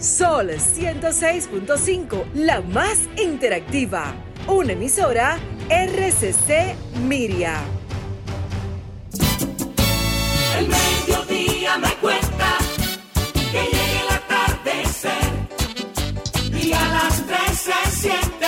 [0.00, 4.14] Sol 106.5, la más interactiva.
[4.46, 5.38] Una emisora
[5.68, 7.60] RCC Miria.
[10.58, 12.56] El mediodía me cuenta
[13.52, 15.12] que llegue el atardecer
[16.62, 18.39] y a las tres se siente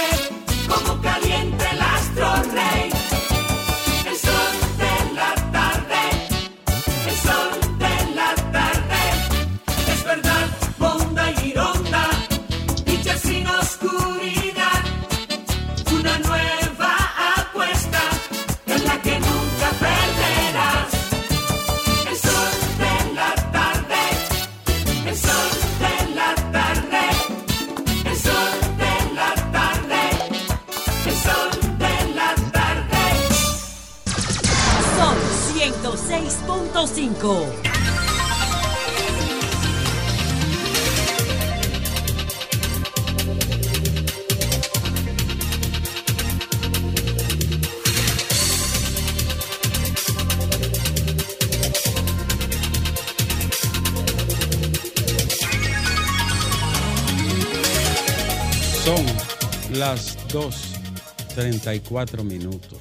[61.43, 62.79] 2.34 minutos,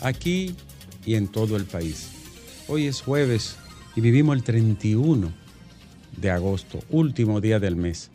[0.00, 0.54] aquí
[1.06, 2.10] y en todo el país.
[2.68, 3.56] Hoy es jueves
[3.96, 5.32] y vivimos el 31
[6.20, 8.10] de agosto, último día del mes,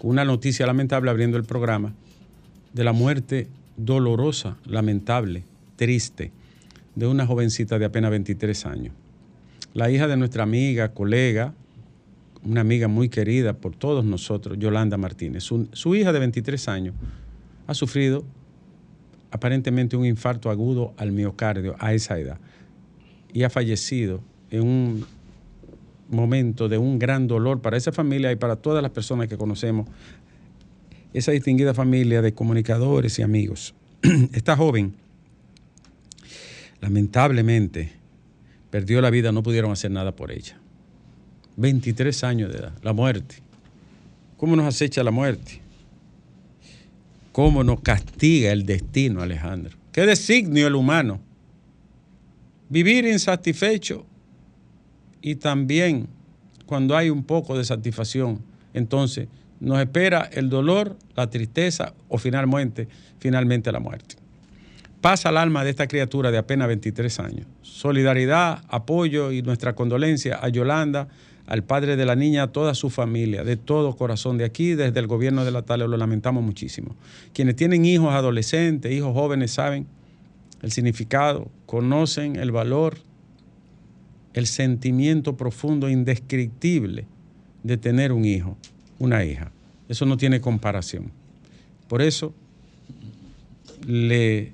[0.00, 1.94] una noticia lamentable abriendo el programa
[2.72, 5.42] de la muerte dolorosa, lamentable,
[5.74, 6.30] triste,
[6.94, 8.94] de una jovencita de apenas 23 años.
[9.72, 11.54] La hija de nuestra amiga, colega,
[12.44, 15.42] una amiga muy querida por todos nosotros, Yolanda Martínez.
[15.42, 16.94] Su, su, hija de 23 años
[17.66, 18.24] ha sufrido
[19.34, 22.38] aparentemente un infarto agudo al miocardio a esa edad
[23.32, 24.20] y ha fallecido
[24.52, 25.06] en un
[26.08, 29.88] momento de un gran dolor para esa familia y para todas las personas que conocemos,
[31.12, 33.74] esa distinguida familia de comunicadores y amigos.
[34.32, 34.94] Esta joven,
[36.80, 37.90] lamentablemente,
[38.70, 40.60] perdió la vida, no pudieron hacer nada por ella.
[41.56, 43.34] 23 años de edad, la muerte.
[44.36, 45.63] ¿Cómo nos acecha la muerte?
[47.34, 49.76] ¿Cómo nos castiga el destino, Alejandro?
[49.90, 51.20] ¿Qué designio el humano?
[52.68, 54.06] Vivir insatisfecho
[55.20, 56.06] y también
[56.64, 58.40] cuando hay un poco de satisfacción,
[58.72, 59.26] entonces
[59.58, 62.86] nos espera el dolor, la tristeza o finalmente,
[63.18, 64.14] finalmente la muerte.
[65.00, 67.46] Pasa al alma de esta criatura de apenas 23 años.
[67.62, 71.08] Solidaridad, apoyo y nuestra condolencia a Yolanda,
[71.46, 74.38] al padre de la niña, a toda su familia, de todo corazón.
[74.38, 76.96] De aquí, desde el gobierno de la Tale, lo lamentamos muchísimo.
[77.32, 79.86] Quienes tienen hijos adolescentes, hijos jóvenes, saben
[80.62, 82.96] el significado, conocen el valor,
[84.32, 87.06] el sentimiento profundo, indescriptible
[87.62, 88.56] de tener un hijo,
[88.98, 89.52] una hija.
[89.88, 91.12] Eso no tiene comparación.
[91.88, 92.32] Por eso
[93.86, 94.52] le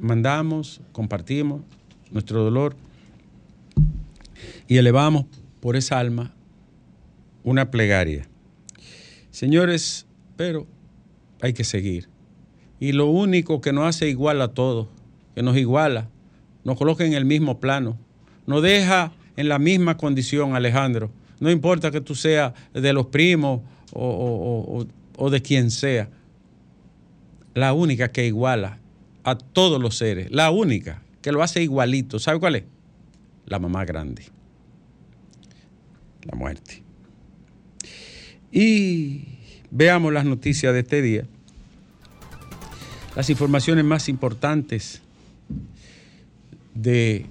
[0.00, 1.60] mandamos, compartimos
[2.10, 2.74] nuestro dolor
[4.66, 5.26] y elevamos
[5.60, 6.34] por esa alma
[7.44, 8.28] una plegaria.
[9.30, 10.66] Señores, pero
[11.40, 12.08] hay que seguir.
[12.80, 14.88] Y lo único que nos hace igual a todos,
[15.34, 16.08] que nos iguala,
[16.64, 17.98] nos coloca en el mismo plano,
[18.46, 21.10] nos deja en la misma condición, Alejandro.
[21.40, 23.60] No importa que tú seas de los primos
[23.92, 24.86] o, o, o,
[25.16, 26.10] o de quien sea.
[27.54, 28.78] La única que iguala
[29.24, 32.64] a todos los seres, la única que lo hace igualito, ¿sabe cuál es?
[33.46, 34.37] La mamá grande
[36.30, 36.82] la muerte.
[38.52, 39.24] Y
[39.70, 41.24] veamos las noticias de este día.
[43.16, 45.02] Las informaciones más importantes
[46.74, 47.26] de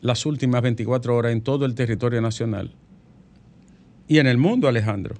[0.00, 2.72] las últimas 24 horas en todo el territorio nacional
[4.06, 5.16] y en el mundo, Alejandro.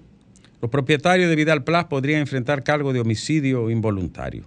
[0.62, 4.44] Los propietarios de Vidal Plus podrían enfrentar cargo de homicidio involuntario.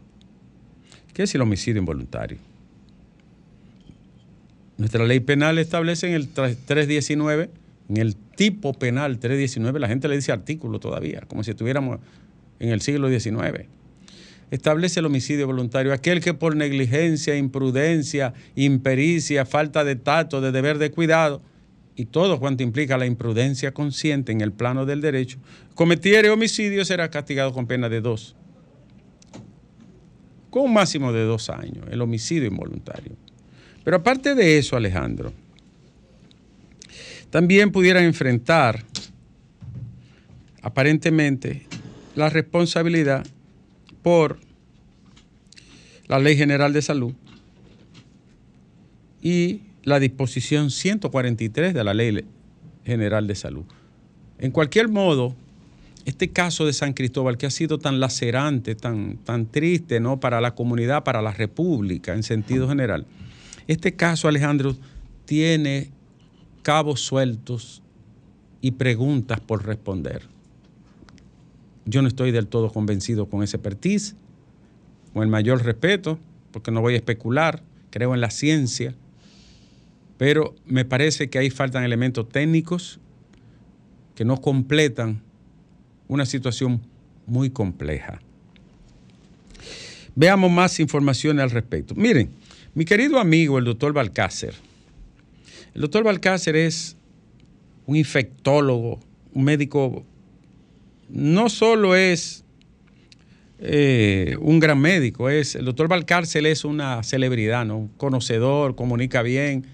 [1.14, 2.38] ¿Qué es el homicidio involuntario?
[4.78, 7.52] Nuestra ley penal establece en el 319
[7.92, 12.00] en el tipo penal 319, la gente le dice artículo todavía, como si estuviéramos
[12.58, 13.68] en el siglo XIX.
[14.50, 20.80] Establece el homicidio voluntario, aquel que por negligencia, imprudencia, impericia, falta de tacto, de deber
[20.80, 21.44] de cuidado
[21.96, 25.38] y todo cuanto implica la imprudencia consciente en el plano del derecho,
[25.76, 28.36] cometiere homicidio será castigado con pena de dos,
[30.50, 33.16] con un máximo de dos años, el homicidio involuntario.
[33.84, 35.32] Pero aparte de eso, Alejandro,
[37.32, 38.84] también pudieran enfrentar
[40.62, 41.66] aparentemente
[42.16, 43.26] la responsabilidad
[44.04, 44.38] por
[46.08, 47.14] la Ley General de Salud
[49.22, 52.26] y la disposición 143 de la Ley
[52.86, 53.64] General de Salud.
[54.38, 55.36] En cualquier modo,
[56.06, 60.20] este caso de San Cristóbal que ha sido tan lacerante, tan, tan triste, ¿no?
[60.20, 63.06] Para la comunidad, para la república en sentido general.
[63.68, 64.76] Este caso, Alejandro,
[65.26, 65.92] tiene
[66.62, 67.82] cabos sueltos
[68.62, 70.24] y preguntas por responder.
[71.86, 74.16] Yo no estoy del todo convencido con ese expertise,
[75.14, 76.20] con el mayor respeto,
[76.52, 78.94] porque no voy a especular, creo en la ciencia,
[80.18, 83.00] pero me parece que ahí faltan elementos técnicos
[84.14, 85.22] que no completan
[86.08, 86.82] una situación
[87.26, 88.22] muy compleja.
[90.14, 91.96] Veamos más informaciones al respecto.
[91.96, 92.30] Miren,
[92.76, 94.54] mi querido amigo, el doctor Balcácer,
[95.74, 96.98] el doctor Balcácer es
[97.86, 99.00] un infectólogo,
[99.34, 100.06] un médico,
[101.10, 102.44] no solo es
[103.60, 107.90] eh, un gran médico, es, el doctor Balcácer es una celebridad, ¿no?
[107.98, 109.66] conocedor, comunica bien,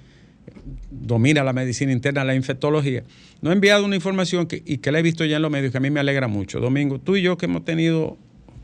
[0.91, 3.03] domina la medicina interna, la infectología.
[3.41, 5.77] Nos ha enviado una información y que la he visto ya en los medios que
[5.77, 6.59] a mí me alegra mucho.
[6.59, 8.17] Domingo, tú y yo que hemos tenido,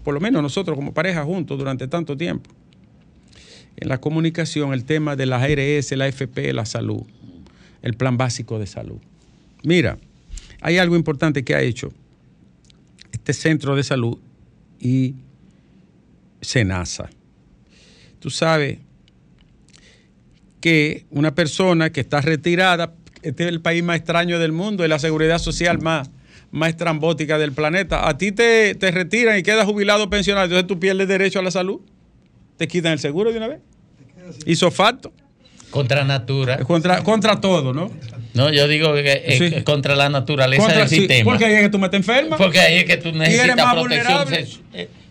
[0.03, 2.49] por lo menos nosotros como pareja juntos durante tanto tiempo,
[3.77, 7.03] en la comunicación el tema de la ARS, la FP, la salud,
[7.81, 8.99] el plan básico de salud.
[9.63, 9.97] Mira,
[10.61, 11.91] hay algo importante que ha hecho
[13.11, 14.17] este centro de salud
[14.79, 15.15] y
[16.41, 17.09] SENASA.
[18.19, 18.79] Tú sabes
[20.59, 24.89] que una persona que está retirada, este es el país más extraño del mundo, es
[24.89, 26.09] la seguridad social más,
[26.51, 28.07] más estrambótica del planeta.
[28.07, 31.51] A ti te, te retiran y quedas jubilado pensionado, entonces tú pierdes derecho a la
[31.51, 31.81] salud.
[32.57, 33.59] Te quitan el seguro de una vez.
[34.45, 35.11] Hizo facto.
[35.69, 36.59] Contra natura.
[36.59, 37.91] Contra, contra todo, ¿no?
[38.35, 39.45] No, yo digo que es, Sí.
[39.55, 41.25] es contra la naturaleza Contra- del sí, sistema.
[41.25, 42.37] porque ahí es que tú me te enfermas.
[42.37, 44.47] Porque ahí es que tú eres necesitas más protección.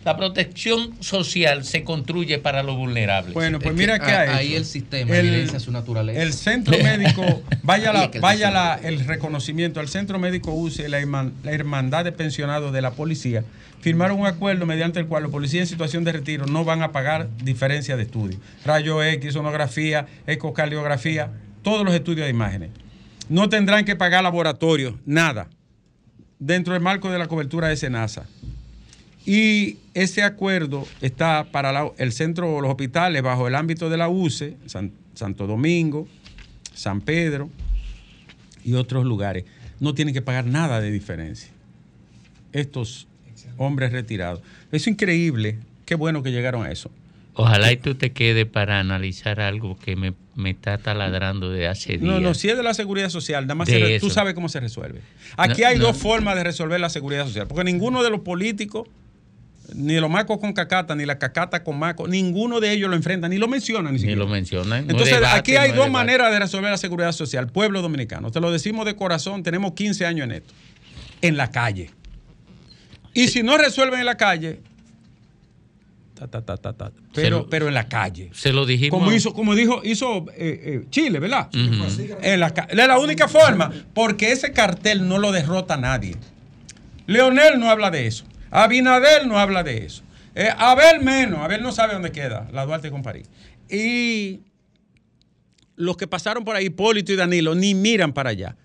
[0.05, 3.33] La protección social se construye para los vulnerables.
[3.33, 4.33] Bueno, pues Es mira que qué a- ha hecho.
[4.35, 6.21] ahí el sistema evidencia su naturaleza.
[6.21, 7.23] El centro médico,
[7.63, 10.99] vaya, la, el vaya la- el reconocimiento al centro médico UCE, la,
[11.43, 13.45] la hermandad de pensionados de la policía,
[13.79, 16.91] firmaron un acuerdo mediante el cual los policías en situación de retiro no van a
[16.91, 18.37] pagar diferencia de estudio.
[18.65, 22.69] Rayo X, sonografía, ecocardiografía, todos los estudios de imágenes.
[23.29, 25.47] No tendrán que pagar laboratorios, nada,
[26.39, 28.25] dentro del marco de la cobertura de SENASA.
[29.25, 34.09] Y ese acuerdo está para la- el centro, los hospitales bajo el ámbito de la
[34.09, 36.07] UCE, San- Santo Domingo,
[36.73, 37.49] San Pedro
[38.65, 39.45] y otros lugares.
[39.79, 41.49] No tienen que pagar nada de diferencia.
[42.51, 43.07] Estos
[43.57, 44.41] hombres retirados.
[44.71, 45.57] Es increíble.
[45.85, 46.89] Qué bueno que llegaron a eso.
[47.35, 51.93] Ojalá y tú te quedes para analizar algo que me, me está taladrando de hace
[51.93, 52.01] días.
[52.03, 54.59] No, no, si es de la seguridad social, nada más se tú sabes cómo se
[54.59, 55.01] resuelve.
[55.35, 55.85] Aquí No, hay no.
[55.85, 58.87] dos formas de resolver la seguridad social, porque ninguno de los políticos,
[59.75, 63.27] ni los macos con cacata, ni la cacata con maco, ninguno de ellos lo enfrenta,
[63.27, 64.19] ni lo menciona ni Ni siquiera.
[64.19, 64.85] lo mencionan.
[64.85, 65.91] No Entonces, debate, aquí hay no dos debate.
[66.05, 67.47] maneras de resolver la seguridad social.
[67.47, 70.53] Pueblo dominicano, te lo decimos de corazón, tenemos 15 años en esto.
[71.21, 71.89] En la calle.
[73.13, 74.59] Y si no resuelven en la calle,
[76.15, 78.29] ta, ta, ta, ta, ta, pero, lo- pero en la calle.
[78.33, 78.97] Se lo dijimos.
[78.99, 81.49] Como hizo, como dijo, hizo eh, eh, Chile, ¿verdad?
[81.53, 81.85] Ujú.
[82.21, 86.15] En la, es la única forma, porque ese cartel no lo derrota nadie.
[87.07, 88.25] Leonel no habla de eso.
[88.55, 90.03] Abinader no habla de eso.
[90.35, 91.39] Eh, Abel menos.
[91.39, 93.27] Abel no sabe dónde queda, la Duarte con París.
[93.69, 94.41] Y
[95.75, 98.55] los que pasaron por ahí, Hipólito y Danilo, ni miran para allá.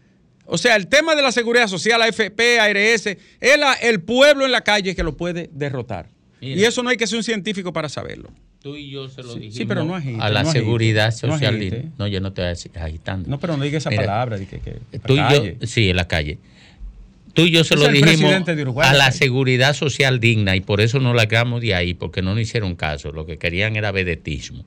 [0.44, 3.06] O sea, el tema de la seguridad social, AFP, ARS,
[3.40, 6.08] es la- el pueblo en la calle que lo puede derrotar.
[6.40, 6.60] Mira.
[6.60, 8.30] Y eso no hay que ser un científico para saberlo.
[8.62, 10.64] Tú y yo se lo Sí, dijimos sí, pero no agite, a la no agite,
[10.64, 11.92] seguridad social.
[11.96, 13.28] no, yo no te voy a decir agitando.
[13.28, 14.38] No, pero no diga esa Mira, palabra.
[14.38, 15.56] que, que- Tú y calle.
[15.60, 16.38] yo, sí, en la calle.
[17.38, 19.18] Tú y yo se Es lo dijimos Uruguay, a la calle.
[19.18, 22.74] seguridad social digna y por eso no la largamos de ahí, porque no nos hicieron
[22.74, 23.12] caso.
[23.12, 24.64] Lo que querían era vedetismo.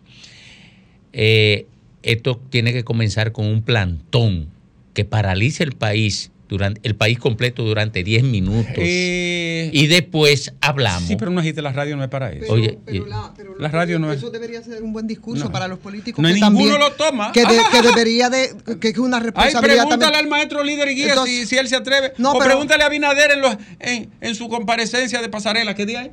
[1.11, 1.65] Eh,
[2.01, 4.47] esto tiene que comenzar con un plantón
[4.93, 8.74] que paralice el país, durante, el país completo durante 10 minutos.
[8.77, 11.08] Eh, y después hablamos.
[11.08, 12.41] sí, pero no agite la radio, no es para eso.
[12.41, 15.08] Pero, Oye, pero y- la, pero la radio no es- Eso debería ser un buen
[15.08, 15.51] discurso No.
[15.51, 16.22] para los políticos.
[16.22, 17.31] No, que ninguno también- lo toma.
[17.31, 18.51] Que, de- que debería de.
[18.79, 20.25] que es una Ay, responsabilidad pregúntale también.
[20.25, 22.13] al maestro líder y guía Entonces- si, si él se atreve.
[22.17, 25.74] No, o pero- pregúntale a Abinader en, los, en, en su comparecencia de pasarela.
[25.74, 26.12] ¿Qué día hay?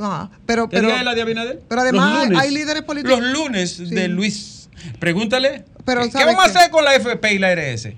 [0.00, 1.60] Ah, pero, ¿Qué pero, día es la de Abinader?
[1.68, 2.38] pero además lunes.
[2.42, 3.20] hay líderes políticos.
[3.20, 3.84] Los lunes Sí.
[3.94, 4.68] de Luis.
[4.98, 5.64] Pregúntale.
[5.84, 7.92] Pero ¿Qué ¿sabe vamos a hacer con la FP y la RS?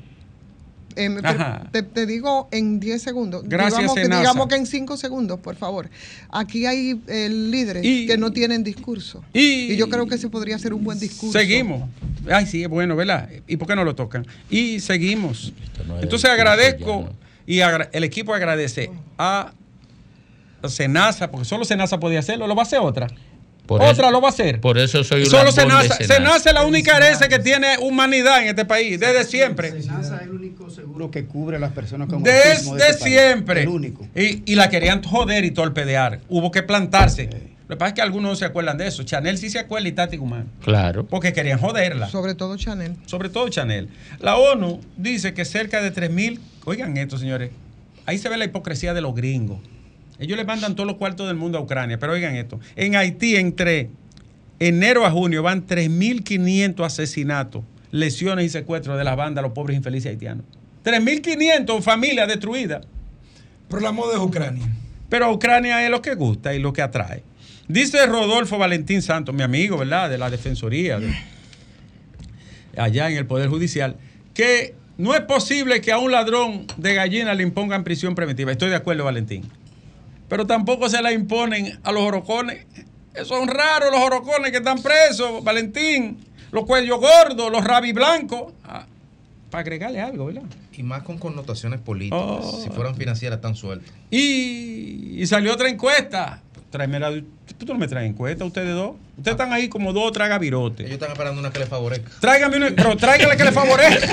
[0.97, 3.43] Eh, te- digo en 10 segundos.
[3.47, 5.89] Gracias, digamos, que, digamos que en 5 segundos, por favor.
[6.31, 9.23] Aquí hay eh, líderes Y- que no tienen discurso.
[9.33, 11.39] y- yo creo que ese podría ser un buen discurso.
[11.39, 11.89] Seguimos.
[12.31, 13.29] Ay, sí, es bueno, ¿verdad?
[13.47, 14.27] ¿Y por qué no lo tocan?
[14.51, 15.53] Y seguimos.
[15.87, 17.11] No Entonces agradezco
[17.47, 19.53] y agra- el equipo agradece a
[20.69, 23.07] Senasa, porque solo Senasa podía hacerlo, lo va a hacer otra.
[23.67, 24.61] Por Otra eso- lo va a hacer.
[24.61, 26.21] Por eso soy un Solo se nace, se Senasa.
[26.35, 29.73] nace la única herencia que tiene humanidad en este país, desde siempre.
[29.73, 33.03] NASA es el único seguro que cubre a las personas con autismo Desde de este
[33.03, 33.15] país.
[33.15, 33.63] siempre.
[33.63, 34.07] El único.
[34.15, 36.21] Y, y la querían joder y torpedear.
[36.29, 37.29] Hubo que plantarse.
[37.69, 39.03] Lo que pasa es que algunos no se acuerdan de eso.
[39.03, 40.47] Chanel sí se acuerda y Tati Guzmán.
[40.63, 41.05] Claro.
[41.07, 42.09] Porque querían joderla.
[42.09, 42.95] Sobre todo Chanel.
[43.07, 43.89] Sobre todo Chanel.
[44.21, 46.39] La ONU dice que cerca de 3.000...
[46.65, 47.51] Oigan esto, señores.
[48.07, 49.59] Ahí se ve la hipocresía de los gringos.
[50.19, 51.99] Ellos le mandan todos los cuartos del mundo a Ucrania.
[51.99, 52.59] Pero oigan esto.
[52.77, 53.91] En Haití, entre
[54.59, 60.11] enero a junio, van 3.500 asesinatos, lesiones y secuestros de las bandas, los pobres infelices
[60.11, 60.45] haitianos.
[60.85, 62.87] 3.500 familias destruidas.
[63.69, 64.65] Por la moda de Ucrania.
[65.09, 67.23] Pero Ucrania es lo que gusta y lo que atrae.
[67.69, 70.09] Dice Rodolfo Valentín Santos, mi amigo, ¿verdad?
[70.09, 71.13] De la Defensoría, de-
[72.77, 73.97] allá en el Poder Judicial,
[74.35, 78.53] que no es posible que a un ladrón de gallina le impongan prisión preventiva.
[78.53, 79.43] Estoy de acuerdo, Valentín.
[80.29, 82.67] Pero tampoco se la imponen a los orocones.
[83.25, 86.19] Son raros los orocones que están presos, Valentín.
[86.53, 88.53] Los cuellos gordos, los rabi blancos.
[88.65, 88.87] Ah,
[89.51, 90.43] para agregarle algo, ¿verdad?
[90.73, 92.21] Y más con connotaciones políticas.
[92.21, 92.61] Oh.
[92.63, 93.91] Si fueran financieras, tan sueltas.
[94.11, 96.43] Y, y salió otra encuesta.
[96.71, 97.11] Tráeme la,
[97.59, 98.97] ¿Tú no me traes encuesta, ustedes dos?
[99.17, 100.81] Ustedes están ahí como dos tragavirotes.
[100.85, 102.11] Ellos están esperando una que les favorezca.
[102.21, 104.07] Tráigame una, pero tráigale que le favorezca.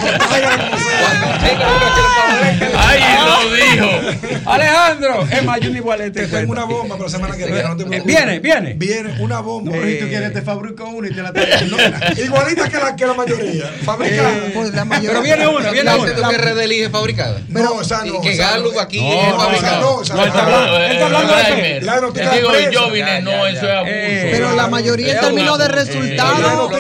[2.77, 4.49] ¡Ay, lo dijo!
[4.49, 7.45] Alejandro, es más, yo ni igual este Te tengo una bomba para la semana que
[7.45, 7.63] viene.
[7.63, 8.73] No te Eh, viene, viene.
[8.75, 9.73] Viene una bomba.
[9.73, 11.77] Si tú Eh, quieres, te fabrico una y te la traigo.
[12.23, 13.65] Igualita que la, que la mayoría.
[13.83, 14.31] Fabricada.
[14.53, 16.05] Pues la mayoría- Pero viene una, viene ¿Está una.
[16.11, 17.41] diciendo que RD elige fabricada?
[17.49, 18.21] no, o sea, Y no.
[18.21, 18.79] que o sea, Galo no.
[18.79, 19.81] aquí No, es no, fabricado.
[19.81, 21.85] no, o sea, No, él está hablando, él está hablando de eso.
[21.85, 22.93] La noticia digo, de y yo prensa.
[22.93, 23.91] vine, no, eso es abuso.
[23.93, 26.71] Eh, Pero la mayoría en Es términos de resultados.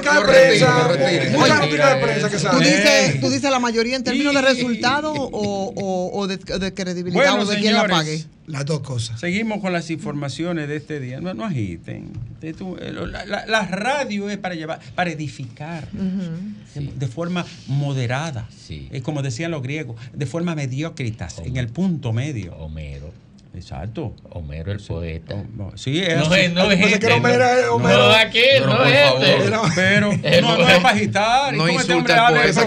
[2.51, 5.27] ¿Tú dices, tú dices la mayoría en términos de resultados o,
[5.75, 8.25] o, o de, de credibilidad Bueno, o de quién la señores, pague?
[8.47, 9.19] Las dos cosas.
[9.19, 11.21] Seguimos con las informaciones de este día.
[11.21, 12.11] No, no agiten.
[12.41, 18.49] Esto, eh, La, la- la radio es para llevar, para edificar de, de forma moderada.
[18.67, 18.89] Sí.
[18.91, 22.53] Es como decían los griegos, de forma mediocritas, en el punto medio.
[22.57, 23.13] Homero.
[23.55, 24.15] Exacto.
[24.31, 25.35] Homero el poeta.
[25.75, 26.39] Sí, es No así.
[26.41, 27.05] es, no es Pasa que este.
[27.05, 27.97] era Homero, es No, Homero.
[27.99, 29.59] no, aquí, Pero no por es este.
[29.75, 31.53] Pero Es no, no es para agitar.
[31.53, 32.61] ¿Y No este insulta hombre al poeta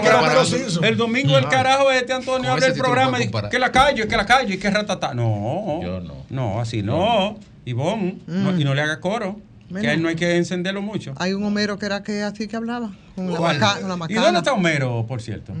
[0.87, 1.49] El que domingo el No.
[1.49, 4.69] carajo este Antonio abre el sí programa y que la calle, que la calle, que
[4.69, 5.13] ratata.
[5.13, 5.79] No.
[5.83, 6.13] Yo no.
[6.29, 7.37] No, así no.
[7.65, 9.41] Ivonne, no, y no le haga coro.
[9.81, 11.13] Que él no hay que encenderlo mucho.
[11.17, 12.91] Hay un Homero que era que así que hablaba.
[13.15, 13.59] Con la, ¿Cuál?
[13.59, 14.21] maca- con la ¿Y macana.
[14.21, 15.51] dónde está Homero, por cierto?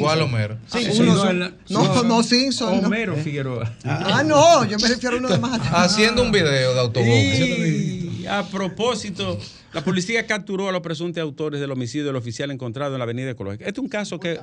[0.00, 0.58] ¿Cuál Homero?
[0.66, 1.32] Sí, Uno- no,
[1.68, 2.80] no, no, Simpson.
[2.80, 2.86] no.
[2.88, 3.72] Homero Figueroa.
[3.84, 5.72] Ah, no, yo me refiero a uno de más atrás.
[5.92, 7.06] Haciendo un video de autobús.
[7.08, 9.38] Y a propósito,
[9.72, 13.30] la policía capturó a los presuntos autores del homicidio del oficial encontrado en la avenida
[13.30, 13.64] ecológica.
[13.66, 14.40] Este es un caso que,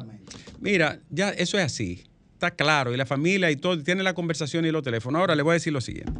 [0.62, 2.04] mira, ya eso es así.
[2.34, 5.20] Está claro, y la familia y todo, tiene la conversación y los teléfonos.
[5.20, 6.12] Ahora le voy a decir lo siguiente.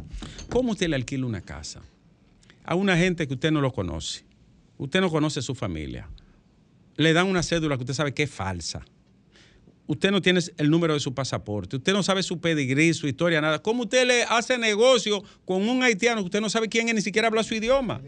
[0.50, 1.80] ¿Cómo usted le alquila una casa
[2.64, 4.24] a una gente que usted no lo conoce?
[4.78, 6.08] Usted no conoce su familia.
[6.96, 8.84] Le dan una cédula que usted sabe que es falsa.
[9.86, 13.42] Usted no tiene el número de su pasaporte, usted no sabe su pedigrí, su historia,
[13.42, 13.60] nada.
[13.60, 17.02] ¿Cómo usted le hace negocio con un haitiano que usted no sabe quién es, ni
[17.02, 18.00] siquiera habla su idioma?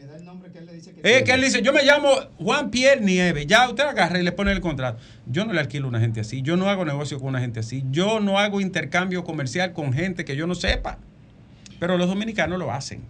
[1.02, 3.46] Es que él dice, yo me llamo Juan Pierre Nieves.
[3.46, 4.98] Ya usted agarra y le pone el contrato.
[5.26, 6.42] Yo no le alquilo a una gente así.
[6.42, 7.84] Yo no hago negocio con una gente así.
[7.90, 10.98] Yo no hago intercambio comercial con gente que yo no sepa.
[11.78, 13.02] Pero los dominicanos lo hacen.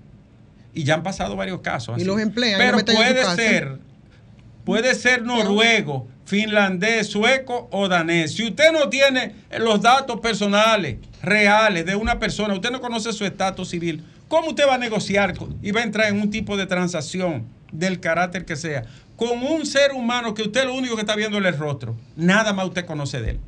[0.74, 2.00] Y ya han pasado varios casos.
[2.00, 3.78] Y los emplean, Pero puede ser,
[4.64, 8.34] puede ser noruego, finlandés, sueco o danés.
[8.34, 13.24] Si usted no tiene los datos personales, reales de una persona, usted no conoce su
[13.24, 16.66] estatus civil, ¿cómo usted va a negociar y va a entrar en un tipo de
[16.66, 18.84] transacción del carácter que sea
[19.16, 21.96] con un ser humano que usted lo único que está viendo es el rostro?
[22.16, 23.40] Nada más usted conoce de él.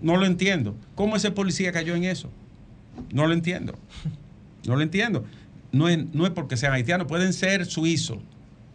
[0.00, 0.74] No lo entiendo.
[0.94, 2.30] ¿Cómo ese policía cayó en eso?
[3.12, 3.74] No lo entiendo.
[4.66, 5.24] No lo entiendo.
[5.72, 8.18] No es, no es porque sean haitianos, pueden ser suizos.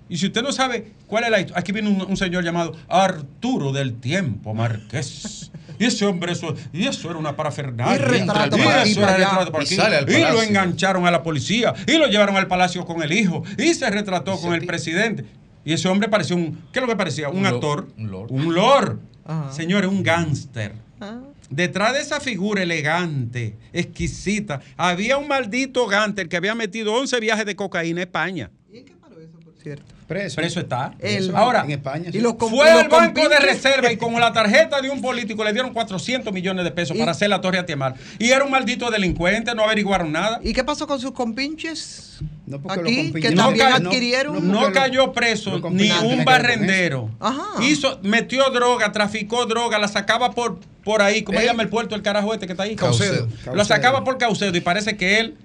[0.09, 2.75] Y si usted no sabe cuál es la historia, aquí viene un, un señor llamado
[2.87, 5.51] Arturo del Tiempo Marqués.
[5.77, 7.95] Y ese hombre, eso, y eso era una parafernalia.
[7.95, 9.29] Y retrato Y para eso era para allá.
[9.29, 10.33] retrato para Y aquí.
[10.33, 11.73] lo engancharon a la policía.
[11.87, 13.43] Y lo llevaron al palacio con el hijo.
[13.57, 15.23] Y se retrató Y con el presidente.
[15.63, 16.57] Y ese hombre parecía un.
[16.73, 17.29] ¿Qué es lo que parecía?
[17.29, 17.87] Un, actor.
[17.97, 18.31] un lord.
[18.31, 18.99] Un lord.
[19.25, 19.51] Ajá.
[19.53, 20.73] Señores, un gángster.
[20.99, 21.19] Ah.
[21.49, 27.45] Detrás de esa figura elegante, exquisita, había un maldito gánter que había metido 11 viajes
[27.45, 28.51] de cocaína a España.
[28.71, 29.83] ¿Y en qué paró eso, por cierto?
[30.07, 30.35] Preso.
[30.37, 30.93] Preso está.
[31.35, 32.09] Ahora, En España.
[32.09, 32.23] Y sí.
[32.23, 35.53] com- fue y al banco de reserva y con la tarjeta de un político le
[35.53, 37.93] dieron 400 millones de pesos Y- para hacer la torre a Tiemar.
[38.17, 40.39] Y era un maldito delincuente, no averiguaron nada.
[40.43, 42.17] ¿Y qué pasó con sus compinches?
[42.47, 44.51] No porque Aquí, los compinches- que No ca- adquirieron.
[44.51, 47.11] no, No cayó preso ni un con barrendero.
[47.19, 47.63] Ajá.
[47.63, 51.21] Hizo, metió droga, traficó droga, la sacaba por, por ahí.
[51.21, 52.75] ¿Cómo se Él- llama el puerto el carajo este que está ahí?
[52.75, 53.27] Caucedo.
[53.53, 55.37] La sacaba por Caucedo y parece que él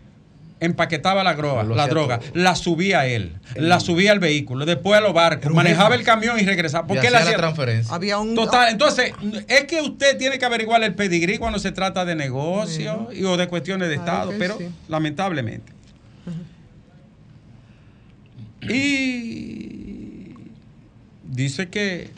[0.61, 2.31] empaquetaba la droga, la droga todo.
[2.35, 6.39] la subía a él, la subía al vehículo, después a los barcos, manejaba el camión
[6.39, 6.87] y regresaba.
[6.89, 7.95] Él hacía la hacía transferencia.
[7.95, 8.35] Había un.
[8.35, 9.13] Total, entonces,
[9.49, 13.37] es que usted tiene que averiguar el pedigrí cuando se trata de negocio y, o
[13.37, 14.69] de cuestiones de Estado, pero sí.
[14.89, 15.73] lamentablemente.
[18.69, 20.35] Y
[21.25, 22.11] dice que.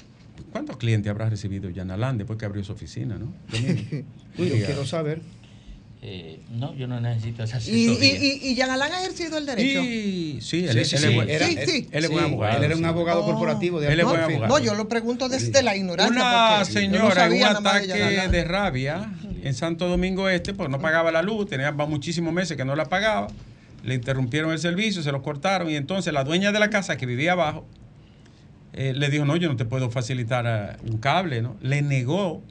[0.53, 3.35] ¿Cuántos clientes habrá recibido Yanalán después que abrió su oficina, no?
[4.39, 5.21] Yo quiero saber.
[6.09, 8.15] Eh, no, yo no necesito esa Y, asesoría.
[8.17, 9.81] y, y, y Jean Alain ha ejercido el derecho.
[9.83, 11.89] Y sí, él, Sí, es- sí, él sí, es buen- era- Sí, sí.
[11.91, 12.57] él es buen abogado.
[12.59, 13.27] Él era un abogado Oh.
[13.27, 14.37] corporativo de Él es alto buen perfil.
[14.45, 14.59] abogado.
[14.61, 16.13] No, yo lo pregunto desde la ignorancia.
[16.17, 18.31] Una no señora en sabía un de ataque Alain.
[18.31, 19.11] de rabia
[19.43, 22.77] en Santo Domingo Este, pues no pagaba la luz, tenía va muchísimos meses que no
[22.77, 23.27] la pagaba,
[23.83, 27.07] le interrumpieron el servicio, se lo cortaron y entonces la dueña de la casa que
[27.07, 27.67] vivía abajo
[28.75, 31.57] eh, le dijo, no, yo no te puedo facilitar eh, un cable, ¿no?
[31.63, 32.43] Le negó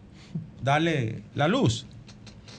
[0.62, 1.86] darle la luz.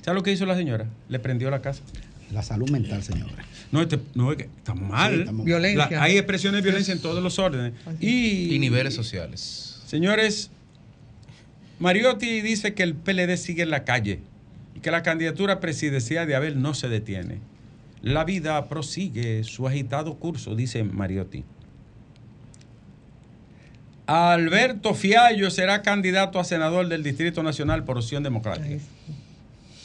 [0.06, 0.86] ¿Sabes lo que hizo la señora?
[1.08, 1.82] Le prendió la casa.
[2.30, 3.34] La salud mental, señores.
[3.72, 5.12] No, este- no es que estamos mal.
[5.12, 5.88] Sí, estamos- Violencia.
[5.90, 7.72] La- hay expresiones de violencia en todos los órdenes.
[8.00, 9.82] Y, Y niveles sociales.
[9.84, 10.52] Señores,
[11.80, 14.20] Mariotti dice que el PLD sigue en la calle
[14.76, 17.40] y que la candidatura presidencial de Abel no se detiene.
[18.00, 21.42] La vida prosigue su agitado curso, dice Mariotti.
[24.06, 28.78] Alberto Fiallo será candidato a senador del Distrito Nacional por Opción Democrática.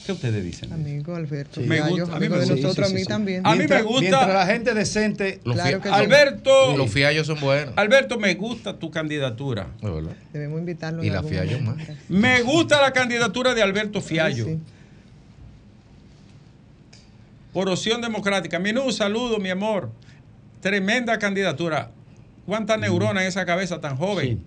[0.05, 0.73] ¿Qué ustedes dicen?
[0.73, 1.61] Amigo Alberto.
[1.61, 2.67] Me Gallo, gusta, a mí amigo me de gusta.
[2.67, 3.07] nosotros, Sí, a sí, mí sí.
[3.07, 3.45] también.
[3.45, 5.39] A mí me gusta- Mientras la gente decente.
[5.43, 5.93] Los, Claro que sí.
[5.95, 7.73] Alberto, los fiallos son buenos.
[7.77, 9.67] Alberto, me gusta tu candidatura.
[10.33, 11.03] Debemos invitarlo.
[11.03, 11.77] Y la Fiallo más.
[12.09, 14.45] Me gusta la candidatura de Alberto Fiallo.
[14.45, 14.59] Sí.
[17.53, 18.59] Por opción democrática.
[18.59, 19.91] Minú, saludo, mi amor.
[20.61, 21.91] Tremenda candidatura.
[22.45, 24.43] ¿Cuántas neuronas en esa cabeza tan joven?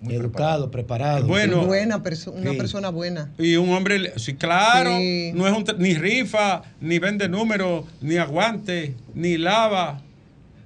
[0.00, 1.26] Muy Educado, preparado.
[1.26, 1.66] Bueno.
[1.66, 2.56] buena perso- una Sí.
[2.56, 3.32] persona buena.
[3.36, 5.32] Y un hombre, sí, claro, Sí.
[5.34, 10.00] no es un, ni rifa, ni vende números, ni aguante, ni lava.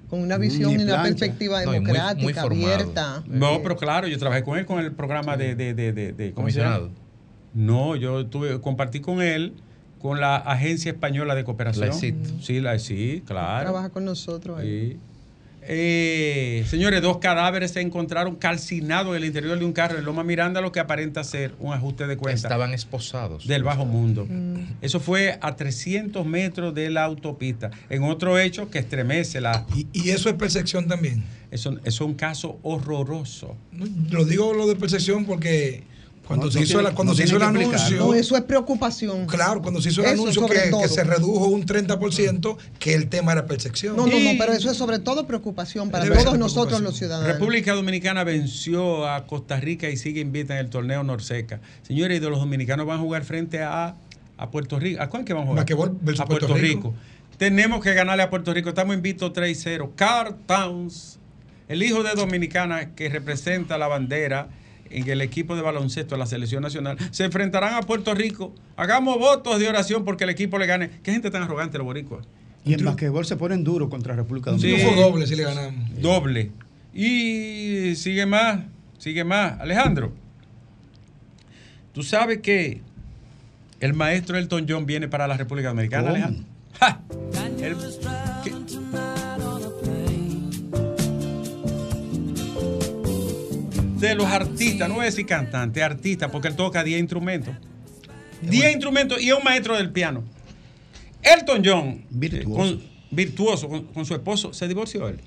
[0.07, 3.23] Con una visión Ni y una perspectiva No, y muy- democrática, muy abierta.
[3.25, 6.13] No, Eh, pero claro, yo trabajé con él con el programa de, de, de, de-
[6.13, 6.75] de- ¿cómo se llama?
[6.77, 7.03] Comisionado.
[7.55, 9.53] No, yo tuve, compartí con él
[9.99, 11.87] con la Agencia Española de Cooperación.
[11.89, 12.15] La ESIT.
[12.41, 13.63] Sí, la sí, claro.
[13.63, 14.59] Trabaja con nosotros.
[14.59, 14.91] ahí.
[14.91, 14.97] Sí.
[15.67, 20.23] Eh, señores, dos cadáveres se encontraron calcinados en el interior de un carro en Loma
[20.23, 23.47] Miranda, lo que aparenta ser un ajuste de cuenta Estaban esposados.
[23.47, 24.25] del bajo mundo.
[24.29, 24.77] Mm.
[24.81, 27.71] Eso fue a 300 metros de la autopista.
[27.89, 29.65] En otro hecho que estremece la...
[29.75, 31.23] Y, y eso es percepción también.
[31.51, 33.55] Eso, eso es un caso horroroso.
[33.71, 35.83] No, Lo digo lo de percepción porque
[36.27, 38.37] cuando No, se no hizo, tiene- la- cuando no se hizo el anuncio, No, eso
[38.37, 39.25] es preocupación.
[39.27, 43.33] claro, cuando se hizo el Eso anuncio que, se redujo un 30%, que el tema
[43.33, 43.95] era percepción.
[43.97, 46.97] No, no, Y- no, pero eso es sobre todo preocupación para Debe todos nosotros los
[46.97, 47.27] ciudadanos.
[47.33, 51.59] República Dominicana venció a Costa Rica y sigue invita en el torneo Norseca.
[51.81, 53.95] Señores, y de los dominicanos van a jugar frente a,
[54.37, 55.01] a Puerto Rico.
[55.01, 55.65] ¿A cuál que van a jugar?
[56.01, 56.89] Versus a Puerto, Puerto Rico.
[56.89, 56.93] Rico.
[57.37, 58.69] Tenemos que ganarle a Puerto Rico.
[58.69, 59.91] Estamos invictos 3-0.
[59.95, 61.19] Carl Towns,
[61.67, 64.47] el hijo de Dominicana que representa la bandera
[64.93, 68.53] en el equipo de baloncesto de la selección nacional, se enfrentarán a Puerto Rico.
[68.77, 70.89] Hagamos votos de oración porque el equipo le gane.
[71.03, 72.25] ¿Qué gente tan arrogante los boricuas?
[72.65, 74.57] Y en basquetbol se ponen duro contra República Sí.
[74.69, 74.89] Dominicana.
[74.91, 76.01] Triunfo doble si le ganamos.
[76.01, 76.51] Doble.
[76.93, 78.59] Y sigue más,
[78.97, 79.59] sigue más.
[79.59, 80.13] Alejandro,
[81.93, 82.81] tú sabes que
[83.79, 86.15] el maestro Elton John viene para la República Dominicana, ¿Cómo?
[86.15, 86.43] Alejandro.
[86.79, 87.01] ¡Ja!
[87.61, 88.62] El-.
[94.07, 97.55] De los artistas, no voy a decir cantante, artista, porque él toca 10 instrumentos.
[98.41, 100.23] 10 instrumentos y es un maestro del piano.
[101.21, 102.45] Elton John, Virtuoso.
[102.49, 105.19] eh, con, virtuoso, con, con su esposo, se divorció él.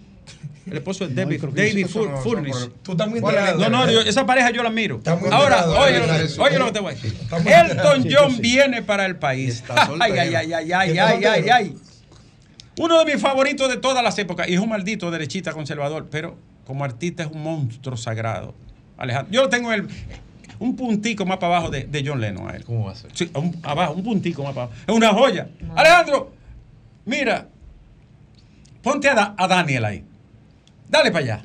[0.67, 2.69] El esposo es No, David, que David Fur- Furnish.
[2.83, 3.59] Tú estás muy enterado.
[3.61, 5.01] No, no, yo- esa pareja yo la miro.
[5.31, 6.01] Ahora, oye,
[6.39, 7.15] oye lo que te voy a decir.
[7.47, 8.41] Elton John sí.
[8.43, 9.55] viene para el país.
[9.57, 11.75] está Ay, ay, ay, ay, ay, ay, ay, ay.
[12.79, 14.49] Uno de mis favoritos de todas las épocas.
[14.49, 16.37] Y es un maldito derechista conservador, pero
[16.67, 18.55] como artista es un monstruo sagrado.
[18.97, 19.33] Alejandro.
[19.33, 19.89] Yo lo tengo en el,
[20.59, 22.65] un puntico más para abajo de, de John Lennon a él.
[22.65, 23.11] ¿Cómo va a ser?
[23.15, 24.81] Sí, un- abajo, un puntico más para abajo.
[24.87, 25.49] Es una joya.
[25.75, 26.33] Alejandro,
[27.05, 27.47] mira,
[28.83, 30.05] ponte a, Da- a Daniel ahí.
[30.89, 31.41] Dale para allá.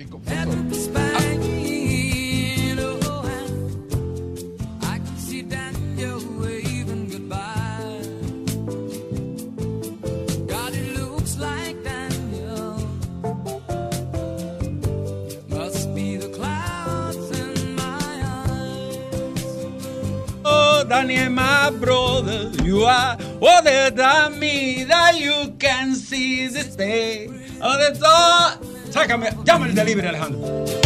[21.02, 27.28] Oh, Daniel, my brother, you are older than me, that you can see the state
[27.60, 28.70] of the door.
[28.92, 30.81] Sácame, llama el delivery, Alejandro.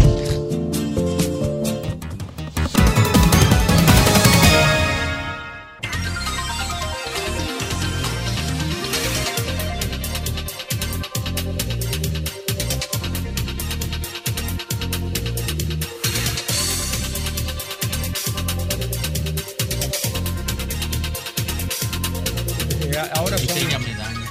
[22.97, 23.57] Ahora son,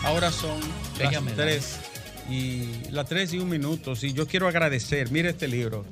[0.05, 0.61] ahora son
[0.98, 1.79] las tres
[2.31, 3.94] y las tres y un minuto.
[3.96, 5.11] Sí, yo quiero agradecer.
[5.11, 5.85] Mira este libro.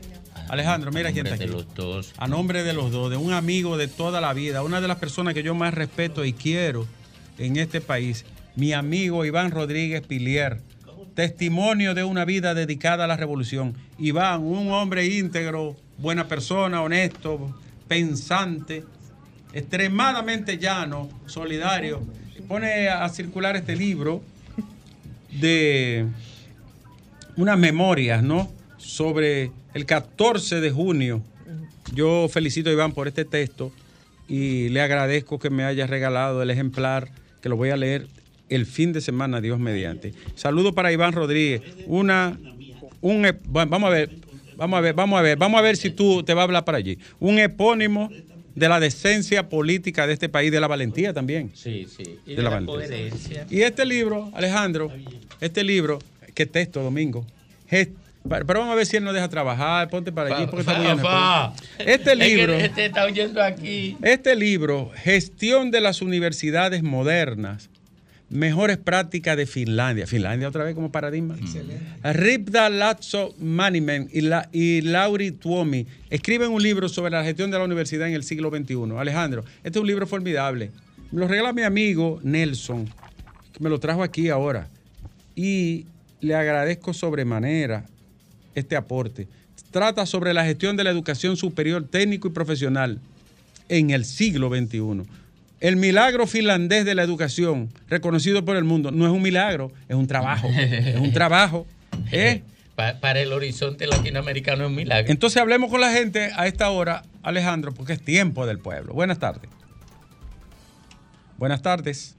[0.48, 1.52] Alejandro, mira quién está aquí.
[1.52, 2.12] los dos.
[2.18, 4.98] A nombre de los dos, de un amigo de toda la vida, una de las
[4.98, 6.87] personas que yo más respeto y quiero
[7.38, 10.61] en este país, mi amigo Iván Rodríguez Pilier.
[11.14, 13.74] Testimonio de una vida dedicada a la revolución.
[13.98, 17.54] Iván, un hombre íntegro, buena persona, honesto,
[17.87, 18.85] pensante,
[19.52, 22.02] extremadamente llano, solidario.
[22.48, 24.22] Pone a circular este libro
[25.31, 26.07] de
[27.37, 28.50] unas memorias, ¿no?
[28.76, 31.22] Sobre el 14 de junio.
[31.94, 33.72] Yo felicito a Iván por este texto
[34.28, 38.07] y le agradezco que me haya regalado el ejemplar, que lo voy a leer
[38.48, 40.12] el fin de semana, Dios mediante.
[40.35, 41.62] Saludo para Iván Rodríguez.
[41.87, 42.38] Una,
[43.00, 44.11] un, bueno, vamos a ver,
[44.57, 46.64] vamos a ver, vamos a ver, vamos a ver si tú te vas a hablar
[46.64, 46.98] para allí.
[47.18, 48.11] Un epónimo
[48.55, 51.51] de la decencia política de este país, de la valentía también.
[51.55, 52.19] Sí, sí.
[52.27, 53.47] Y De de la la coherencia.
[53.51, 54.93] Y este libro, Alejandro,
[55.41, 55.99] este libro,
[56.35, 57.27] qué texto, Domingo.
[57.71, 57.93] Gest-
[58.29, 59.88] Pero vamos a ver si él nos deja trabajar.
[59.91, 61.53] Ponte para allí porque Fa, fa.
[61.79, 63.97] Este Es que libro, este está oyendo aquí.
[64.03, 67.69] este libro, Gestión de las Universidades Modernas,
[68.33, 70.07] Mejores Prácticas de Finlandia.
[70.07, 71.37] Finlandia otra vez como paradigma.
[72.03, 77.59] Ripda Lazzo Manimen y, la, y Lauri Tuomi escriben un libro sobre la gestión de
[77.59, 78.97] la universidad en el siglo XXI.
[78.99, 80.71] Alejandro, este es un libro formidable.
[81.11, 82.87] Me lo regala mi amigo Nelson,
[83.53, 84.66] que me lo trajo aquí ahora.
[85.37, 85.85] Y
[86.23, 87.85] le agradezco sobremanera
[88.55, 89.29] este aporte.
[89.71, 92.99] Trata sobre la gestión de la educación superior técnico y profesional
[93.68, 95.03] en el siglo XXI.
[95.62, 99.94] El milagro finlandés de la educación, reconocido por el mundo, no es un milagro, es
[99.94, 100.48] un trabajo.
[100.48, 101.66] es un trabajo.
[102.12, 102.42] ¿eh?
[102.75, 105.12] Pa- para el horizonte latinoamericano es un milagro.
[105.12, 108.92] Entonces hablemos con la gente a esta hora, Alejandro, porque es tiempo del pueblo.
[108.92, 109.48] Buenas tardes.
[111.38, 112.16] Buenas tardes.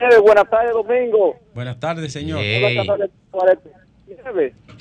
[0.00, 1.40] Eh, buenas tardes, Domingo.
[1.54, 2.40] Buenas tardes, señor.
[2.40, 2.84] Nieve,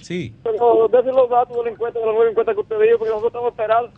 [0.01, 0.33] Sí.
[0.43, 3.31] Pero los datos de la encuesta, de la nueva encuesta que usted dijo, porque nosotros
[3.31, 3.93] estamos esperando.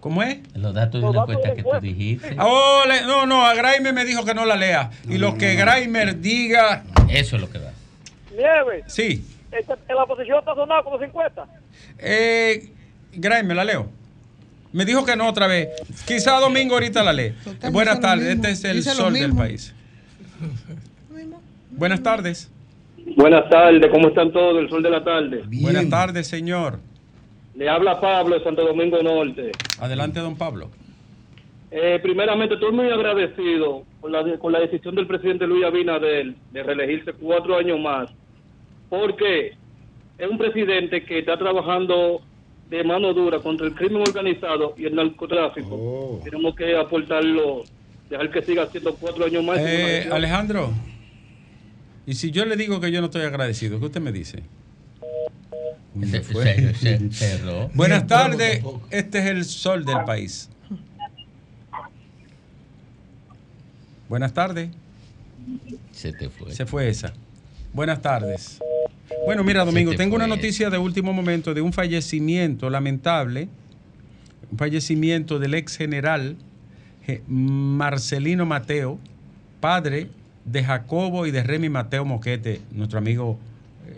[0.00, 0.38] ¿Cómo es?
[0.54, 2.36] Los datos de una encuesta que tú dijiste.
[2.40, 4.90] Oh, le- no, no, a Graimer me dijo que no la lea.
[5.08, 7.70] Y lo que Graimer diga, Eso es lo que va.
[8.36, 9.24] Nieve, sí.
[9.50, 11.44] en la posición está sonada con los 50.
[11.98, 12.70] Eh,
[13.12, 13.88] Graimer, la leo.
[14.72, 15.68] Me dijo que no otra vez.
[16.06, 17.32] Quizá domingo ahorita la lee.
[17.42, 19.74] Total, Buenas tardes, este es el Dice sol del país.
[21.70, 22.50] Buenas tardes.
[23.16, 24.60] Buenas tardes, ¿cómo están todos?
[24.62, 25.42] El sol de la tarde.
[25.46, 26.78] Buenas tardes, señor.
[27.58, 29.50] Le habla Pablo de Santo Domingo Norte.
[29.80, 30.70] Adelante, don Pablo.
[31.72, 36.34] Eh, primeramente, estoy muy agradecido con la, de- con la decisión del presidente Luis Abinader
[36.52, 38.10] de reelegirse cuatro años más,
[38.88, 39.54] porque
[40.18, 42.22] es un presidente que está trabajando
[42.70, 46.20] de mano dura contra el crimen organizado y el narcotráfico.
[46.22, 47.64] Tenemos que aportarlo,
[48.08, 49.58] dejar que siga haciendo cuatro años más.
[49.60, 50.70] Eh, Alejandro,
[52.06, 54.44] y si yo le digo que yo no estoy agradecido, ¿qué usted me dice?
[56.10, 56.44] Se- fue.
[56.74, 57.68] se- se cerró.
[57.74, 60.48] Buenas tardes, este es el sol del país.
[64.08, 64.70] Buenas tardes.
[65.92, 66.52] Se te fue.
[66.52, 67.12] Se fue esa.
[67.72, 68.58] Buenas tardes.
[69.26, 73.48] Bueno, mira, Domingo, te tengo una noticia de último momento de un fallecimiento lamentable,
[74.50, 76.36] un fallecimiento del ex general
[77.26, 78.98] Marcelino Mateo,
[79.60, 80.08] padre
[80.44, 83.38] de Jacobo y de Remy Mateo Moquete, nuestro amigo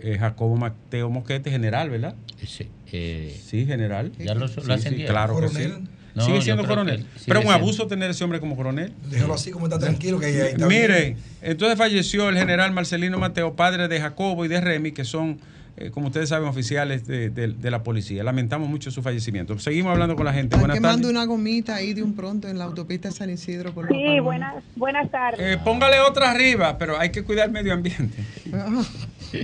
[0.03, 2.15] eh, Jacobo Mateo Moquete, general, ¿verdad?
[2.47, 4.13] Sí, eh, Sí, general.
[4.19, 5.69] Ya lo- lo Sí, claro que sí.
[6.13, 6.99] No, sigue siendo coronel.
[7.15, 7.65] sigue Pero un siendo.
[7.65, 8.93] abuso tener ese hombre como coronel.
[9.11, 11.17] Déjalo así como está tranquilo que ahí está Mire, bien.
[11.41, 15.39] entonces falleció el general Marcelino Mateo, padre de Jacobo y de Remy, que son,
[15.81, 18.23] eh, como ustedes saben, oficiales de, de- de la policía.
[18.23, 19.59] Lamentamos mucho su fallecimiento.
[19.59, 20.55] Seguimos hablando con la gente.
[20.57, 21.17] Están Buenas quemando tardes.
[21.17, 25.11] una gomita ahí de un pronto en la autopista San Isidro por Sí, buenas, buenas
[25.11, 25.41] tardes.
[25.41, 28.23] Eh, póngale otra arriba, pero hay que cuidar el medio ambiente.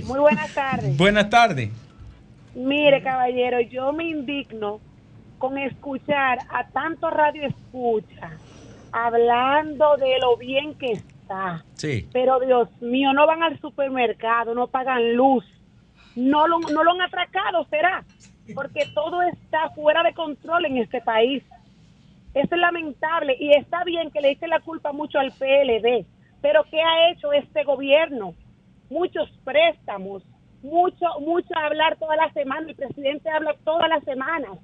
[0.05, 0.95] Muy buenas tardes.
[0.97, 1.69] Buenas tardes.
[2.55, 4.79] Mire, caballero, yo me indigno
[5.37, 8.31] con escuchar a tanto radio escucha
[8.91, 11.63] hablando de lo bien que está.
[11.75, 12.07] Sí.
[12.13, 15.43] Pero Dios mío, no van al supermercado, no pagan luz,
[16.17, 18.03] no lo, no lo han atracado, será,
[18.55, 21.43] porque todo está fuera de control en este país.
[22.33, 26.05] Es lamentable y está bien que le eche la culpa mucho al PLD,
[26.41, 28.33] pero ¿qué ha hecho este gobierno?
[28.89, 30.23] Muchos préstamos,
[30.63, 34.57] mucho, mucho hablar toda la semana, el presidente habla todas las semanas,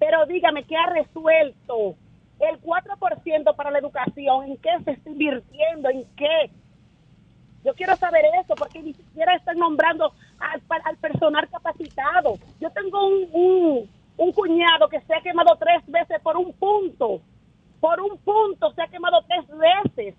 [0.00, 1.94] pero dígame, ¿qué ha resuelto?
[2.40, 5.90] El 4% para la educación, ¿en qué se está invirtiendo?
[5.90, 6.50] ¿En qué?
[7.64, 12.34] Yo quiero saber eso porque ni siquiera están nombrando al, personal capacitado.
[12.60, 17.20] Yo tengo un, un, un cuñado que se ha quemado tres veces por un punto.
[17.80, 20.14] Por un punto se ha quemado tres veces.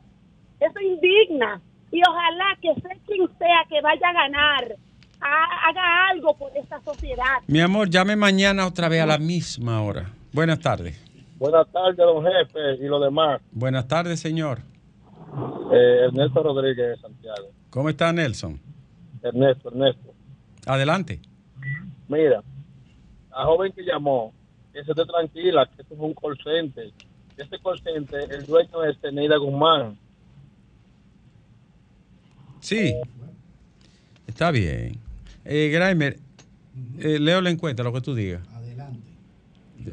[0.59, 1.61] Eso indigna.
[1.91, 4.75] Y ojalá que sea quien sea que vaya a ganar,
[5.21, 7.39] ha- haga algo por esta sociedad.
[7.47, 10.09] Mi amor, llame mañana otra vez a la misma hora.
[10.31, 11.03] Buenas tardes.
[11.37, 13.41] Buenas tardes, don jefe y los demás.
[13.51, 14.59] Buenas tardes, señor.
[15.71, 17.51] Eh, Ernesto Rodríguez de Santiago.
[17.69, 18.59] ¿Cómo está Nelson?
[19.21, 20.13] Ernesto, Ernesto.
[20.65, 21.19] Adelante.
[22.07, 22.43] Mira,
[23.31, 24.33] a joven que llamó,
[24.73, 26.91] que se esté tranquila, que esto es un call center.
[27.37, 29.97] Este call center, el dueño es Teneida Guzmán.
[32.59, 32.93] Sí.
[34.27, 34.97] Está bien.
[35.45, 36.17] Eh, Graimer,
[36.99, 38.41] eh, leo la encuesta, lo que tú digas.
[38.53, 38.99] Adelante.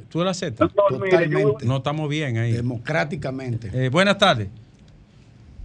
[0.08, 0.72] ¿Tú la aceptas?
[0.72, 1.64] Totalmente.
[1.64, 2.52] No estamos bien ahí.
[2.52, 3.70] Democráticamente.
[3.72, 4.48] Eh, buenas tardes.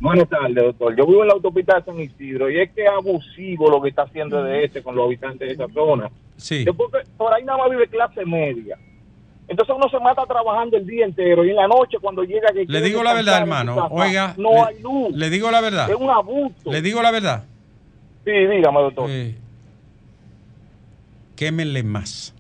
[0.02, 0.96] Buenas tardes, doctor.
[0.98, 3.90] Yo vivo en la autopista de San Isidro y es que es abusivo lo que
[3.90, 6.10] está haciendo de este con los habitantes de esa zona.
[6.38, 6.66] Sí.
[7.18, 8.80] Por ahí nada más vive clase media.
[9.48, 12.66] Entonces uno se mata trabajando el día entero y en la noche cuando llega que
[12.68, 13.76] Le digo la verdad, hermano.
[13.76, 15.16] casa, Oiga, no le, hay luz.
[15.16, 15.88] le digo la verdad.
[15.88, 16.72] Es un abuso.
[16.72, 17.44] Le digo la verdad.
[18.26, 19.08] Sí, dígame, doctor.
[19.08, 19.36] Eh,
[21.36, 22.34] quémenle más.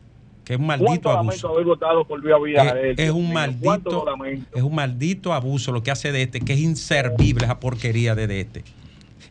[0.51, 1.47] Que es un ¿Cuánto maldito abuso.
[1.47, 2.85] haber votado por Luis Abinader?
[2.87, 4.57] Es, es un Dios mío, ¿cuánto maldito, lo lamento?
[4.57, 8.27] es un maldito abuso lo que hace de este, que es inservible esa porquería de,
[8.27, 8.63] de este.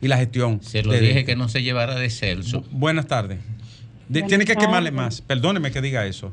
[0.00, 0.62] Y la gestión.
[0.62, 1.24] Se lo de dije este.
[1.26, 2.64] que no se llevara de Celso.
[2.70, 3.38] Buenas tardes.
[4.08, 5.20] Buenas tiene que quemarle más.
[5.20, 6.32] Perdóneme que diga eso.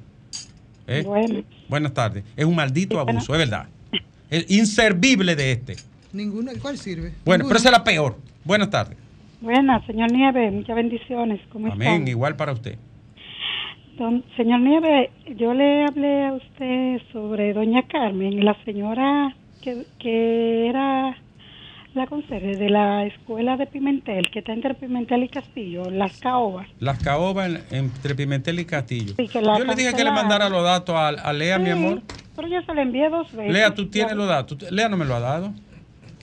[0.87, 1.03] ¿Eh?
[1.05, 1.43] Bueno.
[1.67, 2.23] Buenas tardes.
[2.37, 3.67] Es un maldito abuso, es verdad.
[4.29, 5.75] Es inservible de este.
[6.13, 7.11] Ninguna, ¿cuál sirve?
[7.25, 7.47] Bueno, Ninguna.
[7.49, 8.17] pero esa es la peor.
[8.45, 8.97] Buenas tardes.
[9.41, 11.41] Buenas, señor Nieve, muchas bendiciones.
[11.51, 12.07] ¿Cómo Amén.
[12.07, 12.77] Igual para usted.
[13.97, 20.67] Don- señor Nieve, yo le hablé a usted sobre doña Carmen, la señora que, que
[20.69, 21.17] era
[21.95, 26.67] la conserje de la escuela de Pimentel, que está entre Pimentel y Castillo, Las Caobas.
[26.79, 29.13] Las caobas en- entre Pimentel y Castillo.
[29.17, 32.01] Sí, Yo le dije que le mandara los datos a, a Lea, mi amor.
[32.35, 33.51] Pero yo se la envié dos veces.
[33.51, 34.71] Lea, tú tienes los datos.
[34.71, 35.53] Lea no me lo ha dado.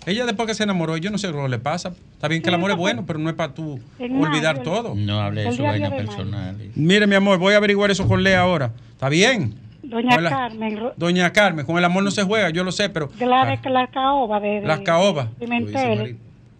[0.07, 1.93] Ella después que se enamoró, yo no sé lo que le pasa.
[2.13, 4.95] Está bien que el amor es bueno, pero no es para tú olvidar mayo, todo.
[4.95, 6.57] No hable de su vaina personal.
[6.75, 8.73] Mire, mi amor, voy a averiguar eso con Lea ahora.
[8.93, 9.55] ¿Está bien?
[9.83, 10.31] Doña Hola.
[10.31, 13.45] Carmen, Doña Carmen, con el amor no se juega, yo lo sé, pero de la,
[13.45, 15.29] de la Caoba, de, de las caobas.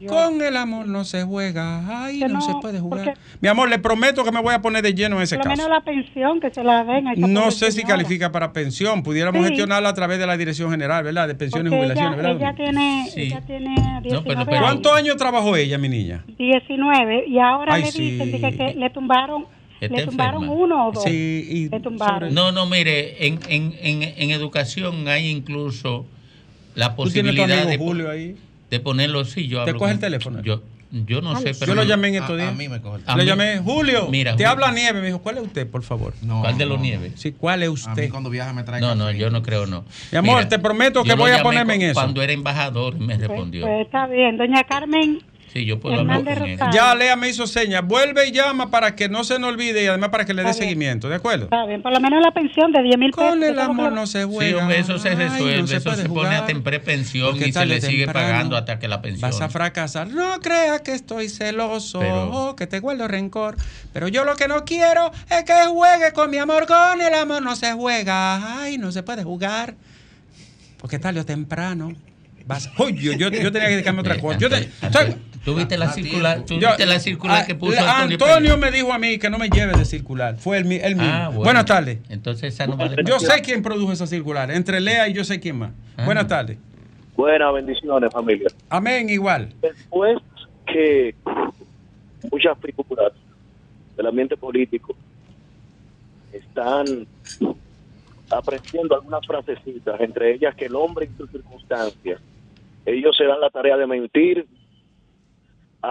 [0.09, 3.05] Con el amor no se juega, ay, no, no, se puede jugar.
[3.05, 5.45] porque- Mi amor, le prometo que me voy a poner de lleno en ese Por
[5.47, 5.63] lo caso.
[5.63, 9.03] menos la pensión que se la den No sé si califica para pensión.
[9.03, 9.49] Pudiéramos Sí.
[9.49, 11.29] gestionarla a través de la Dirección General, ¿verdad?
[11.29, 12.37] De pensiones y jubilaciones, ella, ¿verdad?
[12.41, 13.21] ella tiene, Sí.
[13.23, 14.61] ella tiene 19 años.
[14.63, 16.25] ¿Cuántos años trabajó ella, mi niña?
[16.39, 18.41] 19 y ahora Ay, le dicen sí.
[18.41, 19.47] que, que le tumbaron
[19.81, 20.63] Está le tumbaron enferma.
[20.65, 21.03] uno o dos.
[21.05, 22.33] Sí, y le tumbaron.
[22.33, 26.07] No, no, mire, en, en, en, en educación hay incluso
[26.75, 28.37] la ¿Tú tienes tu posibilidad amigo de, Julio ahí?
[28.75, 30.43] De ponerlo, sí, yo ¿Te coge el teléfono?
[30.43, 31.67] Yo, yo no sé, pero...
[31.67, 32.55] Yo lo llamé en estos A- a días.
[32.57, 34.51] mí me coge el Le mí- llamé, Julio, Mira, te Julio.
[34.51, 35.01] habla Nieve.
[35.01, 36.13] Me dijo, ¿cuál es usted, por favor?
[36.41, 37.13] ¿Cuál de los nieves?
[37.17, 37.91] Sí, ¿cuál es usted?
[37.93, 39.85] A mí cuando viaja me trae No, no, yo no creo, no.
[40.13, 41.95] Mi amor, te prometo que lo voy a ponerme en eso.
[41.95, 43.63] Cuando era embajador me respondió.
[43.67, 44.37] Pues está bien.
[44.37, 45.21] Doña Carmen,
[45.55, 46.59] Sí, yo puedo hablar con él.
[46.73, 47.87] Ya Lea me hizo señas.
[47.87, 50.53] Vuelve y llama para que no se nos olvide y además para que le dé
[50.53, 51.45] seguimiento, ¿de acuerdo?
[51.45, 51.81] está bien.
[51.81, 53.31] Por lo menos la pensión de 10 mil pesos.
[53.31, 54.63] Con el amor no se Sí, juega.
[54.63, 56.51] hombre, eso se Ay, resuelve, no se eso se pone jugar.
[56.51, 59.31] en prepensión Porque y se le sigue temprano pagando hasta que la pensión.
[59.31, 60.09] Vas a fracasar.
[60.09, 63.55] No creas que estoy celoso, Pero- que te guardo rencor.
[63.93, 66.67] Pero yo lo que no quiero es que juegue con mi amor.
[66.67, 68.61] Con el amor no se juega.
[68.61, 69.77] Ay, no se puede jugar.
[70.79, 71.93] Porque tarde o temprano.
[72.47, 72.69] Vas...
[72.77, 74.37] Uy, yo, yo, yo tenía que dedicarme a otra cosa.
[74.39, 74.69] Yo te-
[75.45, 78.57] ¿Tú viste la circular, tú yo- viste la circular Ah, que puso la- Antonio, Antonio
[78.57, 80.37] me dijo a mí que no me lleve de circular.
[80.39, 81.11] Fue él, él mismo.
[81.13, 81.43] Ah, bueno.
[81.45, 81.99] Buenas tardes.
[82.09, 84.51] Entonces esa no vale Yo sé quién produjo esa circular.
[84.51, 85.73] Entre Lea y yo sé quién más.
[85.97, 86.05] Ah.
[86.07, 86.57] Buenas tardes.
[87.17, 88.49] Buenas bendiciones, familia.
[88.71, 89.53] Amén, igual.
[89.61, 90.19] Después
[90.67, 91.15] que
[92.33, 93.13] muchas figuras
[93.97, 94.97] del ambiente político
[96.33, 97.07] están
[98.31, 102.21] apreciando algunas frasecitas, entre ellas que el hombre en sus circunstancias,
[102.87, 104.47] ellos se dan la tarea de mentir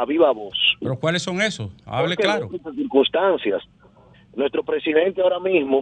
[0.01, 0.57] a viva voz.
[0.79, 1.69] Pero ¿cuáles son esos?
[1.85, 2.49] Hable Porque claro.
[2.51, 3.61] en circunstancias.
[4.35, 5.81] Nuestro presidente ahora mismo,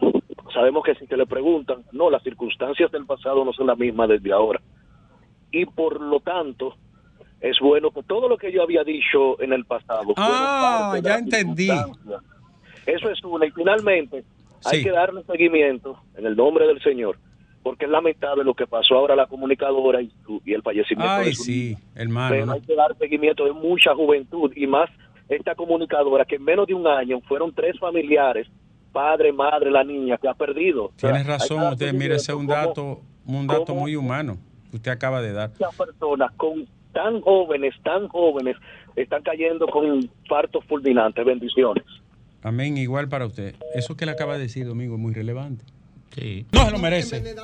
[0.54, 4.10] sabemos que si se le preguntan, no, las circunstancias del pasado no son las mismas
[4.10, 4.60] desde ahora.
[5.52, 6.76] Y por lo tanto,
[7.40, 10.14] es bueno que todo lo que yo había dicho en el pasado.
[10.18, 11.70] Ah, ya entendí.
[12.86, 13.46] Eso es una.
[13.46, 14.24] Y finalmente,
[14.66, 17.18] hay que darle seguimiento en el nombre del Señor,
[17.64, 20.12] porque es lamentable lo que pasó ahora la comunicadora y,
[20.46, 22.54] y el fallecimiento de Ay, su sí, hermano.
[22.54, 24.90] hay que dar seguimiento de mucha juventud y más
[25.30, 28.48] esta comunicadora que en menos de un año fueron tres familiares,
[28.92, 30.86] padre, madre, la niña que ha perdido.
[30.86, 34.38] O sea, Tienes razón, usted, mire, ese es un dato, un dato muy humano
[34.70, 35.50] que usted acaba de dar.
[35.52, 38.58] Muchas personas con tan jóvenes, tan jóvenes,
[38.96, 41.24] están cayendo con infartos fulminantes.
[41.26, 41.84] Bendiciones.
[42.44, 43.56] Amén, igual para usted.
[43.76, 45.64] Eso que le acaba de decir, Domingo, es muy relevante.
[46.16, 46.46] Sí.
[46.52, 47.36] No se lo merece.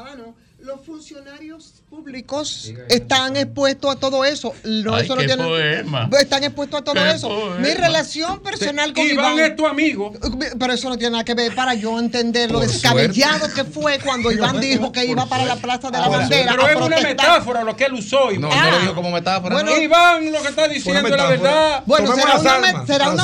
[0.67, 4.53] Los funcionarios públicos están expuestos a todo eso.
[4.65, 6.09] No, Ay, eso no qué tiene- poema.
[6.19, 7.29] Están expuestos a todo Qué eso.
[7.29, 7.55] poema.
[7.59, 9.51] Mi relación personal con Iván Iván.
[9.51, 10.11] es tu amigo.
[10.59, 13.97] Pero eso no tiene nada que ver para yo entender lo Por descabellado que fue
[13.99, 16.51] cuando Iván dijo que iba para la Plaza de la Ahora, Bandera.
[16.51, 18.25] Pero a es una metáfora lo que él usó.
[18.31, 18.49] No, Iván.
[18.65, 19.55] no lo dijo como metáfora.
[19.55, 19.81] Bueno, no.
[19.81, 21.83] Iván lo que está diciendo es la verdad.
[21.85, 23.23] Bueno, será una, será, una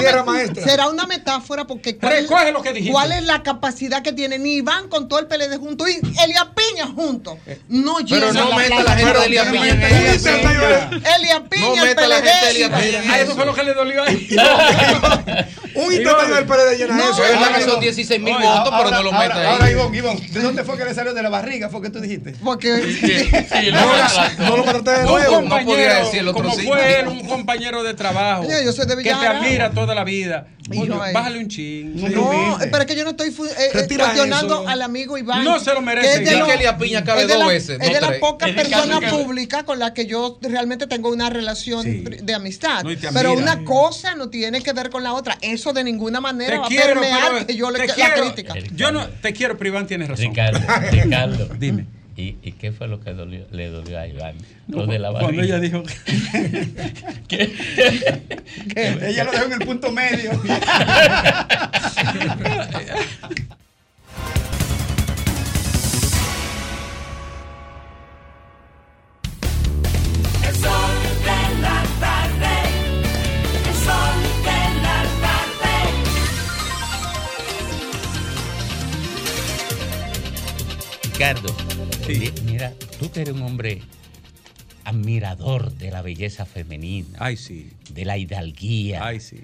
[0.63, 2.93] será una metáfora porque ¿cuál, Recoge lo que dijiste.
[2.93, 6.49] cuál es la capacidad que tiene ni Iván con todo el PLD junto y Elia
[6.55, 7.32] Piña junto.
[7.69, 9.79] No Pero llena no meta la gente Pero de Elia no Piña en
[11.49, 12.27] Piña, No el meta la PLD.
[12.29, 12.69] gente de.
[12.69, 13.03] Piña.
[13.13, 14.27] Ah, eso fue lo que le dolió a él.
[15.75, 17.23] Un intento del PLD llena No, eso.
[17.23, 19.45] Es verdad que son 16 mil votos, pero no lo ahora- mete ahí.
[19.47, 21.69] Ahora, Ivonne, Ivonne, ¿de dónde fue que le salió de la barriga?
[21.69, 22.35] ¿Fue que tú dijiste?
[22.43, 22.73] Porque
[23.73, 25.41] No, no lo mataste de nuevo.
[25.41, 26.65] no podía decir el otro como sí.
[26.67, 30.47] fue él, un compañero de trabajo yo soy de que te admira toda la vida.
[31.13, 31.93] Bájale un ching.
[32.13, 35.43] No, pero es que yo no estoy eh, eh, cuestionando al amigo Iván.
[35.43, 38.17] No se lo merece, que los- Piña cabe dos la- veces, Es no de las
[38.17, 42.83] pocas personas públicas con las que yo realmente tengo una relación de amistad.
[43.13, 45.37] Pero una cosa no tiene que ver con la otra.
[45.41, 47.93] Eso de ninguna manera Te va quiero, a permear pero que yo le te la
[47.93, 48.21] quiero.
[48.33, 48.53] crítica.
[48.75, 50.25] Yo no te quiero, pero Iván tienes razón.
[50.25, 50.59] Ricardo,
[50.91, 51.47] Ricardo.
[51.57, 51.85] Dime.
[52.15, 54.35] ¿Y, y qué fue lo que dolió- le dolió a Iván?
[54.67, 55.81] Lo No, de la cuando ella dijo
[57.27, 57.51] ¿Qué?
[58.75, 60.29] Ella lo dejó en el punto medio.
[81.13, 81.55] Ricardo,
[82.07, 83.81] mi- mira, tú que eres un hombre
[84.83, 87.71] admirador de la belleza femenina, Ay, sí.
[87.91, 89.37] de la hidalguía, Ay, sí.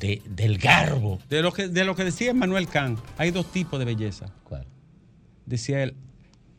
[0.00, 1.20] de- del garbo.
[1.30, 4.26] De lo que, de lo que decía Manuel Kant, hay dos tipos de belleza.
[4.42, 4.66] ¿Cuál?
[5.46, 5.94] Decía él,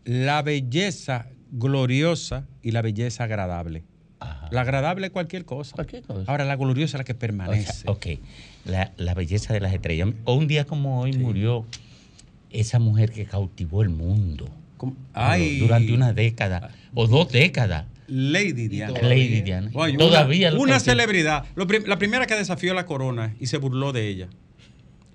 [0.06, 3.84] la belleza gloriosa y la belleza agradable.
[4.22, 4.48] Ajá.
[4.50, 5.76] La agradable es cualquier cosa.
[5.76, 6.24] Cualquier cosa.
[6.32, 7.84] Ahora, la gloriosa es la que O sea, permanece.
[7.88, 8.06] ok,
[8.64, 10.08] la, la belleza de las estrellas.
[10.24, 11.66] O un día como hoy murió
[12.60, 14.48] esa mujer que cautivó el mundo
[15.14, 17.86] Ay, durante una década o dos décadas.
[18.08, 19.00] Lady Diana.
[19.02, 19.72] Lady Diana.
[19.74, 21.46] Oye, Todavía una, lo una celebridad.
[21.56, 24.28] Lo prim- la primera que desafió la corona y se burló de ella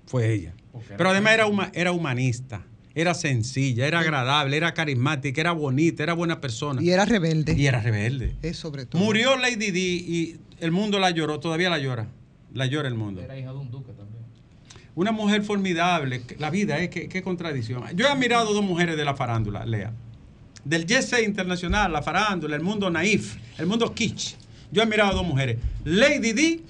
[0.07, 0.53] fue ella.
[0.97, 2.63] Pero además era, huma- era humanista,
[2.95, 6.81] era sencilla, era agradable, era carismática, era bonita, era buena persona.
[6.81, 7.53] Y era rebelde.
[7.57, 8.35] Y era rebelde.
[8.41, 9.01] Es sobre todo.
[9.01, 12.07] Murió Lady Di y el mundo la lloró, todavía la llora.
[12.53, 13.21] La llora el mundo.
[13.21, 14.10] Era hija de un duque también.
[15.01, 16.21] Una mujer formidable.
[16.37, 17.83] La vida es qué, qué contradicción.
[17.95, 19.91] Yo he admirado dos mujeres de la farándula, Lea.
[20.63, 24.35] Del jet set internacional, la farándula, el mundo naif, el mundo kitsch.
[24.71, 25.57] Yo he admirado dos mujeres.
[25.85, 26.63] Lady Di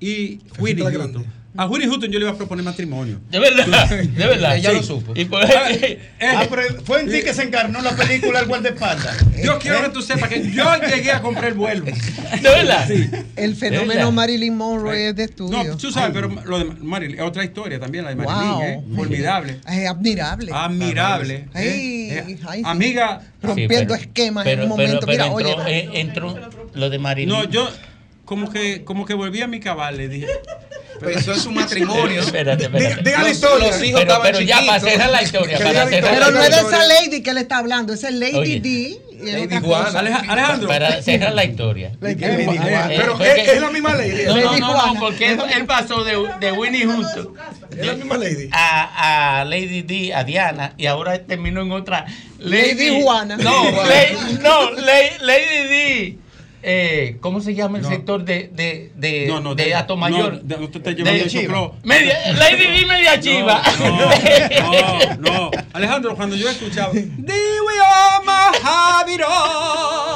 [0.00, 0.92] y Houston.
[0.94, 1.26] grande.
[1.56, 3.20] A Whitney Houston yo le iba a proponer matrimonio.
[3.30, 4.56] De verdad, de verdad.
[4.56, 4.76] Ella sí.
[4.76, 5.12] lo supo.
[5.14, 9.16] Y por- Ah, pero fue en ti que se encarnó la película El guardaespaldas.
[9.42, 11.84] Yo quiero que tú sepas que yo llegué a comprar el vuelo.
[11.84, 11.94] de
[12.42, 12.88] verdad.
[13.36, 14.12] El fenómeno ¿Verdad?
[14.12, 15.62] Marilyn Monroe es de estudio.
[15.64, 18.62] No, tú sabes, pero lo de Marilyn, es otra historia también, la de Marilyn, Wow.
[18.62, 18.80] ¿eh?
[18.96, 19.60] Formidable.
[19.68, 20.52] Es admirable.
[20.54, 21.48] Admirable.
[21.54, 22.18] Ay, ¿eh?
[22.28, 22.62] Eh, ay, sí.
[22.64, 23.22] amiga.
[23.42, 25.00] Rompiendo Sí, pero- esquemas en un momento.
[25.06, 25.78] pero Mira, entró, oye.
[25.78, 27.28] eh, entró lo de Marilyn.
[27.28, 27.68] No, yo
[28.24, 30.26] como que, como que volví a mi cabal, le dije.
[31.00, 32.20] Pensó en su matrimonio.
[32.26, 33.02] Espérate, espérate.
[33.02, 33.66] Diga la Los- historia.
[33.68, 36.42] los hijos pero, estaban pero ya, para cerrar la historia, para la cerrar Pero no
[36.42, 38.60] es de esa lady que le está hablando, esa es Lady Oye.
[38.60, 39.00] D.
[39.18, 39.54] Lady.
[39.94, 40.68] Aleja- Alejandro.
[40.68, 41.92] Para cerrar la historia.
[42.00, 44.24] Lady Eh, Pero es, es la misma lady.
[44.26, 47.32] No, no, Lady no, porque él, pasó de, de Winnie Houston
[47.70, 48.48] Es la misma lady.
[48.52, 52.04] a, a Lady D, a Diana, y ahora terminó en otra.
[52.38, 53.36] Lady Juana.
[53.38, 56.18] No, Lady, no, Lady, Lady D.
[56.68, 60.32] Eh, ¿Cómo se llama el sector de, de, de, No, no, de de- Atomayor?
[60.32, 61.74] no, de- no te estás llevando eso, Flo.
[61.84, 63.62] Media, Lady D media chiva.
[63.78, 63.96] No,
[65.20, 65.50] no, no.
[65.72, 66.92] Alejandro, cuando yo escuchaba.
[66.92, 69.28] Diwioma Javiro.
[69.28, 70.15] El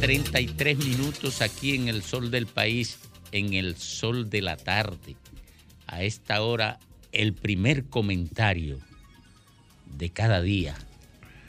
[0.00, 2.98] 33 minutos aquí en el sol del país,
[3.32, 5.16] en el sol de la tarde.
[5.88, 6.78] A esta hora,
[7.10, 8.78] el primer comentario
[9.96, 10.76] de cada día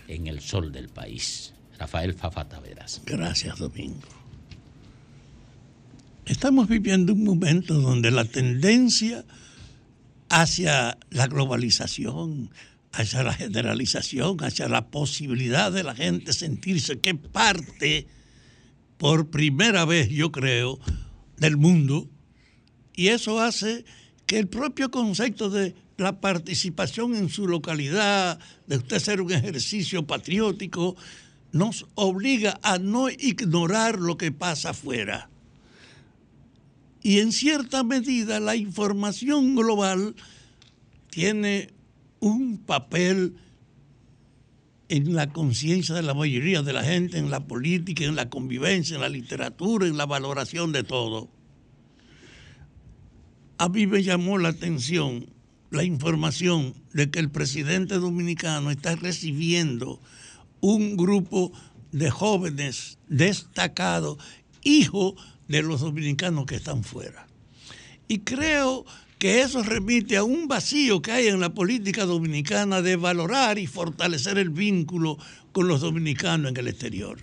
[0.08, 1.54] en el sol del país.
[1.78, 3.02] Rafael Fafataveras.
[3.06, 4.08] Gracias, Domingo.
[6.26, 9.26] Estamos viviendo un momento donde la tendencia
[10.30, 12.50] hacia la globalización,
[12.94, 18.08] hacia la generalización, hacia la posibilidad de la gente sentirse que parte
[19.00, 20.78] por primera vez, yo creo,
[21.38, 22.08] del mundo.
[22.94, 23.86] Y eso hace
[24.28, 30.06] que el propio concepto de la participación en su localidad, de usted hacer un ejercicio
[30.06, 30.98] patriótico,
[31.54, 35.30] nos obliga a no ignorar lo que pasa afuera.
[37.02, 40.14] Y en cierta medida la información global
[41.10, 41.70] tiene
[42.20, 43.38] un papel
[44.90, 48.96] en la conciencia de la mayoría de la gente, en la política, en la convivencia,
[48.96, 51.30] en la literatura, en la valoración de todo.
[53.60, 55.28] A mí me llamó la atención
[55.70, 60.02] la información de que el presidente dominicano está recibiendo
[60.60, 61.52] un grupo
[61.92, 64.18] de jóvenes destacados,
[64.64, 65.14] hijos
[65.48, 67.28] de los dominicanos que están fuera.
[68.08, 68.86] Y creo
[69.20, 73.68] que eso remite a un vacío que hay en la política dominicana de valorar y
[73.68, 75.18] fortalecer el vínculo
[75.52, 77.20] con los dominicanos en el exterior.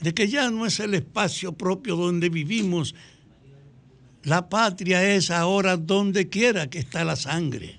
[0.00, 2.96] De que ya no es el espacio propio donde vivimos,
[4.24, 7.78] la patria es ahora donde quiera que está la sangre.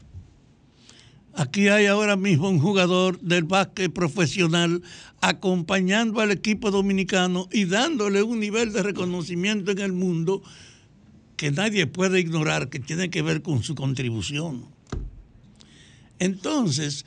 [1.35, 4.81] Aquí hay ahora mismo un jugador del básquet profesional
[5.19, 10.43] acompañando al equipo dominicano y dándole un nivel de reconocimiento en el mundo
[11.37, 14.65] que nadie puede ignorar, que tiene que ver con su contribución.
[16.19, 17.05] Entonces,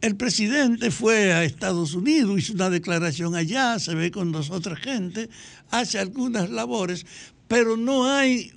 [0.00, 5.28] el presidente fue a Estados Unidos, hizo una declaración allá, se ve con nosotras gente,
[5.70, 7.04] hace algunas labores,
[7.48, 8.52] pero no hay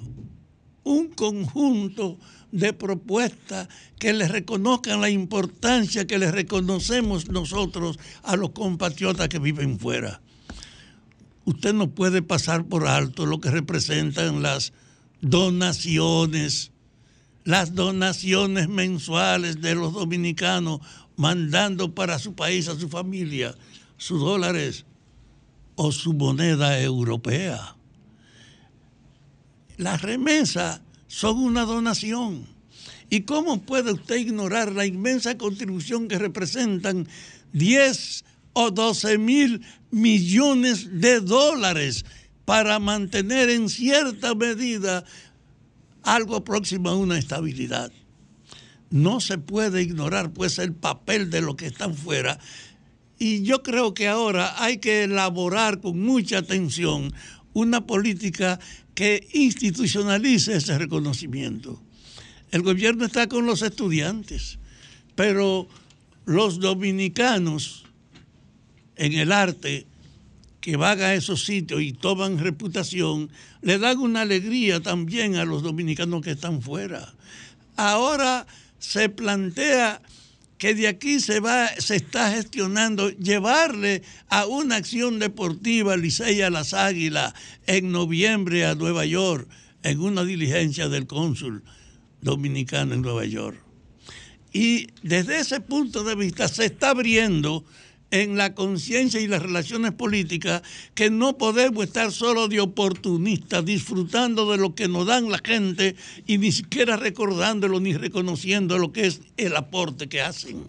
[0.84, 2.20] un conjunto
[2.52, 9.40] de propuestas que le reconozcan la importancia que le reconocemos nosotros a los compatriotas que
[9.40, 10.22] viven fuera.
[11.46, 14.74] Usted no puede pasar por alto lo que representan las
[15.22, 16.72] donaciones,
[17.44, 20.82] las donaciones mensuales de los dominicanos
[21.16, 23.56] mandando para su país, a su familia,
[23.98, 24.86] sus dólares
[25.76, 27.76] o su moneda europea.
[29.78, 32.46] Las remesas son una donación.
[33.10, 37.08] ¿Y cómo puede usted ignorar la inmensa contribución que representan
[37.52, 38.24] 10
[38.54, 42.06] o 12 mil millones de dólares
[42.46, 45.06] para mantener en cierta medida
[46.04, 47.92] algo próximo a una estabilidad?
[48.90, 52.40] No se puede ignorar pues el papel de los que están fuera.
[53.18, 57.14] Y yo creo que ahora hay que elaborar con mucha atención
[57.54, 58.60] una política
[58.96, 61.82] que institucionalice ese reconocimiento.
[62.52, 64.60] El gobierno está con los estudiantes,
[65.16, 65.68] pero
[66.26, 67.86] los dominicanos
[69.02, 69.88] en el arte
[70.60, 73.32] que van a esos sitios y toman reputación,
[73.64, 77.12] le dan una alegría también a los dominicanos que están fuera.
[77.78, 78.46] Ahora
[78.78, 80.04] se plantea
[80.60, 86.52] que de aquí se va, se está gestionando llevarle a una acción deportiva Licey a
[86.52, 87.34] las Águilas
[87.66, 89.50] en noviembre a Nueva York,
[89.82, 91.64] en una diligencia del cónsul
[92.22, 93.58] dominicano en Nueva York.
[94.54, 97.66] Y desde ese punto de vista se está abriendo
[98.12, 100.62] en la conciencia y las relaciones políticas
[100.94, 105.96] que no podemos estar solo de oportunistas, disfrutando de lo que nos dan la gente
[106.28, 110.64] y ni siquiera recordándolo ni reconociendo lo que es el aporte que hacen.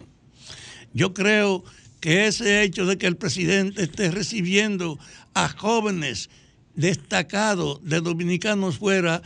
[0.95, 1.65] Yo creo
[2.01, 4.99] que ese hecho de que el presidente esté recibiendo
[5.35, 6.31] a jóvenes
[6.75, 9.23] destacados de dominicanos fuera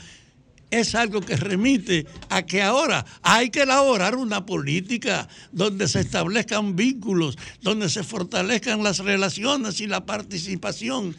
[0.70, 6.74] es algo que remite a que ahora hay que elaborar una política donde se establezcan
[6.76, 11.16] vínculos, donde se fortalezcan las relaciones y la participación,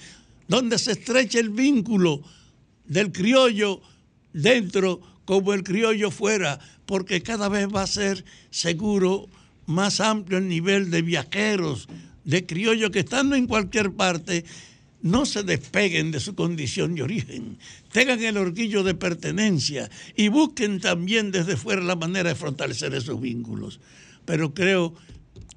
[0.48, 2.22] donde se estreche el vínculo
[2.86, 3.82] del criollo
[4.34, 9.28] dentro como el criollo fuera, porque cada vez va a ser seguro
[9.66, 11.88] más amplio el nivel de viajeros,
[12.24, 14.46] de criollos que estando en cualquier parte
[15.02, 17.58] no se despeguen de su condición de origen,
[17.92, 23.20] tengan el orgullo de pertenencia y busquen también desde fuera la manera de fortalecer esos
[23.22, 23.80] vínculos.
[24.26, 24.94] Pero creo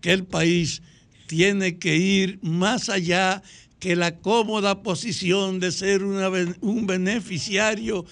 [0.00, 0.82] que el país
[1.26, 3.42] tiene que ir más allá
[3.78, 8.04] que la cómoda posición de ser un beneficiario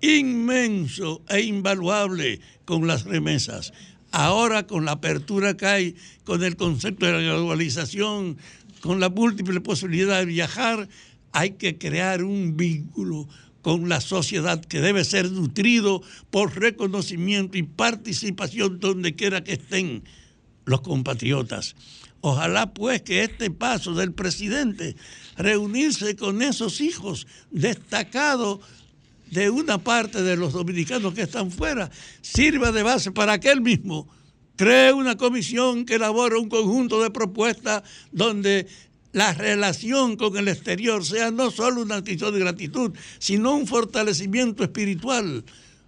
[0.00, 3.72] inmenso e invaluable con las remesas.
[4.10, 8.36] Ahora con la apertura que hay, con el concepto de la globalización,
[8.84, 10.90] con la múltiple posibilidad de viajar,
[11.32, 13.26] hay que crear un vínculo
[13.62, 20.04] con la sociedad que debe ser nutrido por reconocimiento y participación donde quiera que estén
[20.66, 21.76] los compatriotas.
[22.20, 24.96] Ojalá pues que este paso del presidente,
[25.38, 28.60] reunirse con esos hijos destacados
[29.30, 33.62] de una parte de los dominicanos que están fuera, sirva de base para que él
[33.62, 34.06] mismo
[34.56, 37.82] cree una comisión que elabore un conjunto de propuestas
[38.12, 38.66] donde
[39.12, 44.64] la relación con el exterior sea no solo una actitud de gratitud, sino un fortalecimiento
[44.64, 45.44] espiritual,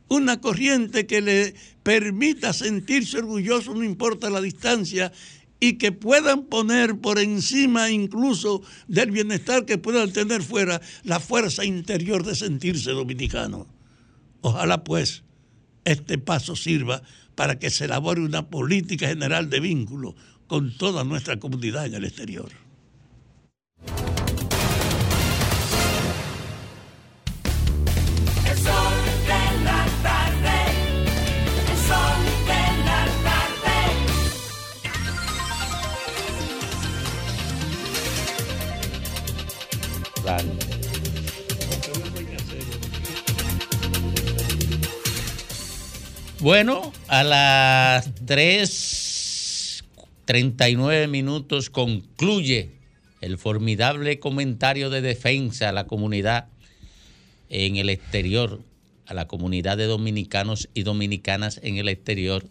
[0.09, 5.12] una corriente que le permita sentirse orgulloso, no importa la distancia,
[5.59, 11.64] y que puedan poner por encima incluso del bienestar que puedan tener fuera la fuerza
[11.64, 13.67] interior de sentirse dominicano.
[14.43, 15.25] Ojalá pues
[15.85, 17.03] este paso sirva
[17.37, 20.16] para que se elabore una política general de vínculo
[20.49, 22.66] con toda nuestra comunidad en el exterior.
[46.47, 52.70] Bueno, a las 3.39 minutos concluye
[53.20, 56.47] el formidable comentario de defensa a la comunidad
[57.49, 58.61] en el exterior,
[59.07, 62.47] a la comunidad de dominicanos y dominicanas en el exterior.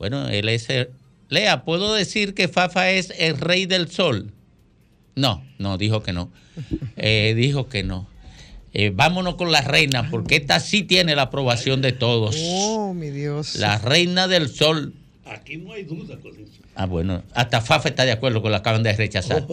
[0.00, 0.68] Bueno, él es...
[0.68, 0.88] el-
[1.28, 4.32] Lea, ¿puedo decir que Fafa es el rey del sol?
[5.14, 6.28] No, no, dijo que no.
[6.96, 8.08] Eh, dijo que no.
[8.74, 12.36] Eh, vámonos con la reina, porque esta sí tiene la aprobación de todos.
[12.38, 13.56] Oh, mi Dios.
[13.56, 14.94] La reina del sol.
[15.26, 16.62] Aquí no hay duda con eso.
[16.74, 19.46] Ah, bueno, hasta Fafa está de acuerdo con lo que acaban de rechazar.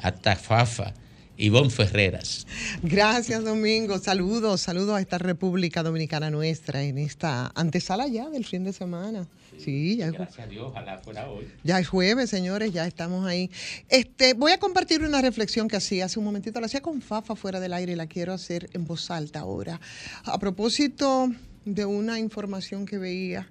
[0.00, 0.94] Hasta Fafa.
[1.36, 2.46] Ivonne Ferreras.
[2.82, 3.98] Gracias, Domingo.
[3.98, 9.26] Saludos, saludos a esta República Dominicana nuestra en esta antesala ya del fin de semana.
[9.58, 11.48] Sí, ya es, Gracias a Dios, ojalá fuera hoy.
[11.62, 13.50] ya es jueves, señores, ya estamos ahí.
[13.88, 17.36] Este, voy a compartir una reflexión que hacía hace un momentito, la hacía con Fafa
[17.36, 19.80] fuera del aire y la quiero hacer en voz alta ahora.
[20.24, 21.30] A propósito
[21.64, 23.50] de una información que veía,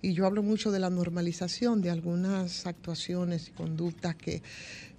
[0.00, 4.42] y yo hablo mucho de la normalización de algunas actuaciones y conductas que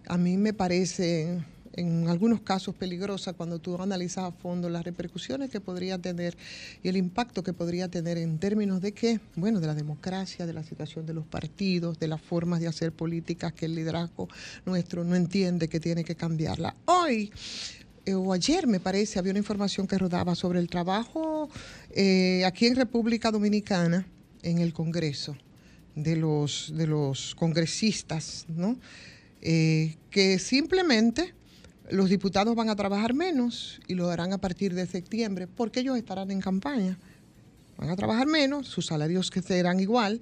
[0.08, 5.50] a mí me parecen en algunos casos peligrosa cuando tú analizas a fondo las repercusiones
[5.50, 6.38] que podría tener
[6.82, 10.54] y el impacto que podría tener en términos de qué, bueno, de la democracia, de
[10.54, 14.28] la situación de los partidos, de las formas de hacer políticas que el liderazgo
[14.66, 16.76] nuestro no entiende que tiene que cambiarla.
[16.86, 17.32] Hoy
[18.06, 21.50] eh, o ayer me parece, había una información que rodaba sobre el trabajo
[21.92, 24.06] eh, aquí en República Dominicana,
[24.42, 25.38] en el Congreso,
[25.96, 28.78] de los, de los congresistas, ¿no?
[29.42, 31.34] Eh, que simplemente
[31.90, 35.98] los diputados van a trabajar menos y lo harán a partir de septiembre, porque ellos
[35.98, 36.98] estarán en campaña.
[37.78, 40.22] Van a trabajar menos, sus salarios que serán igual,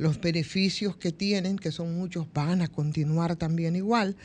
[0.00, 4.16] los beneficios que tienen, que son muchos, van a continuar también igual,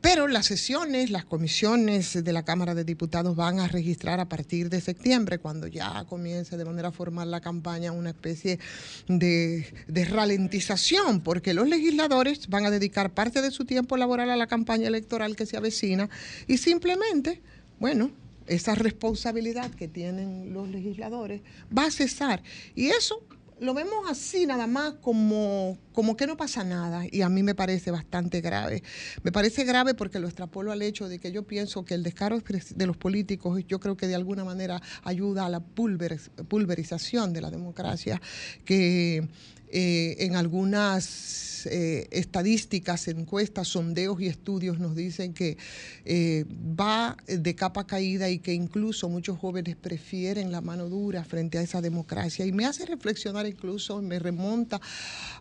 [0.00, 4.70] pero las sesiones, las comisiones de la Cámara de Diputados van a registrar a partir
[4.70, 8.58] de septiembre, cuando ya comience de manera formal la campaña, una especie
[9.06, 14.36] de, de ralentización, porque los legisladores van a dedicar parte de su tiempo laboral a
[14.36, 16.10] la campaña electoral que se avecina
[16.48, 17.40] y simplemente,
[17.78, 18.10] bueno,
[18.48, 21.40] esa responsabilidad que tienen los legisladores
[21.76, 22.42] va a cesar.
[22.74, 23.22] Y eso
[23.60, 27.54] lo vemos así nada más como, como que no pasa nada y a mí me
[27.54, 28.82] parece bastante grave.
[29.22, 32.40] Me parece grave porque lo extrapolo al hecho de que yo pienso que el descaro
[32.40, 37.42] de los políticos yo creo que de alguna manera ayuda a la pulver- pulverización de
[37.42, 38.20] la democracia
[38.64, 39.28] que
[39.72, 45.56] eh, en algunas eh, estadísticas, encuestas, sondeos y estudios nos dicen que
[46.04, 51.58] eh, va de capa caída y que incluso muchos jóvenes prefieren la mano dura frente
[51.58, 52.46] a esa democracia.
[52.46, 54.80] Y me hace reflexionar incluso, me remonta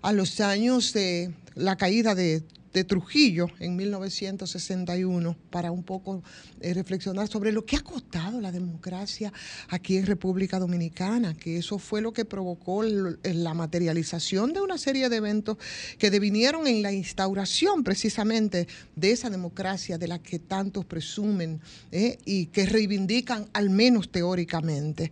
[0.01, 6.23] a los años de la caída de de Trujillo en 1961 para un poco
[6.61, 9.31] eh, reflexionar sobre lo que ha costado la democracia
[9.69, 14.77] aquí en República Dominicana, que eso fue lo que provocó el- la materialización de una
[14.77, 15.57] serie de eventos
[15.97, 21.61] que devinieron en la instauración precisamente de esa democracia de la que tantos presumen
[21.91, 25.11] eh, y que reivindican al menos teóricamente.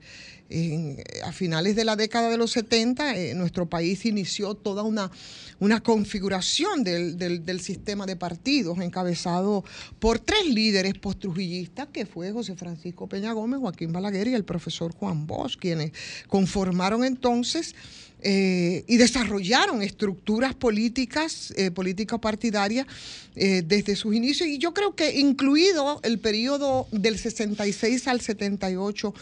[0.49, 5.11] En- a finales de la década de los 70, eh, nuestro país inició toda una,
[5.59, 9.65] una configuración del, del- sistema de partidos, encabezado
[9.99, 14.93] por tres líderes postrujillistas, que fue José Francisco Peña Gómez, Joaquín Balaguer y el profesor
[14.93, 15.91] Juan Bosch, quienes
[16.27, 17.75] conformaron entonces
[18.21, 22.87] eh, y desarrollaron estructuras políticas, eh, políticas partidarias
[23.35, 24.49] eh, desde sus inicios.
[24.49, 29.13] Y yo creo que incluido el periodo del 66 al 78,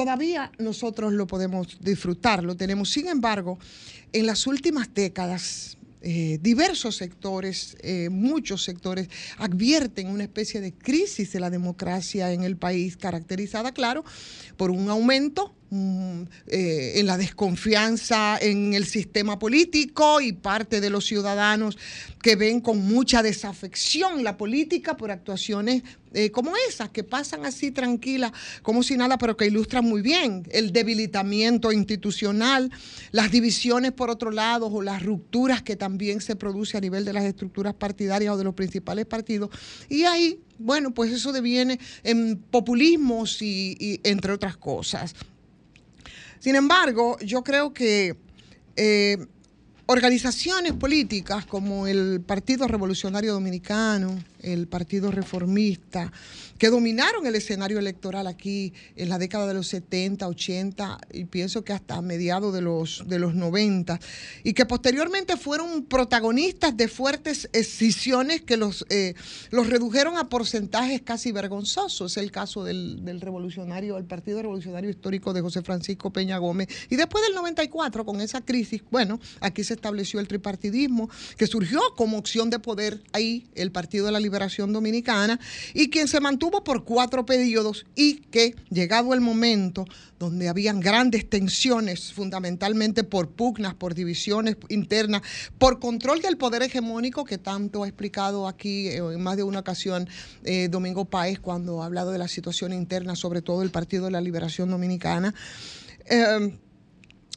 [0.00, 2.88] todavía nosotros lo podemos disfrutar, lo tenemos.
[2.88, 3.58] Sin embargo,
[4.14, 11.32] en las últimas décadas, eh, diversos sectores, eh, muchos sectores, advierten una especie de crisis
[11.32, 14.02] de la democracia en el país, caracterizada, claro,
[14.56, 20.90] por un aumento mm, eh, en la desconfianza en el sistema político y parte de
[20.90, 21.78] los ciudadanos
[22.22, 27.70] que ven con mucha desafección la política por actuaciones eh, como esas, que pasan así
[27.70, 32.72] tranquilas, como si nada, pero que ilustran muy bien el debilitamiento institucional,
[33.12, 37.12] las divisiones por otro lado o las rupturas que también se produce a nivel de
[37.12, 39.50] las estructuras partidarias o de los principales partidos.
[39.88, 45.14] Y ahí, bueno, pues eso deviene en populismos y, y entre otras cosas.
[46.40, 48.16] Sin embargo, yo creo que
[48.74, 49.18] eh,
[49.86, 56.12] organizaciones políticas como el Partido Revolucionario Dominicano, el Partido Reformista,
[56.58, 61.64] que dominaron el escenario electoral aquí en la década de los 70, 80 y pienso
[61.64, 63.98] que hasta mediados de los, de los 90,
[64.44, 69.14] y que posteriormente fueron protagonistas de fuertes escisiones que los, eh,
[69.50, 72.12] los redujeron a porcentajes casi vergonzosos.
[72.12, 76.68] Es el caso del, del revolucionario, el Partido Revolucionario Histórico de José Francisco Peña Gómez.
[76.90, 81.80] Y después del 94, con esa crisis, bueno, aquí se estableció el tripartidismo, que surgió
[81.96, 85.40] como opción de poder ahí, el Partido de la Liberación Dominicana,
[85.74, 89.84] y quien se mantuvo por cuatro periodos y que, llegado el momento
[90.20, 95.22] donde habían grandes tensiones, fundamentalmente por pugnas, por divisiones internas,
[95.58, 99.58] por control del poder hegemónico, que tanto ha explicado aquí eh, en más de una
[99.58, 100.08] ocasión
[100.44, 104.12] eh, Domingo Páez cuando ha hablado de la situación interna, sobre todo el Partido de
[104.12, 105.34] la Liberación Dominicana.
[106.06, 106.56] Eh,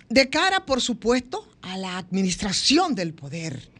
[0.10, 3.73] de cara, por supuesto, a la administración del poder.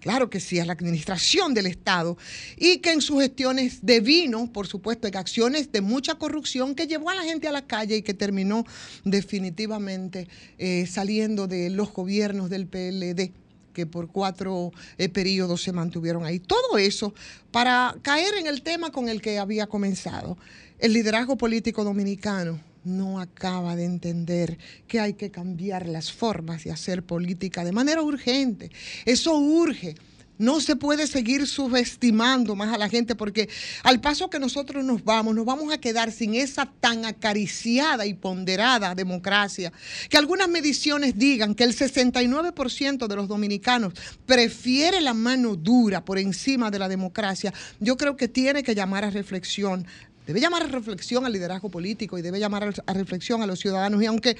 [0.00, 2.16] Claro que sí, a la administración del Estado
[2.56, 7.10] y que en sus gestiones devino, por supuesto, en acciones de mucha corrupción que llevó
[7.10, 8.64] a la gente a la calle y que terminó
[9.04, 10.26] definitivamente
[10.58, 13.32] eh, saliendo de los gobiernos del PLD
[13.74, 16.40] que por cuatro eh, periodos se mantuvieron ahí.
[16.40, 17.14] Todo eso
[17.50, 20.38] para caer en el tema con el que había comenzado,
[20.78, 26.72] el liderazgo político dominicano no acaba de entender que hay que cambiar las formas de
[26.72, 28.70] hacer política de manera urgente.
[29.04, 29.94] Eso urge.
[30.40, 33.50] No se puede seguir subestimando más a la gente porque
[33.82, 38.14] al paso que nosotros nos vamos, nos vamos a quedar sin esa tan acariciada y
[38.14, 39.70] ponderada democracia.
[40.08, 43.92] Que algunas mediciones digan que el 69% de los dominicanos
[44.24, 47.52] prefiere la mano dura por encima de la democracia.
[47.78, 49.86] Yo creo que tiene que llamar a reflexión
[50.26, 54.02] debe llamar a reflexión al liderazgo político y debe llamar a reflexión a los ciudadanos.
[54.02, 54.36] Y aunque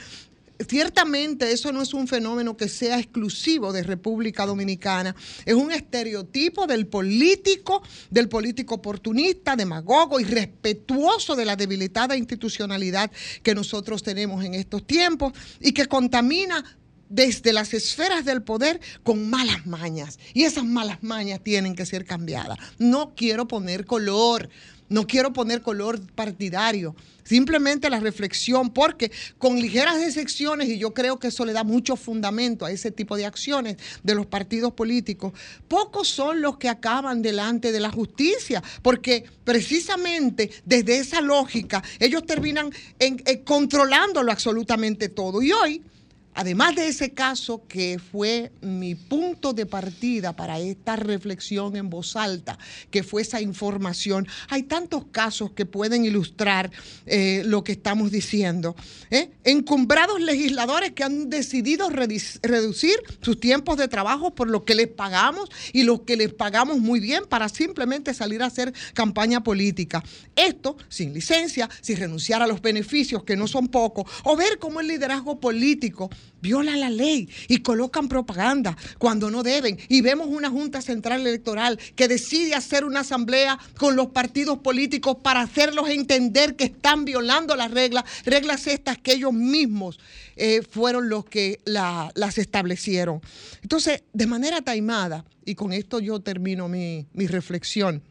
[0.68, 5.14] ciertamente eso no es un fenómeno que sea exclusivo de República Dominicana,
[5.44, 13.10] es un estereotipo del político, del político oportunista, demagogo y respetuoso de la debilitada institucionalidad
[13.42, 16.64] que nosotros tenemos en estos tiempos y que contamina
[17.08, 20.18] desde las esferas del poder con malas mañas.
[20.32, 22.58] Y esas malas mañas tienen que ser cambiadas.
[22.78, 24.48] No quiero poner color,
[24.91, 31.18] no quiero poner color partidario, simplemente la reflexión, porque con ligeras excepciones, y yo creo
[31.18, 35.32] que eso le da mucho fundamento a ese tipo de acciones de los partidos políticos,
[35.68, 42.26] pocos son los que acaban delante de la justicia, porque precisamente desde esa lógica ellos
[42.26, 45.41] terminan en, en controlándolo absolutamente todo.
[45.41, 45.82] Y hoy
[46.34, 52.14] Además de ese caso que fue mi punto de partida para esta reflexión en voz
[52.16, 52.58] alta,
[52.90, 56.70] que fue esa información, hay tantos casos que pueden ilustrar
[57.06, 58.76] eh, lo que estamos diciendo.
[59.10, 59.30] ¿eh?
[59.44, 65.50] Encumbrados legisladores que han decidido reducir sus tiempos de trabajo por lo que les pagamos
[65.72, 70.02] y lo que les pagamos muy bien para simplemente salir a hacer campaña política.
[70.36, 74.80] Esto sin licencia, sin renunciar a los beneficios, que no son pocos, o ver cómo
[74.80, 76.08] el liderazgo político
[76.40, 79.78] viola la ley y colocan propaganda cuando no deben.
[79.88, 85.18] Y vemos una Junta Central Electoral que decide hacer una asamblea con los partidos políticos
[85.22, 89.98] para hacerlos entender que están violando las reglas, reglas estas que ellos mismos
[90.36, 93.20] eh, fueron los que las establecieron.
[93.62, 98.02] Entonces, de manera taimada, y con esto yo termino mi, mi reflexión,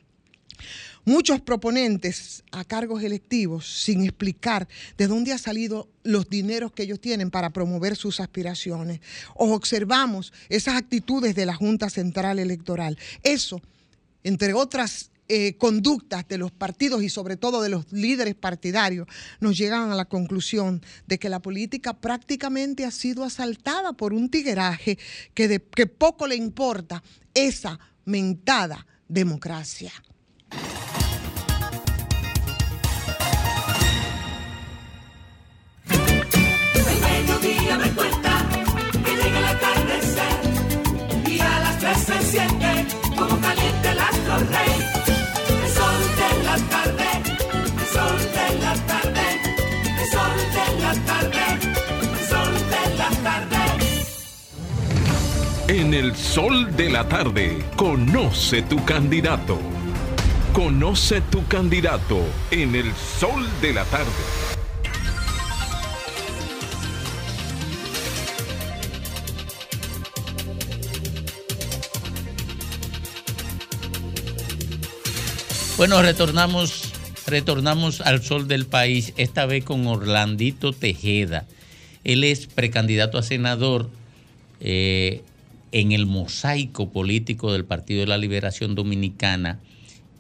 [1.06, 7.00] Muchos proponentes a cargos electivos sin explicar de dónde han salido los dineros que ellos
[7.00, 9.00] tienen para promover sus aspiraciones.
[9.36, 12.98] O observamos esas actitudes de la Junta Central Electoral.
[13.24, 13.62] Eso,
[14.24, 19.08] entre otras eh, conductas de los partidos y sobre todo de los líderes partidarios,
[19.40, 24.30] nos llegan a la conclusión de que la política prácticamente ha sido asaltada por un
[24.30, 24.98] tigueraje
[25.36, 27.04] que, de, que poco le importa
[27.36, 29.92] esa mentada democracia.
[55.68, 59.60] En el sol de la tarde, conoce tu candidato.
[60.54, 64.49] Conoce tu candidato en el sol de la tarde.
[75.80, 76.92] Bueno, retornamos,
[77.26, 81.46] retornamos al sol del país, esta vez con Orlandito Tejeda.
[82.04, 83.90] Él es precandidato a senador
[84.60, 85.24] eh,
[85.72, 89.60] en el mosaico político del Partido de la Liberación Dominicana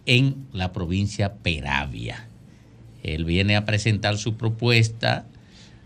[0.05, 2.30] en la provincia Peravia.
[3.03, 5.26] Él viene a presentar su propuesta,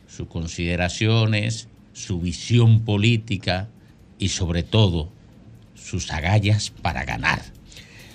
[0.08, 3.70] sus consideraciones, su visión política
[4.20, 5.10] y sobre todo
[5.74, 7.42] sus agallas para ganar.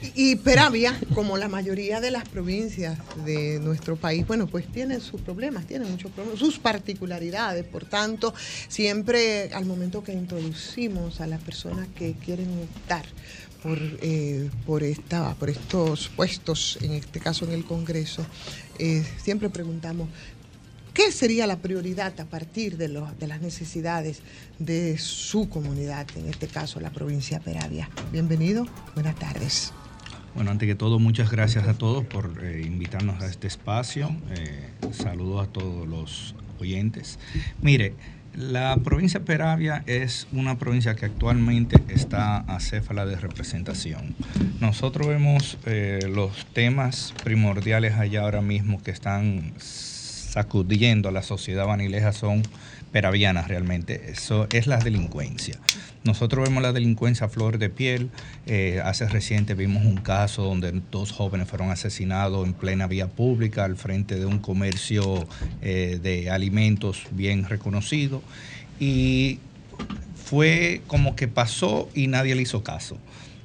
[0.00, 5.20] Y Peravia, como la mayoría de las provincias de nuestro país, bueno, pues tienen sus
[5.20, 7.64] problemas, tienen muchos problemas, sus particularidades.
[7.64, 8.32] Por tanto,
[8.68, 13.06] siempre al momento que introducimos a las personas que quieren optar
[13.62, 18.24] por, eh, por, esta, por estos puestos, en este caso en el Congreso,
[18.78, 20.08] eh, siempre preguntamos,
[20.94, 24.22] ¿qué sería la prioridad a partir de, los- de las necesidades
[24.60, 27.90] de su comunidad, en este caso la provincia de Peravia?
[28.12, 29.72] Bienvenido, buenas tardes.
[30.34, 34.14] Bueno, antes que todo, muchas gracias a todos por eh, invitarnos a este espacio.
[34.36, 37.18] Eh, saludos a todos los oyentes.
[37.60, 37.94] Mire,
[38.34, 44.14] la provincia de Peravia es una provincia que actualmente está acéfala de representación.
[44.60, 51.66] Nosotros vemos eh, los temas primordiales allá ahora mismo que están sacudiendo a la sociedad
[51.66, 52.42] vanileja son
[52.92, 54.10] peravianas realmente.
[54.10, 55.58] Eso es la delincuencia.
[56.04, 58.10] Nosotros vemos la delincuencia a flor de piel.
[58.46, 63.64] Eh, hace reciente vimos un caso donde dos jóvenes fueron asesinados en plena vía pública
[63.64, 65.26] al frente de un comercio
[65.60, 68.22] eh, de alimentos bien reconocido.
[68.80, 69.38] Y
[70.14, 72.98] fue como que pasó y nadie le hizo caso.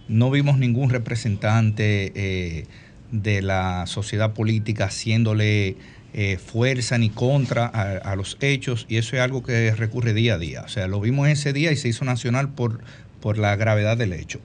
[0.07, 2.65] No vimos ningún representante eh,
[3.11, 5.77] de la sociedad política haciéndole
[6.13, 10.37] eh, fuerza ni contra a, los hechos y eso es algo que recurre día a
[10.37, 10.61] día.
[10.61, 12.81] O sea, lo vimos ese día y se hizo nacional por,
[13.19, 14.39] por la gravedad del hecho.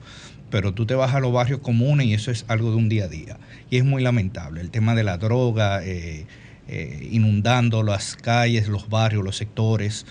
[0.49, 3.05] Pero tú te vas a los barrios comunes y eso es algo de un día
[3.05, 3.37] a día.
[3.69, 4.61] Y es muy lamentable.
[4.61, 6.25] El tema de la droga, eh,
[6.67, 10.05] eh, inundando las calles, los barrios, los sectores.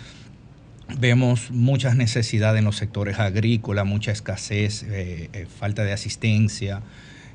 [1.01, 6.83] Vemos muchas necesidades en los sectores agrícolas, mucha escasez, eh, falta de asistencia.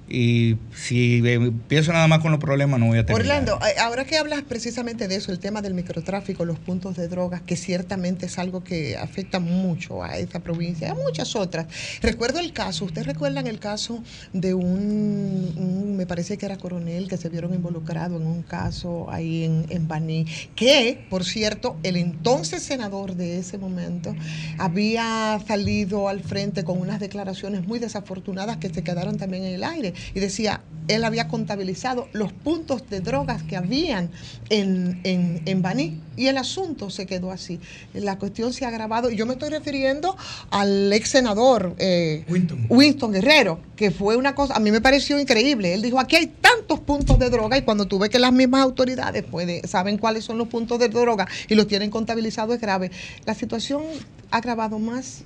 [0.10, 3.22] Y si empiezo nada más con los problemas, no voy a terminar.
[3.46, 7.08] Orlando, eh, ahora que hablas precisamente de eso, el tema del microtráfico, los puntos de
[7.08, 11.68] drogas, que ciertamente es algo que afecta mucho a esta provincia, y a muchas otras.
[12.02, 17.08] Recuerdo el caso, ¿ustedes recuerdan el caso de un, un- me parece que era coronel,
[17.08, 20.26] que se vieron involucrado en un caso ahí en, en Baní,
[20.56, 24.14] que, por cierto, el entonces senador de ese momento
[24.58, 29.64] había salido al frente con unas declaraciones muy desafortunadas que se quedaron también en el
[29.64, 34.10] aire y decía, él había contabilizado los puntos de drogas que habían
[34.50, 37.60] en, en, en Baní y el asunto se quedó así.
[37.94, 40.16] La cuestión se ha agravado y yo me estoy refiriendo
[40.50, 42.26] al ex senador eh,
[42.70, 43.14] Winston.
[43.14, 45.74] Guerrero, que fue una cosa, a mí me pareció increíble.
[45.74, 48.62] Él dijo, aquí hay tantos puntos de droga y cuando tú ves que las mismas
[48.62, 52.92] autoridades puede, saben cuáles son los puntos de droga y los tienen contabilizados es grave.
[53.26, 53.84] La situación
[54.32, 55.24] ha agravado más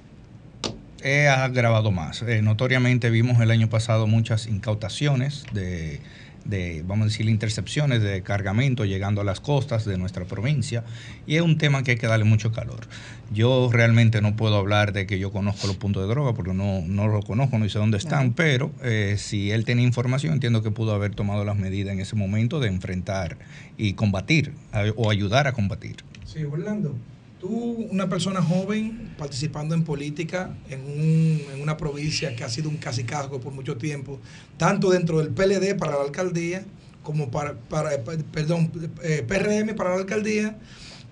[1.04, 2.22] He agravado más.
[2.24, 6.02] Eh, notoriamente vimos el año pasado muchas incautaciones de,
[6.46, 10.84] de, vamos a decir, intercepciones de cargamento llegando a las costas de nuestra provincia
[11.28, 12.88] y es un tema que hay que darle mucho calor.
[13.32, 16.82] Yo realmente no puedo hablar de que yo conozco los puntos de droga porque no,
[16.82, 20.72] no lo conozco, no sé dónde están, pero eh, si él tiene información entiendo que
[20.72, 23.38] pudo haber tomado las medidas en ese momento de enfrentar
[23.78, 25.98] y combatir a- o ayudar a combatir.
[26.26, 26.96] Sí, Orlando.
[27.40, 27.50] Tú,
[27.92, 32.78] una persona joven, participando en política en, un- en una provincia que ha sido un
[32.78, 34.20] casicazgo por mucho tiempo,
[34.58, 36.66] tanto dentro del PLD para la alcaldía,
[37.04, 38.72] como para, para perdón,
[39.04, 40.58] eh, PRM para la alcaldía,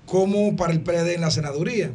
[0.07, 1.91] como para el PLD en la senaduría.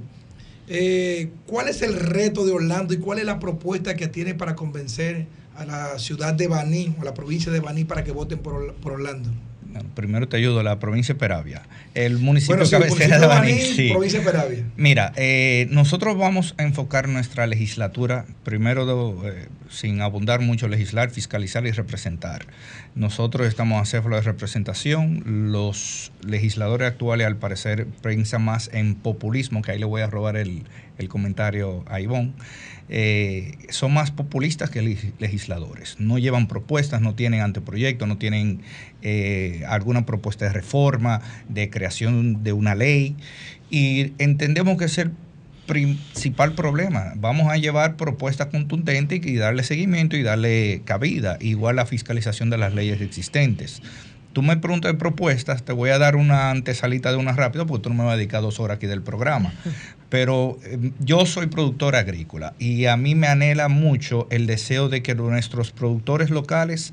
[0.68, 4.54] Eh, ¿Cuál es el reto de Orlando y cuál es la propuesta que tiene para
[4.54, 5.26] convencer
[5.56, 8.76] a la ciudad de Baní o a la provincia de Baní para que voten por
[8.84, 9.28] Orlando?
[9.72, 11.62] Bueno, primero te ayudo, la provincia de Peravia.
[11.94, 13.88] El municipio Bueno, sí, cabecera municipio de Baní, Baní, sí.
[13.90, 14.64] provincia de Peravia.
[14.76, 21.66] Mira, eh, nosotros vamos a enfocar nuestra legislatura, primero, eh, sin abundar mucho, legislar, fiscalizar
[21.66, 22.46] y representar.
[22.94, 25.50] Nosotros estamos a céfalo de representación.
[25.52, 30.36] Los legisladores actuales, al parecer, piensan más en populismo, que ahí le voy a robar
[30.36, 30.64] el,
[30.98, 32.32] el comentario a Ivonne.
[32.92, 35.96] Eh, son más populistas que leg- legisladores.
[36.00, 38.62] No llevan propuestas, no tienen anteproyectos, no tienen
[39.02, 43.14] eh, alguna propuesta de reforma, de creación de una ley.
[43.70, 45.12] Y entendemos que es el
[45.66, 47.12] principal problema.
[47.14, 52.58] Vamos a llevar propuestas contundentes y darle seguimiento y darle cabida, igual la fiscalización de
[52.58, 53.80] las leyes existentes.
[54.32, 57.84] Tú me preguntas de propuestas, te voy a dar una antesalita de una rápido porque
[57.84, 59.52] tú no me vas a dedicar dos horas aquí del programa.
[60.10, 65.02] Pero eh, yo soy productor agrícola y a mí me anhela mucho el deseo de
[65.02, 66.92] que nuestros productores locales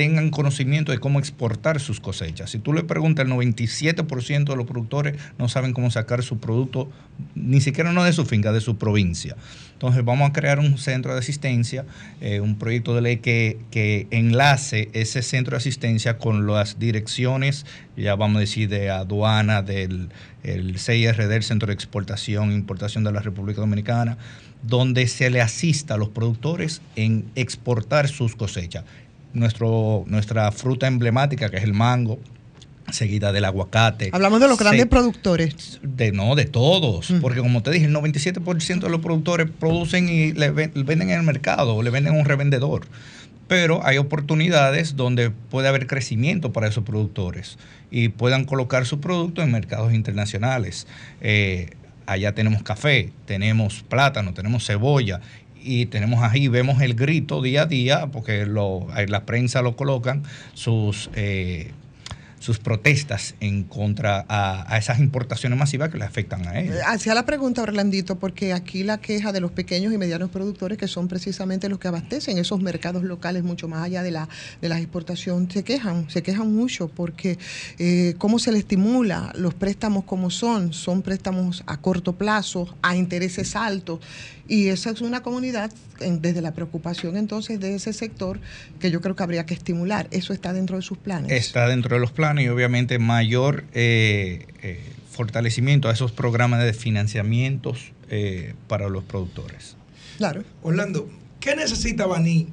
[0.00, 2.48] tengan conocimiento de cómo exportar sus cosechas.
[2.48, 6.90] Si tú le preguntas, el 97% de los productores no saben cómo sacar su producto,
[7.34, 9.36] ni siquiera no de su finca, de su provincia.
[9.74, 11.84] Entonces vamos a crear un centro de asistencia,
[12.22, 17.66] eh, un proyecto de ley que, que enlace ese centro de asistencia con las direcciones,
[17.94, 20.08] ya vamos a decir, de aduana, del
[20.42, 24.16] el CIRD, del Centro de Exportación e Importación de la República Dominicana,
[24.62, 28.84] donde se le asista a los productores en exportar sus cosechas
[29.32, 32.18] nuestro, nuestra fruta emblemática, que es el mango,
[32.90, 34.10] seguida del aguacate.
[34.12, 35.78] Hablamos de los grandes Se- productores.
[35.82, 37.12] de no, de todos.
[37.20, 41.22] Porque como te dije, el 97% de los productores producen y le venden en el
[41.22, 42.86] mercado o le venden a un revendedor.
[43.46, 47.58] Pero hay oportunidades donde puede haber crecimiento para esos productores
[47.90, 50.86] y puedan colocar su producto en mercados internacionales.
[51.20, 51.70] Eh,
[52.06, 55.20] allá tenemos café, tenemos plátano, tenemos cebolla
[55.62, 60.22] y tenemos ahí, vemos el grito día a día, porque lo, la prensa lo colocan,
[60.54, 61.72] sus, eh,
[62.40, 66.74] sus protestas en contra a, a esas importaciones masivas que le afectan a ellos.
[66.86, 70.88] Hacía la pregunta, Orlandito, porque aquí la queja de los pequeños y medianos productores, que
[70.88, 74.28] son precisamente los que abastecen esos mercados locales mucho más allá de la,
[74.62, 77.38] de la exportación, se quejan, se quejan mucho porque
[77.78, 82.96] eh, cómo se le estimula los préstamos como son, son préstamos a corto plazo, a
[82.96, 84.00] intereses altos,
[84.48, 85.70] y esa es una comunidad,
[86.00, 88.40] en- desde la preocupación entonces de ese sector,
[88.80, 90.08] que yo creo que habría que estimular.
[90.10, 91.30] Eso está dentro de sus planes.
[91.30, 96.72] Está dentro de los planes y obviamente mayor eh, eh, fortalecimiento a esos programas de
[96.72, 99.76] financiamientos eh, para los productores.
[100.18, 100.44] Claro.
[100.62, 101.10] Orlando,
[101.40, 102.48] ¿qué necesita Baní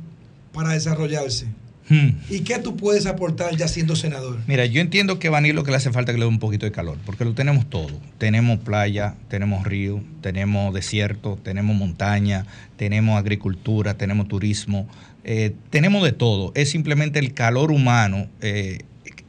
[0.53, 1.47] para desarrollarse?
[1.89, 2.19] Hmm.
[2.29, 4.39] ¿Y qué tú puedes aportar ya siendo senador?
[4.45, 6.29] Mira, yo entiendo que a Baní lo que le hace falta es que le dé
[6.29, 7.99] un poquito de calor, porque lo tenemos todo.
[8.17, 14.87] Tenemos playa, tenemos río, tenemos desierto, tenemos montaña, tenemos agricultura, tenemos turismo,
[15.23, 16.51] eh, tenemos de todo.
[16.55, 18.79] Es simplemente el calor humano eh,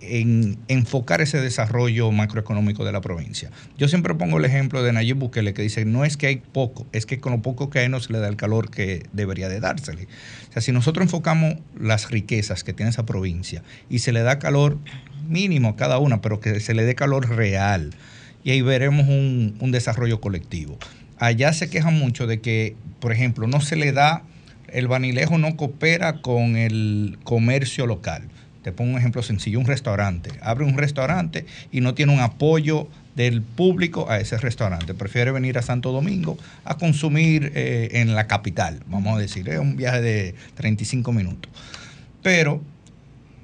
[0.08, 3.50] en enfocar ese desarrollo macroeconómico de la provincia.
[3.76, 6.86] Yo siempre pongo el ejemplo de Nayib Bukele que dice, no es que hay poco,
[6.92, 9.48] es que con lo poco que hay no se le da el calor que debería
[9.48, 10.08] de dársele.
[10.48, 14.38] O sea, si nosotros enfocamos las riquezas que tiene esa provincia y se le da
[14.38, 14.78] calor
[15.28, 17.94] mínimo a cada una, pero que se le dé calor real,
[18.44, 20.78] y ahí veremos un, un desarrollo colectivo.
[21.18, 24.22] Allá se quejan mucho de que, por ejemplo, no se le da,
[24.68, 28.28] el vanilejo no coopera con el comercio local.
[28.68, 30.30] Te pongo un ejemplo sencillo, un restaurante.
[30.42, 34.92] Abre un restaurante y no tiene un apoyo del público a ese restaurante.
[34.92, 39.48] Prefiere venir a Santo Domingo a consumir eh, en la capital, vamos a decir.
[39.48, 41.50] Es un viaje de 35 minutos.
[42.22, 42.60] Pero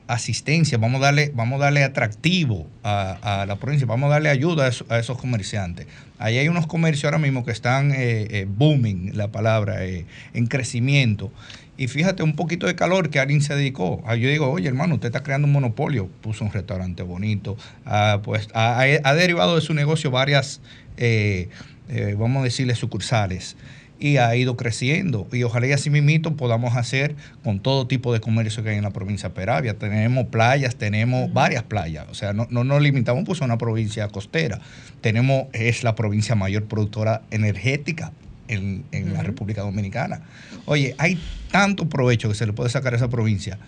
[0.07, 4.71] asistencia, vamos a darle, vamos a darle atractivo a, la provincia, vamos a darle ayuda
[4.89, 5.87] a esos comerciantes.
[6.19, 10.47] Ahí hay unos comercios ahora mismo que están eh, eh, booming, la palabra, eh, en
[10.47, 11.33] crecimiento.
[11.77, 14.03] Y fíjate, un poquito de calor que alguien se dedicó.
[14.07, 18.21] Ah, Yo digo, oye hermano, usted está creando un monopolio, puso un restaurante bonito, ah,
[18.23, 20.61] pues ha derivado de su negocio varias,
[20.97, 21.49] eh,
[21.89, 23.57] eh, vamos a decirle, sucursales
[23.99, 25.27] y ha ido creciendo.
[25.33, 28.83] Y ojalá y así mismito podamos hacer con todo tipo de comercio que hay en
[28.83, 29.79] la provincia de Peravia.
[29.79, 32.07] Tenemos playas, tenemos varias playas.
[32.11, 34.61] O sea, no, no nos limitamos pues, a una provincia costera.
[35.01, 38.13] Tenemos, es la provincia mayor productora energética
[38.49, 40.23] en, en la República Dominicana.
[40.67, 41.19] Oye, hay
[41.51, 43.59] tanto provecho que se le puede sacar a esa provincia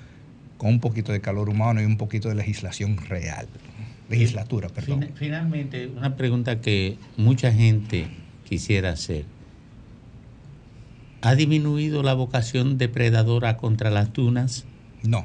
[0.59, 3.47] con un poquito de calor humano y un poquito de legislación real.
[4.09, 5.01] legislatura, perdón.
[5.03, 8.07] Fina- Finalmente, una pregunta que mucha gente
[8.49, 9.25] quisiera hacer.
[11.23, 14.65] ¿Ha disminuido la vocación depredadora contra las dunas?
[15.03, 15.25] No,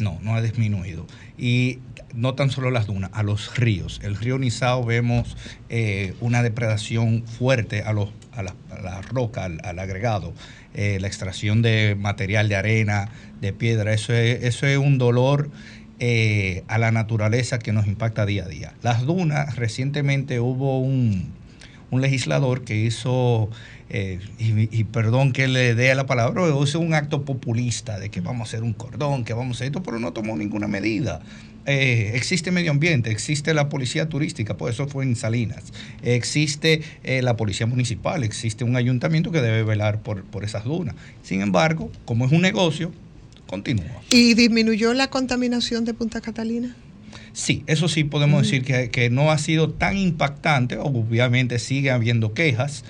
[0.00, 1.06] no, no ha disminuido.
[1.36, 1.80] Y
[2.14, 4.00] no tan solo las dunas, a los ríos.
[4.02, 5.36] El río Nizao vemos
[5.68, 8.08] eh, una depredación fuerte a, los,
[8.40, 10.34] a, la, a roca, al, al agregado.
[10.74, 13.08] Eh, la extracción de material de arena,
[13.40, 15.50] de piedra, eso es, eso es un dolor
[15.98, 18.72] eh, a la naturaleza que nos impacta día a día.
[18.82, 21.32] Las dunas, recientemente hubo un,
[21.90, 23.50] un legislador que hizo,
[23.88, 28.20] eh, y, y perdón que le dé la palabra, hizo un acto populista de que
[28.20, 31.20] vamos a hacer un cordón, que vamos a hacer esto, pero no tomó ninguna medida.
[31.72, 37.22] Eh, existe medio ambiente, existe la policía turística, pues eso fue en Salinas, existe eh,
[37.22, 40.96] la policía municipal, existe un ayuntamiento que debe velar por, por esas dunas.
[41.22, 42.90] Sin embargo, como es un negocio,
[43.46, 43.86] continúa.
[44.10, 46.74] ¿Y disminuyó la contaminación de Punta Catalina?
[47.32, 52.34] Sí, eso sí podemos decir que, que no ha sido tan impactante, obviamente sigue habiendo
[52.34, 52.84] quejas,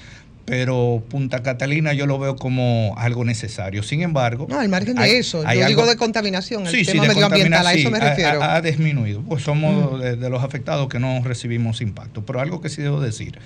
[0.46, 3.82] pero Punta Catalina yo lo veo como algo necesario.
[3.82, 6.84] Sin embargo, No, al margen de hay- eso, hay yo digo de contaminación, el Sí,
[6.84, 8.42] sí, tema de medioambiental, a eso me sí, refiero.
[8.42, 12.24] Ha, ha disminuido, pues somos de, de los afectados que no recibimos impacto.
[12.24, 13.38] Pero algo que sí debo decir,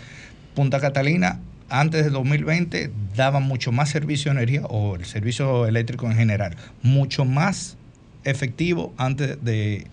[0.55, 6.07] Punta Catalina antes de 2020 daba mucho más servicio de energía, o el servicio eléctrico
[6.11, 7.77] en general, mucho más
[8.25, 9.87] efectivo antes de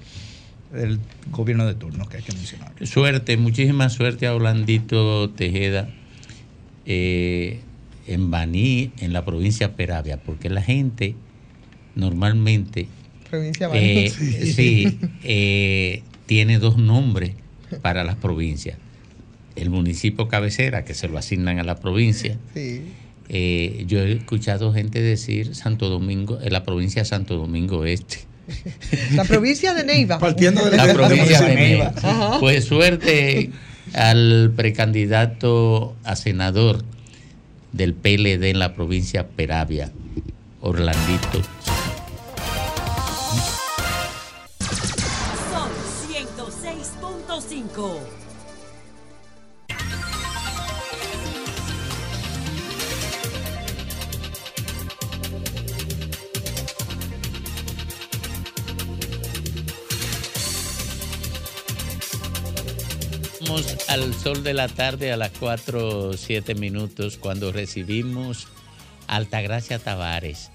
[0.71, 0.99] del
[1.31, 2.71] gobierno de turno, que hay que mencionar.
[2.83, 5.89] Suerte, muchísima suerte a Orlandito Tejeda
[6.85, 7.59] eh,
[8.07, 11.15] en Baní, en la provincia Peravia, porque la gente
[11.95, 12.87] normalmente
[13.29, 13.89] Provincia de Baní.
[14.39, 17.31] eh, sí, eh, tiene dos nombres
[17.81, 18.77] para las provincias.
[19.55, 22.37] El municipio cabecera, que se lo asignan a la provincia.
[22.53, 22.81] Sí.
[23.29, 28.17] Eh, yo he escuchado gente decir Santo Domingo, en la provincia de Santo Domingo Este.
[29.13, 30.19] La provincia de Neiva.
[30.19, 31.91] Partiendo de la provincia de Neiva.
[31.91, 32.39] Neiva.
[32.41, 33.49] Pues suerte
[33.93, 36.83] al precandidato a senador
[37.71, 39.91] del PLD en la provincia Peravia,
[40.61, 41.41] Orlandito.
[63.51, 68.47] Vamos al sol de la tarde a las 4 7 minutos cuando recibimos
[69.07, 70.51] a Altagracia Tavares.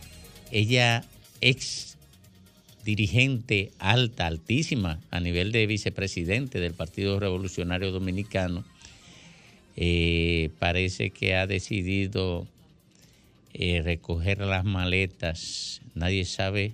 [0.51, 1.05] Ella
[1.43, 1.99] ex
[2.87, 8.65] dirigente alta, altísima, a nivel de vicepresidente del Partido Revolucionario Dominicano.
[9.77, 12.47] Eh, parece que ha decidido
[13.53, 15.83] eh, recoger las maletas.
[15.95, 16.73] Nadie sabe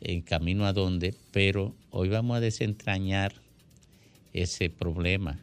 [0.00, 3.34] en camino a dónde, pero hoy vamos a desentrañar
[4.32, 5.38] ese problema.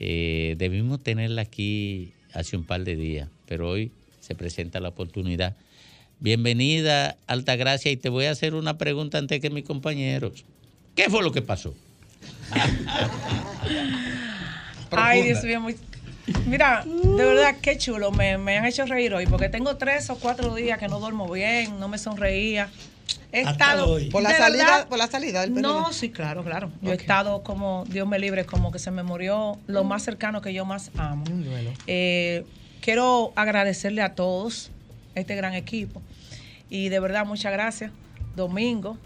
[0.00, 5.56] Eh, debimos tenerla aquí hace un par de días, pero hoy se presenta la oportunidad.
[6.20, 10.44] Bienvenida, Altagracia, y te voy a hacer una pregunta antes que mis compañeros.
[10.94, 11.74] ¿Qué fue lo que pasó?
[14.90, 15.76] Ay, Dios mío, muy-
[16.46, 18.10] Mira, de verdad, qué chulo.
[18.10, 21.30] Me, me han hecho reír hoy porque tengo tres o cuatro días que no duermo
[21.30, 22.70] bien, no me sonreía.
[23.32, 23.90] He Hasta estado.
[23.90, 24.10] hoy.
[24.10, 25.54] Por la de salida- verdad, por la salida del.
[25.54, 26.70] No, sí, claro, claro.
[26.82, 30.40] Yo he estado como, Dios me libre, como que se me murió lo más cercano
[30.40, 31.24] que yo más amo.
[31.86, 32.44] Eh,
[32.80, 34.70] quiero agradecerle a todos,
[35.14, 36.00] este gran equipo.
[36.70, 37.90] Y de verdad, muchas gracias.
[38.36, 38.96] Domingo,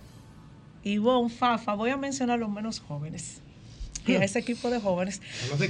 [0.84, 3.40] Ivonne, Fafa, voy a mencionar los menos jóvenes.
[4.06, 5.20] Y a ese equipo de jóvenes.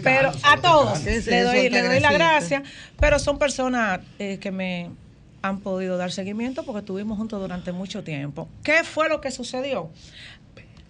[0.05, 2.63] Pero a todos le doy, le doy la gracia.
[3.01, 4.91] Pero son personas eh, que me
[5.43, 8.49] han podido dar seguimiento porque estuvimos juntos durante mucho tiempo.
[8.63, 9.91] ¿Qué fue lo que sucedió?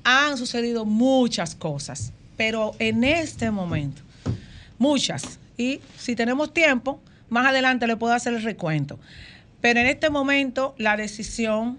[0.04, 4.02] Han sucedido muchas cosas, pero en este momento,
[4.78, 5.38] muchas.
[5.56, 8.98] Y si tenemos tiempo, más adelante le puedo hacer el recuento.
[9.60, 11.78] Pero en este momento, la decisión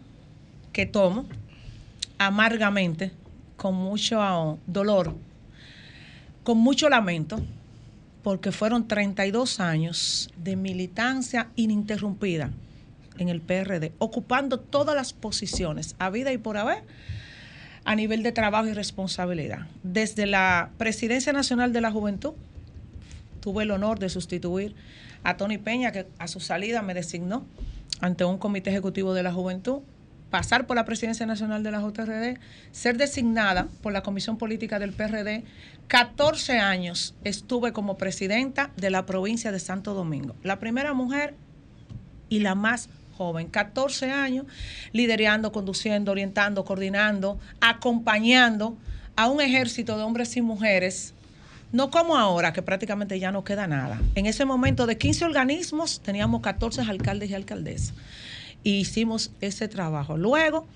[0.74, 1.26] que tomo,
[2.18, 3.12] amargamente,
[3.56, 5.16] con mucho dolor,
[6.44, 7.42] con mucho lamento,
[8.24, 12.52] porque fueron 32 años de militancia ininterrumpida
[13.18, 16.84] en el PRD, ocupando todas las posiciones, a vida y por haber,
[17.86, 19.68] a nivel de trabajo y responsabilidad.
[19.84, 22.34] Desde la Presidencia Nacional de la Juventud,
[23.42, 24.76] tuve el honor de sustituir
[25.24, 27.46] a Tony Peña, que a su salida me designó
[28.02, 29.80] ante un comité ejecutivo de la juventud,
[30.30, 32.38] pasar por la Presidencia Nacional de la JRD,
[32.72, 35.44] ser designada por la Comisión Política del PRD.
[35.88, 40.36] 14 años estuve como presidenta de la provincia de Santo Domingo.
[40.44, 41.36] La primera mujer
[42.30, 44.46] y la más joven, 14 años,
[44.94, 48.78] liderando, conduciendo, orientando, coordinando, acompañando
[49.16, 51.14] a un ejército de hombres y mujeres,
[51.74, 54.00] no como ahora, que prácticamente ya no queda nada.
[54.16, 57.94] En ese momento de 15 organismos teníamos 14 alcaldes y alcaldesas.
[58.64, 60.18] Y hicimos ese trabajo.
[60.18, 60.68] Luego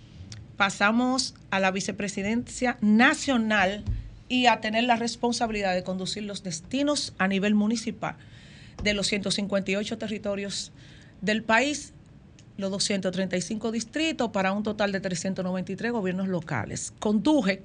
[0.57, 3.83] pasamos a la vicepresidencia nacional
[4.29, 8.15] y a tener la responsabilidad de conducir los destinos a nivel municipal
[8.81, 10.71] de los 158 territorios
[11.21, 11.93] del país,
[12.57, 16.93] los 235 distritos para un total de 393 gobiernos locales.
[16.99, 17.63] Conduje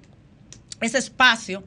[0.80, 1.64] ese espacio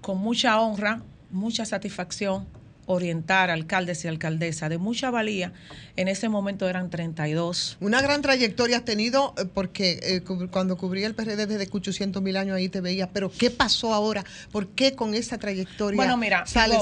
[0.00, 2.46] con mucha honra, mucha satisfacción,
[2.86, 5.52] orientar alcaldes y alcaldesas de mucha valía.
[5.96, 7.78] En ese momento eran 32.
[7.80, 11.76] Una gran trayectoria has tenido eh, porque eh, cu- cuando cubría el PRD desde que
[11.76, 14.24] 800 mil años ahí te veía, pero ¿qué pasó ahora?
[14.52, 16.78] ¿Por qué con esa trayectoria Bueno, mira, sales?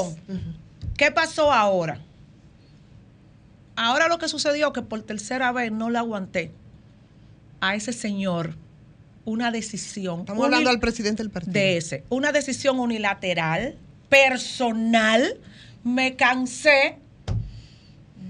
[0.96, 2.00] ¿Qué pasó ahora?
[3.76, 6.50] Ahora lo que sucedió que por tercera vez no le aguanté
[7.60, 8.56] a ese señor
[9.24, 10.20] una decisión.
[10.20, 11.52] Estamos hablando al presidente del partido.
[11.52, 12.04] De ese.
[12.08, 13.76] Una decisión unilateral,
[14.08, 15.38] personal.
[15.84, 16.98] Me cansé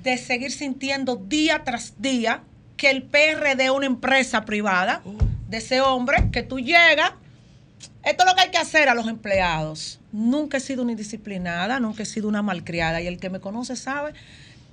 [0.02, 2.42] de seguir sintiendo día tras día
[2.76, 5.02] que el PRD es una empresa privada
[5.48, 7.12] de ese hombre que tú llegas.
[8.04, 10.00] Esto es lo que hay que hacer a los empleados.
[10.10, 13.00] Nunca he sido una indisciplinada, nunca he sido una malcriada.
[13.00, 14.14] Y el que me conoce sabe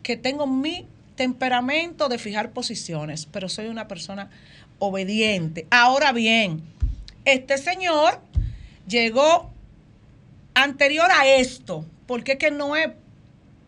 [0.01, 4.29] que tengo mi temperamento de fijar posiciones, pero soy una persona
[4.79, 5.67] obediente.
[5.69, 6.63] Ahora bien,
[7.25, 8.21] este señor
[8.87, 9.51] llegó
[10.53, 12.89] anterior a esto, porque es que no es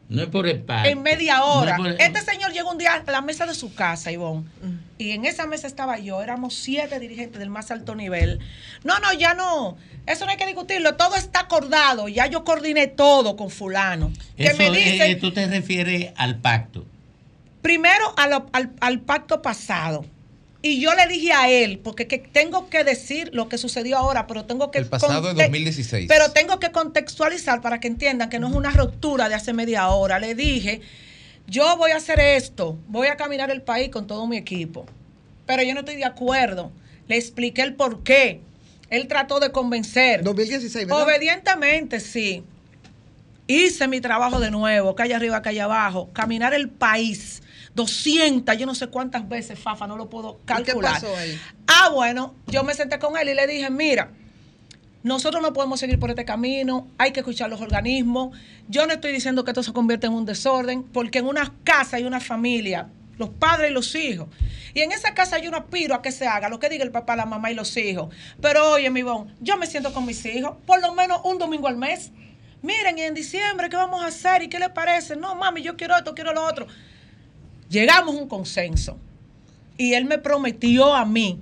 [0.10, 0.88] No es por el par.
[0.88, 1.78] en media hora.
[1.78, 4.46] No es por- Este señor llegó un día a la mesa de su casa, Ivonne,
[4.98, 8.40] y en esa mesa estaba yo, éramos siete dirigentes del más alto nivel.
[8.84, 9.78] No, no, ya no,
[10.08, 14.12] eso no hay que discutirlo, todo está acordado, ya yo coordiné todo con fulano.
[14.36, 16.84] Que Eso, me eh, dice, eh, tú te refieres al pacto.
[17.62, 20.04] primero al, al pacto pasado.
[20.64, 24.28] Y yo le dije a él, porque que tengo que decir lo que sucedió ahora,
[24.28, 24.78] pero tengo que...
[24.78, 26.06] El pasado de conte- 2016.
[26.08, 29.88] Pero tengo que contextualizar para que entiendan que no es una ruptura de hace media
[29.90, 30.20] hora.
[30.20, 30.82] Le dije,
[31.48, 34.86] yo voy a hacer esto, voy a caminar el país con todo mi equipo,
[35.48, 36.72] pero yo no estoy de acuerdo.
[37.08, 38.42] Le expliqué el por qué.
[38.92, 40.22] Él trató de convencer.
[40.22, 41.04] 2016, ¿verdad?
[41.04, 42.44] Obedientemente, sí.
[43.48, 47.42] Hice mi trabajo de nuevo, calle arriba, calle abajo, caminar el país.
[47.76, 50.94] 200, yo no sé cuántas veces, Fafa, no lo puedo ¿Y qué calcular.
[50.94, 51.40] pasó ahí?
[51.68, 54.12] Ah, bueno, yo me senté con él y le dije, mira,
[55.04, 58.38] nosotros no podemos seguir por este camino, hay que escuchar los organismos.
[58.68, 61.98] Yo no estoy diciendo que esto se convierta en un desorden, porque en una casa
[61.98, 64.28] hay una familia, los padres y los hijos.
[64.74, 66.92] Y en esa casa yo no aspiro a que se haga lo que diga el
[66.92, 68.14] papá, la mamá y los hijos.
[68.42, 71.68] Pero oye, mi bon, yo me siento con mis hijos, por lo menos un domingo
[71.68, 72.12] al mes.
[72.62, 74.44] Miren, y en diciembre, ¿qué vamos a hacer?
[74.44, 75.16] ¿Y qué les parece?
[75.16, 76.68] No, mami, yo quiero esto, quiero lo otro.
[77.72, 78.98] Llegamos a un consenso.
[79.78, 81.40] Y él me prometió a mí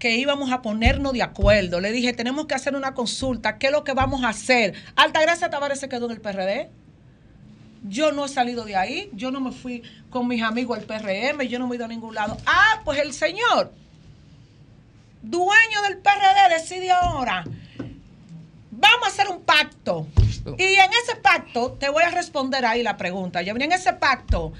[0.00, 1.80] que íbamos a ponernos de acuerdo.
[1.80, 3.56] Le dije, tenemos que hacer una consulta.
[3.56, 4.74] ¿Qué es lo que vamos a hacer?
[4.96, 6.68] Altagracia Tavares se quedó en el PRD.
[7.84, 9.10] Yo no he salido de ahí.
[9.14, 11.42] Yo no me fui con mis amigos al PRM.
[11.46, 12.36] Yo no me he ido a ningún lado.
[12.44, 13.72] Ah, pues el señor,
[15.22, 17.44] dueño del PRD, decide ahora.
[18.72, 20.08] Vamos a hacer un pacto.
[20.58, 23.42] Y en ese pacto, te voy a responder ahí la pregunta.
[23.42, 24.52] Yo en ese pacto,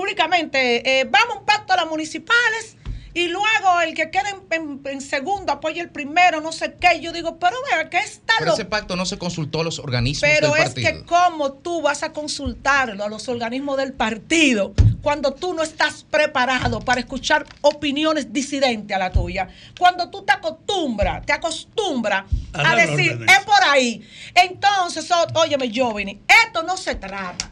[0.00, 2.76] públicamente, eh, vamos a un pacto a las municipales
[3.14, 7.00] y luego el que quede en, en- en segundo apoya el primero, no sé qué.
[7.00, 9.78] Yo digo, pero vea, ¿qué está Pero lo ese pacto no se consultó a los
[9.78, 10.90] organismos pero del es partido.
[10.92, 16.04] que cómo tú vas a consultarlo a los organismos del partido cuando tú no estás
[16.10, 19.48] preparado para escuchar opiniones disidentes a la tuya.
[19.78, 23.38] Cuando tú te acostumbras, te acostumbras A a, decir, órdenes.
[23.38, 24.06] es por ahí.
[24.34, 27.50] Entonces, óyeme, Jovini, esto no se trata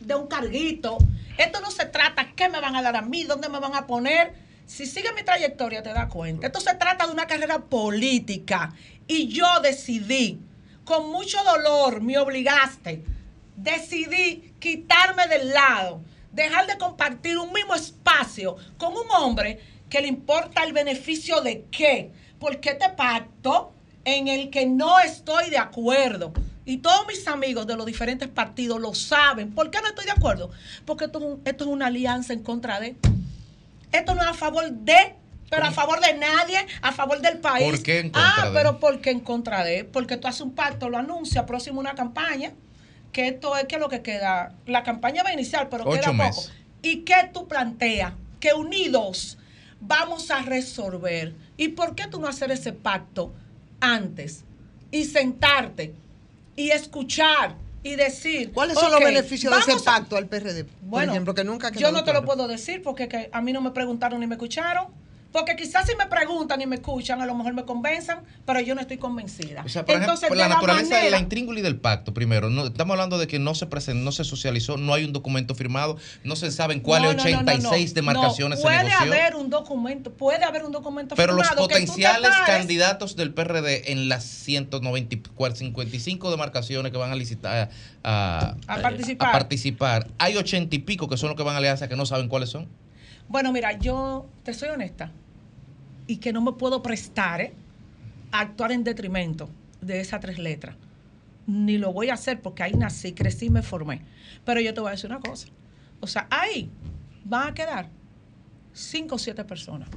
[0.00, 0.96] de un carguito.
[1.38, 3.86] Esto no se trata qué me van a dar a mí, dónde me van a
[3.86, 4.34] poner.
[4.66, 6.46] Si sigue mi trayectoria, te das cuenta.
[6.46, 8.74] Esto se trata de una carrera política.
[9.06, 10.40] Y yo decidí,
[10.84, 13.02] con mucho dolor, me obligaste,
[13.56, 16.02] decidí quitarme del lado,
[16.32, 21.66] dejar de compartir un mismo espacio con un hombre que le importa el beneficio de
[21.70, 22.12] qué.
[22.38, 23.72] Porque este pacto
[24.04, 26.32] en el que no estoy de acuerdo.
[26.64, 29.52] Y todos mis amigos de los diferentes partidos lo saben.
[29.52, 30.50] ¿Por qué no estoy de acuerdo?
[30.84, 32.94] Porque esto es, un- esto es una alianza en contra de.
[33.90, 35.14] Esto no es a favor de,
[35.50, 37.68] pero a favor de nadie, a favor del país.
[37.70, 38.52] ¿Por qué en contra Ah, de?
[38.54, 39.84] pero ¿por qué en contra de?
[39.84, 42.52] Porque tú haces un pacto, lo anuncia, próximo una campaña,
[43.12, 44.54] que esto es que lo que queda.
[44.66, 46.16] La campaña va a iniciar, pero Ocho queda poco.
[46.24, 46.52] meses.
[46.80, 48.14] ¿Y qué tú planteas?
[48.40, 49.36] Que unidos
[49.80, 51.34] vamos a resolver.
[51.56, 53.32] ¿Y por qué tú no hacer ese pacto
[53.80, 54.44] antes?
[54.90, 55.92] Y sentarte
[56.56, 58.52] y escuchar y decir.
[58.52, 60.64] ¿Cuáles son los "Ok, beneficios de ese a- pacto al PRD?
[60.64, 63.52] Por Bueno, ejemplo, que nunca yo no te lo puedo decir porque que a mí
[63.52, 64.86] no me preguntaron ni me escucharon.
[65.32, 68.74] Porque quizás si me preguntan y me escuchan, a lo mejor me convenzan, pero yo
[68.74, 69.62] no estoy convencida.
[69.64, 72.92] O sea, por Entonces, ejemplo, la naturaleza de la intríngulis del pacto, primero, no, estamos
[72.92, 76.36] hablando de que no se presentó, no se socializó, no hay un documento firmado, no
[76.36, 77.94] se saben cuáles No, no, no, no, 86 no.
[77.94, 79.12] demarcaciones No, se puede negoció.
[79.12, 83.16] haber un documento, puede haber un documento Pero los firmado tú te potenciales pares- candidatos
[83.16, 87.70] del PRD en las 194, 55 demarcaciones que van a licitar
[88.04, 89.28] a, A participar.
[89.28, 92.04] a participar, hay 80 y pico que son los que van a alianza que no
[92.06, 92.68] saben cuáles son.
[93.28, 95.10] Bueno, mira, yo te soy honesta
[96.12, 97.54] y que no me puedo prestar ¿eh?
[98.32, 99.48] a actuar en detrimento
[99.80, 100.76] de esas tres letras.
[101.46, 104.02] Ni lo voy a hacer porque ahí nací, crecí y me formé.
[104.44, 105.48] Pero yo te voy a decir una cosa.
[106.00, 106.68] O sea, ahí
[107.24, 107.88] van a quedar
[108.74, 109.88] cinco o siete personas.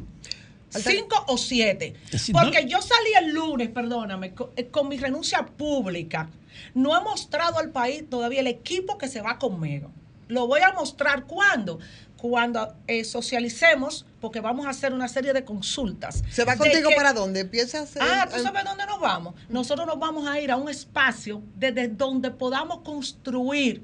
[0.70, 1.96] Cinco o siete.
[2.32, 6.30] Porque yo salí el lunes, perdóname, eh, con, mi renuncia pública.
[6.74, 9.92] No he mostrado al país todavía el equipo que se va conmigo.
[10.28, 11.80] Lo voy a mostrar cuándo.
[12.18, 16.24] Cuando eh, socialicemos, porque vamos a hacer una serie de consultas.
[16.32, 17.42] ¿Se va contigo que- para dónde?
[17.42, 18.02] Empieza a hacer.
[18.02, 19.36] Ah, ¿tú sabes dónde nos vamos?
[19.50, 23.84] Nosotros nos vamos a ir a un espacio desde donde podamos construir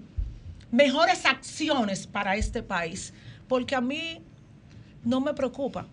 [0.71, 3.13] mejores acciones para este país.
[3.47, 4.23] Porque a mí
[5.03, 5.85] no me preocupa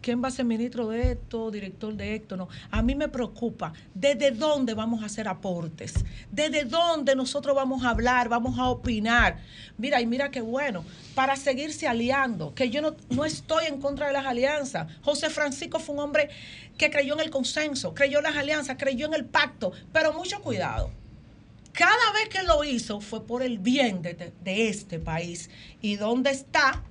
[0.00, 2.48] quién va a ser ministro de esto, director de esto, no.
[2.70, 5.94] A mí me preocupa desde dónde vamos a hacer aportes,
[6.30, 9.38] desde dónde nosotros vamos a hablar, vamos a opinar.
[9.78, 14.06] Mira, y mira qué bueno, para seguirse aliando, que yo no, no estoy en contra
[14.06, 14.86] de las alianzas.
[15.02, 16.30] José Francisco fue un hombre
[16.78, 20.40] que creyó en el consenso, creyó en las alianzas, creyó en el pacto, pero mucho
[20.40, 20.90] cuidado.
[21.72, 25.50] Cada vez que lo hizo fue por el bien de, de- este país.
[25.80, 26.82] ¿Y dónde está?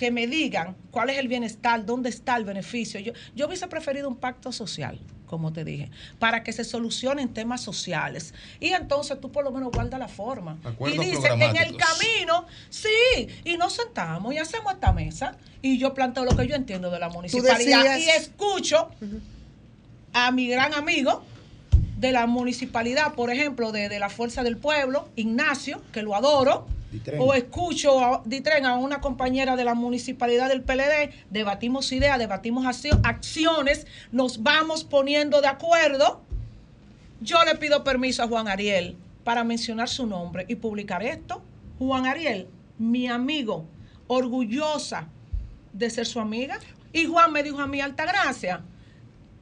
[0.00, 2.98] Que me digan cuál es el bienestar, dónde está el beneficio.
[3.00, 7.60] Yo, yo hubiese preferido un pacto social, como te dije, para que se solucionen temas
[7.60, 8.32] sociales.
[8.60, 10.58] Y entonces tú por lo menos guarda la forma.
[10.64, 15.36] Acuerdos y dice, en el camino, sí, y nos sentamos y hacemos esta mesa.
[15.60, 17.98] Y yo planteo lo que yo entiendo de la municipalidad.
[17.98, 18.88] Y escucho
[20.14, 21.22] a mi gran amigo,
[21.98, 26.66] de la municipalidad, por ejemplo, de, de la Fuerza del Pueblo, Ignacio, que lo adoro,
[27.20, 32.64] O escucho a, Ditren, a una compañera de la municipalidad del PLD, debatimos ideas, debatimos
[32.66, 36.20] accio- acciones, nos vamos poniendo de acuerdo.
[37.20, 41.42] Yo le pido permiso a Juan Ariel para mencionar su nombre y publicar esto.
[41.78, 42.48] Juan Ariel,
[42.78, 43.66] mi amigo,
[44.06, 45.06] orgullosa
[45.72, 46.58] de ser su amiga.
[46.92, 48.62] Y Juan me dijo a mí, Altagracia,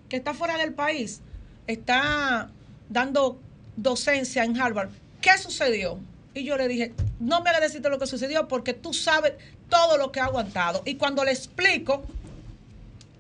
[0.09, 1.23] que está fuera del país,
[1.67, 2.51] está
[2.89, 3.41] dando
[3.77, 4.91] docencia en Harvard.
[5.21, 5.99] ¿Qué sucedió?
[6.39, 9.33] Y yo le dije, no me hagas decirte lo que sucedió porque tú sabes
[9.69, 10.83] todo lo que ha aguantado.
[10.85, 12.05] Y cuando le explico,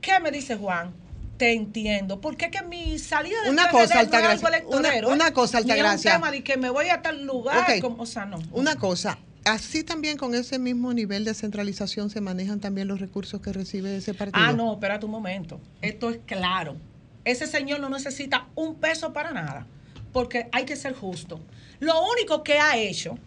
[0.01, 0.93] ¿qué me dice Juan?
[1.37, 2.21] Te entiendo.
[2.21, 6.13] Porque es que mi salida de Una cosa, Altagracia, una- una cosa, Altagracia.
[6.15, 7.59] Un tema de que me voy a tal lugar.
[7.71, 7.81] Ok.
[7.81, 8.39] como- o sea, no.
[8.53, 13.41] Una cosa, así también con ese mismo nivel de centralización se manejan también los recursos
[13.41, 14.45] que recibe ese partido.
[14.45, 15.61] Ah, no, espérate un momento.
[15.81, 16.77] Esto es claro.
[17.25, 19.67] Ese señor no necesita un peso para nada,
[20.13, 21.41] porque hay que ser justo.
[21.81, 23.19] Lo único que ha hecho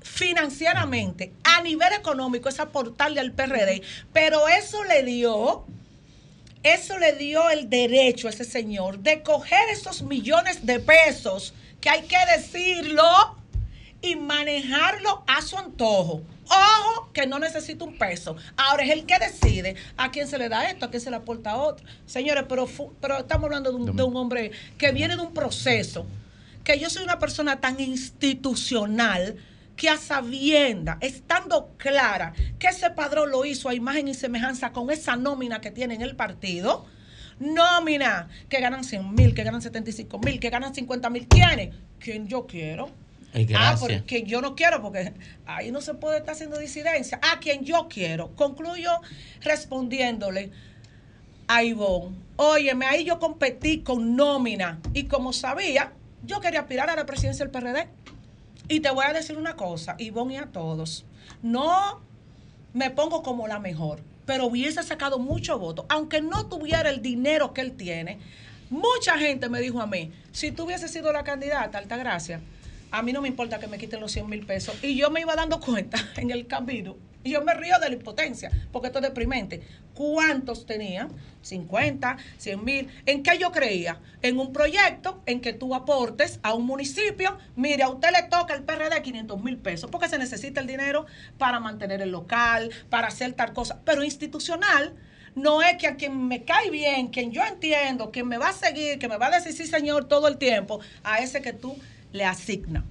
[0.00, 3.82] financieramente a nivel económico es aportarle al PRD,
[4.12, 5.64] pero eso le dio,
[6.62, 11.88] eso le dio el derecho a ese señor de coger esos millones de pesos, que
[11.88, 13.04] hay que decirlo,
[14.02, 16.22] y manejarlo a su antojo.
[16.44, 18.36] Ojo, que no necesita un peso.
[18.56, 21.16] Ahora es el que decide a quién se le da esto, a quién se le
[21.16, 21.86] aporta otro.
[22.04, 22.68] Señores, pero,
[23.00, 26.04] pero estamos hablando de un, de un hombre que viene de un proceso,
[26.64, 29.36] que yo soy una persona tan institucional
[29.76, 34.90] que a sabienda, estando clara que ese padrón lo hizo a imagen y semejanza con
[34.90, 36.84] esa nómina que tiene en el partido,
[37.40, 41.74] nómina que ganan 100 mil, que ganan 75 mil, que ganan 50 mil, ¿quiénes?
[41.98, 42.90] Quien yo quiero.
[43.34, 45.14] Ay, Ah, porque yo no quiero, porque
[45.46, 47.18] ahí no se puede estar haciendo disidencia.
[47.22, 48.34] A quien yo quiero.
[48.36, 48.90] Concluyo
[49.40, 50.50] respondiéndole
[51.48, 52.16] a Ivonne.
[52.36, 54.80] Óyeme, ahí yo competí con nómina.
[54.92, 55.92] Y como sabía,
[56.24, 57.88] yo quería aspirar a la presidencia del PRD.
[58.68, 61.04] Y te voy a decir una cosa, Ivonne y a todos.
[61.42, 62.00] No
[62.72, 65.84] me pongo como la mejor, pero hubiese sacado mucho voto.
[65.88, 68.18] Aunque no tuviera el dinero que él tiene,
[68.70, 72.40] mucha gente me dijo a mí, si tú hubieses sido la candidata, Altagracia,
[72.90, 74.76] a mí no me importa que me quiten los 100 mil pesos.
[74.82, 76.96] Y yo me iba dando cuenta en el camino.
[77.24, 79.62] Y yo me río de la impotencia, porque esto es deprimente.
[79.94, 81.10] ¿Cuántos tenían?
[81.42, 82.88] 50, 100 mil.
[83.06, 84.00] ¿En qué yo creía?
[84.22, 87.36] En un proyecto en que tú aportes a un municipio.
[87.56, 91.06] Mire, a usted le toca el PRD 500 mil pesos, porque se necesita el dinero
[91.38, 93.80] para mantener el local, para hacer tal cosa.
[93.84, 94.94] Pero institucional,
[95.34, 98.52] no es que a quien me cae bien, quien yo entiendo, quien me va a
[98.52, 101.76] seguir, que me va a decir sí señor todo el tiempo, a ese que tú
[102.12, 102.84] le asignas.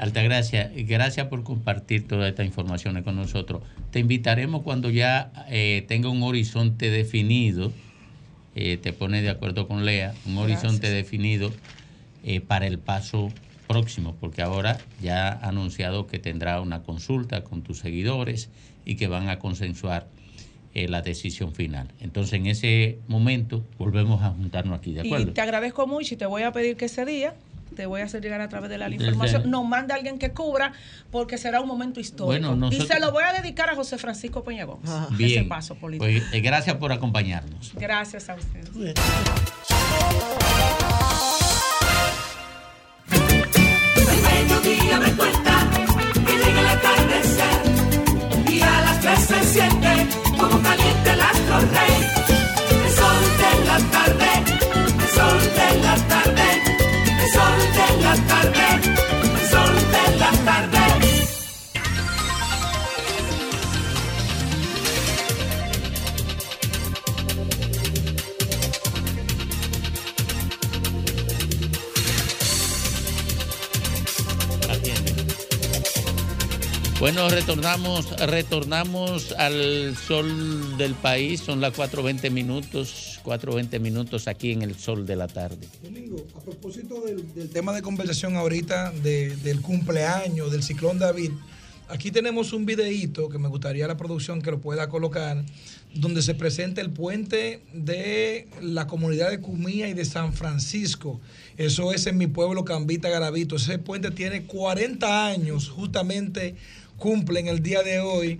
[0.00, 3.62] Altagracia, gracias por compartir todas estas informaciones con nosotros.
[3.90, 7.70] Te invitaremos cuando ya eh, tenga un horizonte definido,
[8.54, 10.92] eh, te pones de acuerdo con Lea, un horizonte Gracias.
[10.94, 11.52] definido
[12.24, 13.30] eh, para el paso
[13.68, 18.48] próximo, porque ahora ya ha anunciado que tendrá una consulta con tus seguidores
[18.86, 20.08] y que van a consensuar
[20.72, 21.88] eh, la decisión final.
[22.00, 25.32] Entonces, en ese momento, volvemos a juntarnos aquí, ¿de Y acuerdo?
[25.34, 27.34] te agradezco mucho y te voy a pedir que ese día
[27.76, 29.50] te voy a hacer llegar a través de la Desde- información.
[29.50, 30.72] Nos mande alguien que cubra
[31.10, 32.26] porque será un momento histórico.
[32.48, 34.90] Bueno, nosotros- Y se lo voy a dedicar a José Francisco Peña Gómez.
[34.90, 36.04] Ese Bien, paso político.
[36.04, 37.72] pues, eh, gracias por acompañarnos.
[37.74, 38.70] Gracias a ustedes.
[43.96, 45.68] El mediodía me cuenta
[46.14, 50.06] que llega el atardecer y a las tres se siente
[50.38, 51.99] como caliente el astro rey.
[58.16, 58.99] Sol de
[77.00, 84.60] Bueno, retornamos, retornamos al sol del país, son las 4.20 minutos, 4.20 minutos aquí en
[84.60, 85.66] el sol de la tarde.
[85.82, 91.30] Domingo, a propósito del, tema de conversación ahorita de- del cumpleaños del ciclón David,
[91.88, 95.42] aquí tenemos un videíto que me gustaría la producción que lo pueda colocar,
[95.94, 101.18] donde se presenta el puente de la comunidad de Cumía y de San Francisco.
[101.56, 103.56] Eso es en mi pueblo Cambita Garavito.
[103.56, 106.54] Ese puente tiene 40 años, justamente
[107.00, 108.38] cumple en el día de hoy,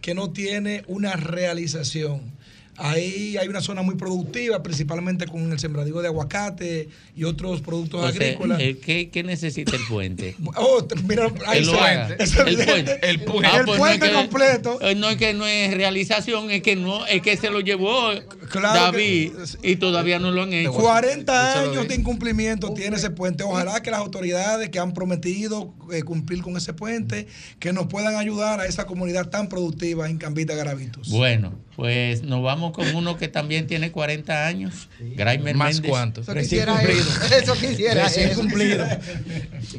[0.00, 2.40] que no tiene una realización.
[2.78, 8.00] Ahí hay una zona muy productiva, principalmente con el sembradío de aguacate y otros productos
[8.02, 8.58] O agrícolas.
[8.60, 10.36] eh, ¿qué, qué necesita el puente?
[10.56, 12.16] Oh, mira, ahí El se- puente.
[12.24, 12.98] es El puente.
[13.02, 14.78] El puente, Ah, el pues no es puente que- completo.
[14.80, 18.10] eh, No es que no es realización, es que no, es que se lo llevó
[18.52, 20.74] Claro David y todavía no lo han hecho.
[20.74, 23.44] 40 Eso lo años de incumplimiento tiene ese puente.
[23.44, 27.26] Ojalá que las autoridades que han prometido eh, cumplir con ese puente,
[27.58, 31.08] que nos puedan ayudar a esa comunidad tan productiva en Cambita Garavitos.
[31.08, 34.88] Bueno, pues nos vamos con uno que también tiene 40 años.
[35.00, 35.90] Graimer ¿Más Méndez.
[35.90, 36.28] cuántos?
[36.28, 36.90] Eso quisiera él.
[37.42, 38.86] Eso quisiera Recién cumplido.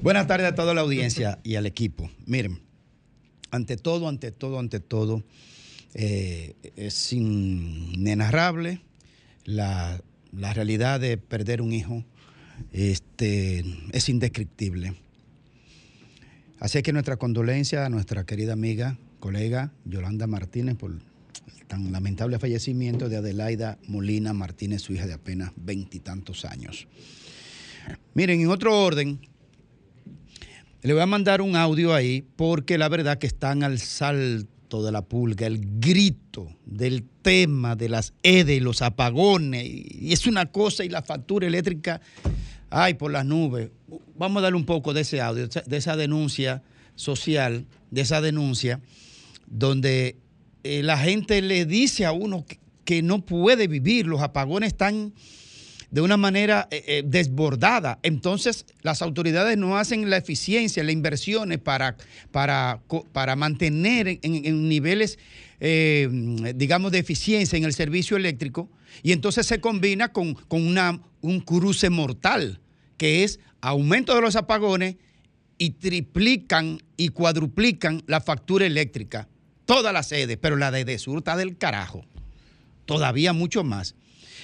[0.01, 2.09] Buenas tardes a toda la audiencia y al equipo.
[2.25, 2.59] Miren,
[3.51, 5.23] ante todo, ante todo, ante todo,
[5.93, 8.81] eh, es inenarrable
[9.45, 10.01] la,
[10.31, 12.03] la realidad de perder un hijo.
[12.71, 14.95] Este, es indescriptible.
[16.59, 21.01] Así que nuestra condolencia a nuestra querida amiga, colega Yolanda Martínez por el
[21.67, 26.87] tan lamentable fallecimiento de Adelaida Molina Martínez, su hija de apenas veintitantos años.
[28.13, 29.19] Miren, en otro orden,
[30.83, 34.91] le voy a mandar un audio ahí porque la verdad que están al salto de
[34.91, 40.83] la pulga, el grito del tema de las EDE, los apagones, y es una cosa
[40.83, 42.01] y la factura eléctrica,
[42.69, 43.69] ay, por las nubes.
[44.17, 46.63] Vamos a darle un poco de ese audio, de esa denuncia
[46.95, 48.79] social, de esa denuncia,
[49.47, 50.17] donde
[50.63, 55.13] eh, la gente le dice a uno que, que no puede vivir, los apagones están
[55.93, 57.99] de una manera eh, eh, desbordada.
[58.01, 61.97] Entonces, las autoridades no hacen la eficiencia, las inversiones para,
[62.31, 65.19] para, para mantener en, niveles,
[65.59, 66.09] eh,
[66.55, 68.71] digamos, de eficiencia en el servicio eléctrico.
[69.03, 72.59] Y entonces se combina con, con una, un cruce mortal,
[72.97, 74.95] que es aumento de los apagones
[75.59, 79.27] y triplican y cuadruplican la factura eléctrica.
[79.65, 82.03] Todas las sedes, pero la de Desur está del carajo.
[82.87, 83.93] Todavía mucho más.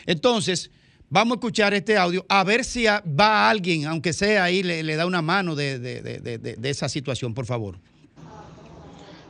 [0.06, 0.70] Entonces,
[1.10, 5.06] vamos a escuchar este audio, a ver si va alguien, aunque sea ahí, le, da
[5.06, 7.78] una mano de, de- de- de- esa situación, por favor.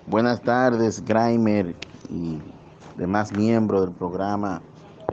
[0.08, 1.76] Buenas tardes, Grimer
[2.10, 2.38] y
[2.98, 4.62] demás miembros del programa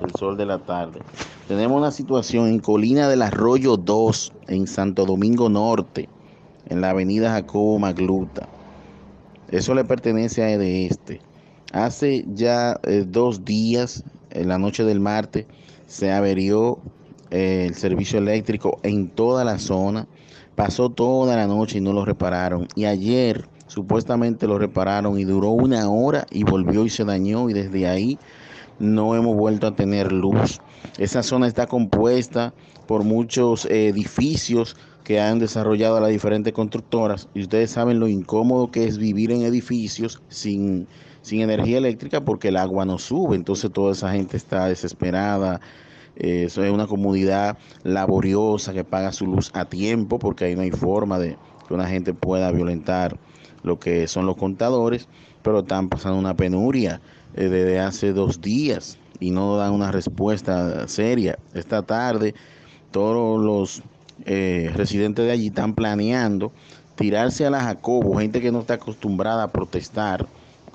[0.02, 1.00] El Sol de la Tarde.
[1.48, 6.08] Tenemos una situación en Colina del Arroyo 2, en Santo Domingo Norte,
[6.68, 8.48] en la avenida Jacobo Magluta.
[9.50, 11.20] Eso le pertenece a de este.
[11.72, 15.46] Hace ya eh, dos días, en la noche del martes,
[15.86, 16.78] se averió
[17.30, 20.06] eh, el servicio eléctrico en toda la zona.
[20.54, 22.66] Pasó toda la noche y no lo repararon.
[22.74, 27.52] Y ayer supuestamente lo repararon y duró una hora y volvió y se dañó y
[27.52, 28.18] desde ahí
[28.78, 30.60] no hemos vuelto a tener luz.
[30.98, 32.54] Esa zona está compuesta
[32.86, 38.70] por muchos eh, edificios que han desarrollado las diferentes constructoras y ustedes saben lo incómodo
[38.70, 40.88] que es vivir en edificios sin,
[41.26, 45.60] sin energía eléctrica porque el agua no sube, entonces toda esa gente está desesperada.
[46.14, 50.70] Eh, es una comunidad laboriosa que paga su luz a tiempo porque ahí no hay
[50.70, 51.36] forma de
[51.66, 53.18] que una gente pueda violentar
[53.64, 55.08] lo que son los contadores,
[55.42, 57.00] pero están pasando una penuria
[57.34, 61.38] eh, desde hace dos días y no dan una respuesta seria.
[61.54, 62.36] Esta tarde
[62.92, 63.82] todos los
[64.26, 66.52] eh, residentes de allí están planeando
[66.94, 70.26] tirarse a la Jacobo, gente que no está acostumbrada a protestar,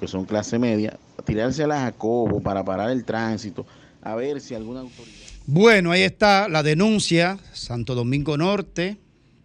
[0.01, 0.97] que son clase media,
[1.27, 3.67] tirarse a la Jacobo para parar el tránsito,
[4.01, 5.15] a ver si alguna autoridad...
[5.45, 8.97] Bueno, ahí está la denuncia, Santo Domingo Norte,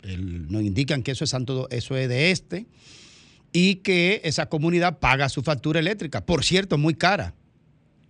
[0.02, 2.64] nos indican que eso es, Santo, eso es de este,
[3.52, 7.34] y que esa comunidad paga su factura eléctrica, por cierto, muy cara,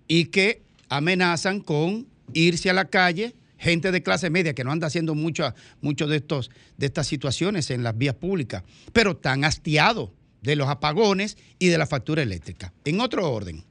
[0.07, 4.87] y que amenazan con irse a la calle gente de clase media que no anda
[4.87, 8.63] haciendo mucho, mucho de, estos, de estas situaciones en las vías públicas,
[8.93, 10.11] pero están hastiados
[10.47, 12.73] de los apagones y de la factura eléctrica.
[12.85, 13.65] En otro orden,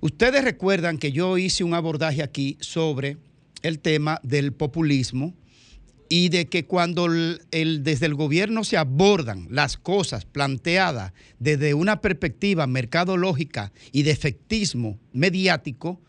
[0.00, 3.18] ustedes recuerdan que yo hice un abordaje aquí sobre
[3.62, 5.34] el tema del populismo
[6.08, 12.00] y de que cuando el- desde el gobierno se abordan las cosas planteadas desde una
[12.00, 16.00] perspectiva mercadológica y de efectismo mediático,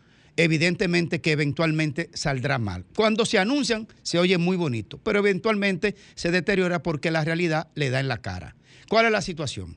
[0.44, 2.84] evidentemente que eventualmente saldrá mal.
[2.94, 7.90] Cuando se anuncian se oye muy bonito, pero eventualmente se deteriora porque la realidad le
[7.90, 8.56] da en la cara.
[8.88, 9.76] ¿Cuál es la situación?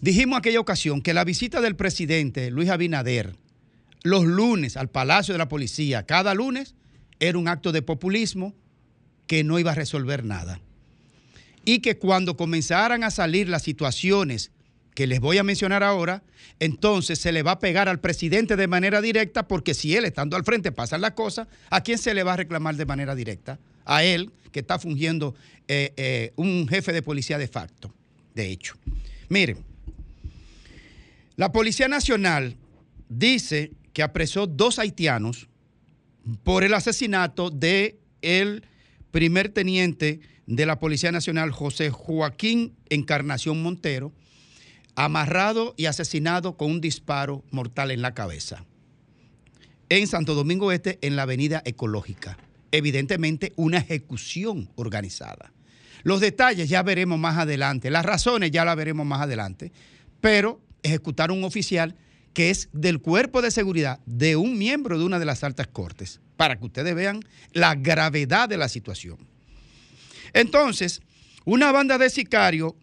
[0.00, 3.34] Dijimos aquella ocasión que la visita del presidente Luis Abinader
[4.04, 6.74] los lunes al Palacio de la Policía, cada lunes,
[7.18, 8.54] era un acto de populismo
[9.26, 10.60] que no iba a resolver nada.
[11.64, 14.52] Y que cuando comenzaran a salir las situaciones
[14.94, 16.22] que les voy a mencionar ahora,
[16.60, 20.36] entonces se le va a pegar al presidente de manera directa, porque si él estando
[20.36, 23.58] al frente pasan las cosas, ¿a quién se le va a reclamar de manera directa?
[23.84, 25.34] A él, que está fungiendo
[25.66, 27.92] eh, eh, un jefe de policía de facto,
[28.34, 28.76] de hecho.
[29.28, 29.58] Miren,
[31.36, 32.56] la Policía Nacional
[33.08, 35.48] dice que apresó dos haitianos
[36.44, 38.64] por el asesinato de el
[39.10, 44.12] primer teniente de la Policía Nacional, José Joaquín Encarnación Montero,
[44.96, 48.64] amarrado y asesinado con un disparo mortal en la cabeza.
[49.88, 52.38] En Santo Domingo Este, en la Avenida Ecológica.
[52.72, 55.52] Evidentemente, una ejecución organizada.
[56.02, 59.72] Los detalles ya veremos más adelante, las razones ya las veremos más adelante,
[60.20, 61.96] pero ejecutar un oficial
[62.34, 66.20] que es del cuerpo de seguridad de un miembro de una de las altas cortes,
[66.36, 67.20] para que ustedes vean
[67.52, 69.18] la gravedad de la situación.
[70.32, 71.00] Entonces,
[71.44, 72.74] una banda de sicarios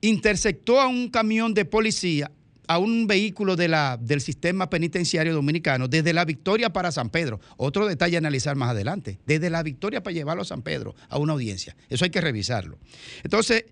[0.00, 2.30] interceptó a un camión de policía,
[2.66, 7.40] a un vehículo del sistema penitenciario dominicano, desde la Victoria para San Pedro.
[7.56, 9.18] Otro detalle a analizar más adelante.
[9.26, 11.76] Desde la Victoria para llevarlo a San Pedro, a una audiencia.
[11.88, 12.78] Eso hay que revisarlo.
[13.24, 13.64] Entonces,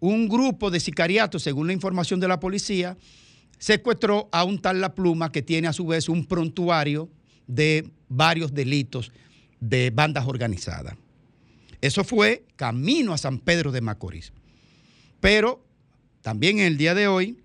[0.00, 2.96] un grupo de sicariatos, según la información de la policía,
[3.58, 7.10] secuestró a un tal La Pluma que tiene a su vez un prontuario
[7.46, 9.12] de varios delitos
[9.60, 10.96] de bandas organizadas.
[11.80, 14.32] Eso fue camino a San Pedro de Macorís.
[15.20, 15.65] Pero
[16.26, 17.38] también en el día de hoy,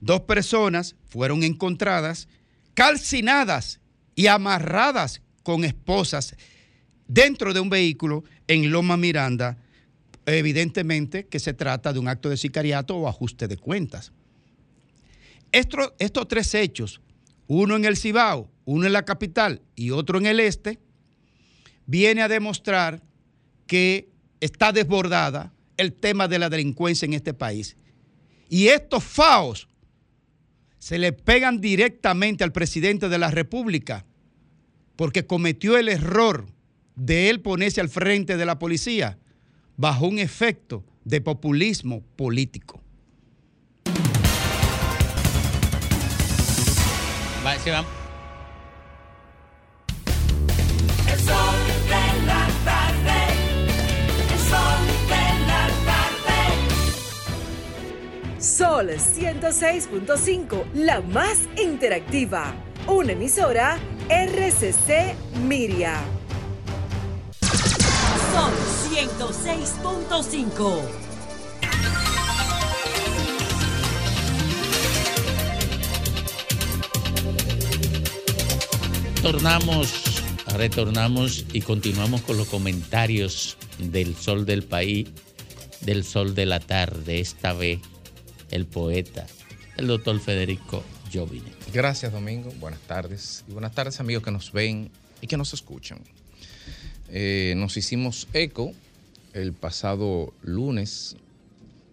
[0.00, 2.26] dos personas fueron encontradas
[2.72, 3.80] calcinadas
[4.14, 6.36] y amarradas con esposas
[7.06, 9.58] dentro de un vehículo en Loma Miranda.
[10.24, 14.10] Evidentemente que se trata de un acto de sicariato o ajuste de cuentas.
[15.52, 17.02] Esto- estos tres hechos,
[17.46, 20.78] uno en el Cibao, uno en la capital y otro en el este,
[21.84, 23.02] viene a demostrar
[23.66, 24.08] que
[24.40, 27.76] está desbordada el tema de la delincuencia en este país.
[28.48, 29.68] Y estos FAOs
[30.78, 34.04] se le pegan directamente al presidente de la República
[34.94, 36.46] porque cometió el error
[36.94, 39.18] de él ponerse al frente de la policía
[39.76, 42.82] bajo un efecto de populismo político.
[47.44, 47.84] Va, se va.
[51.12, 51.75] El sol
[58.46, 62.54] Sol 106.5, la más interactiva.
[62.86, 63.76] Una emisora
[64.08, 66.00] RCC Miria.
[67.40, 68.52] Sol
[69.18, 70.80] 106.5.
[79.16, 80.22] Retornamos,
[80.56, 85.08] retornamos y continuamos con los comentarios del sol del país,
[85.80, 87.18] del sol de la tarde.
[87.18, 87.80] Esta vez
[88.50, 89.26] el poeta,
[89.76, 90.82] el doctor Federico
[91.12, 91.50] Jovine.
[91.72, 92.52] Gracias, Domingo.
[92.60, 93.44] Buenas tardes.
[93.48, 94.90] Y buenas tardes, amigos que nos ven
[95.20, 96.00] y que nos escuchan.
[97.08, 98.72] Eh, nos hicimos eco
[99.32, 101.16] el pasado lunes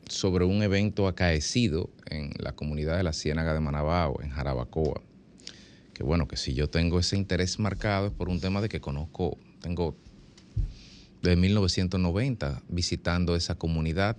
[0.07, 5.01] sobre un evento acaecido en la comunidad de la Ciénaga de Manabao, en Jarabacoa.
[5.93, 8.81] Que bueno, que si yo tengo ese interés marcado es por un tema de que
[8.81, 9.95] conozco, tengo
[11.21, 14.17] desde 1990 visitando esa comunidad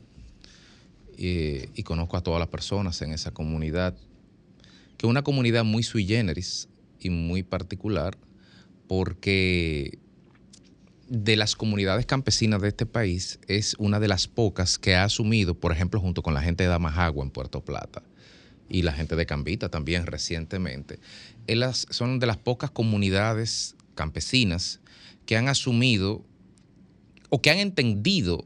[1.18, 3.96] eh, y conozco a todas las personas en esa comunidad,
[4.96, 6.68] que es una comunidad muy sui generis
[7.00, 8.16] y muy particular
[8.86, 9.98] porque
[11.08, 15.54] de las comunidades campesinas de este país es una de las pocas que ha asumido,
[15.54, 18.02] por ejemplo, junto con la gente de Damajagua en Puerto Plata
[18.68, 20.98] y la gente de Cambita también recientemente,
[21.90, 24.80] son de las pocas comunidades campesinas
[25.26, 26.24] que han asumido
[27.28, 28.44] o que han entendido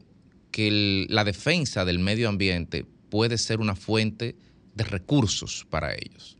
[0.51, 4.35] que la defensa del medio ambiente puede ser una fuente
[4.75, 6.37] de recursos para ellos,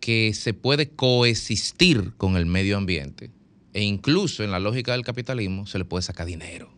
[0.00, 3.30] que se puede coexistir con el medio ambiente
[3.72, 6.70] e incluso en la lógica del capitalismo se le puede sacar dinero.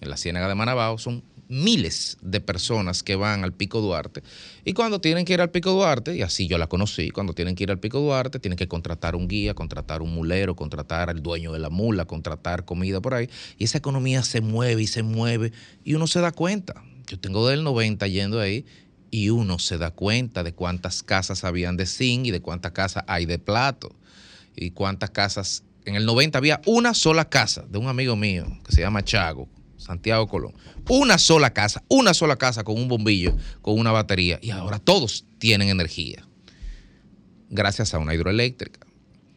[0.00, 1.22] En la Ciénaga de Manabao son
[1.54, 4.22] miles de personas que van al Pico Duarte
[4.64, 7.54] y cuando tienen que ir al Pico Duarte, y así yo la conocí, cuando tienen
[7.54, 11.22] que ir al Pico Duarte tienen que contratar un guía, contratar un mulero, contratar al
[11.22, 13.28] dueño de la mula, contratar comida por ahí
[13.58, 15.52] y esa economía se mueve y se mueve
[15.84, 16.82] y uno se da cuenta.
[17.06, 18.64] Yo tengo del 90 yendo ahí
[19.10, 23.04] y uno se da cuenta de cuántas casas habían de zinc y de cuántas casas
[23.06, 23.94] hay de plato
[24.56, 25.62] y cuántas casas.
[25.84, 29.48] En el 90 había una sola casa de un amigo mío que se llama Chago,
[29.84, 30.54] Santiago Colón.
[30.88, 34.38] Una sola casa, una sola casa con un bombillo, con una batería.
[34.42, 36.26] Y ahora todos tienen energía.
[37.50, 38.80] Gracias a una hidroeléctrica.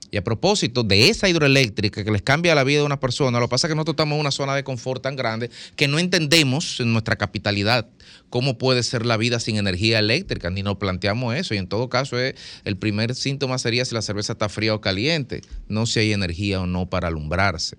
[0.10, 3.48] Y a propósito de esa hidroeléctrica que les cambia la vida de una persona, lo
[3.48, 6.00] que pasa es que nosotros estamos en una zona de confort tan grande que no
[6.00, 7.90] entendemos en nuestra capitalidad
[8.30, 11.54] cómo puede ser la vida sin energía eléctrica, ni nos planteamos eso.
[11.56, 14.80] Y en todo caso, es- el primer síntoma sería si la cerveza está fría o
[14.80, 17.76] caliente, no si hay energía o no para alumbrarse.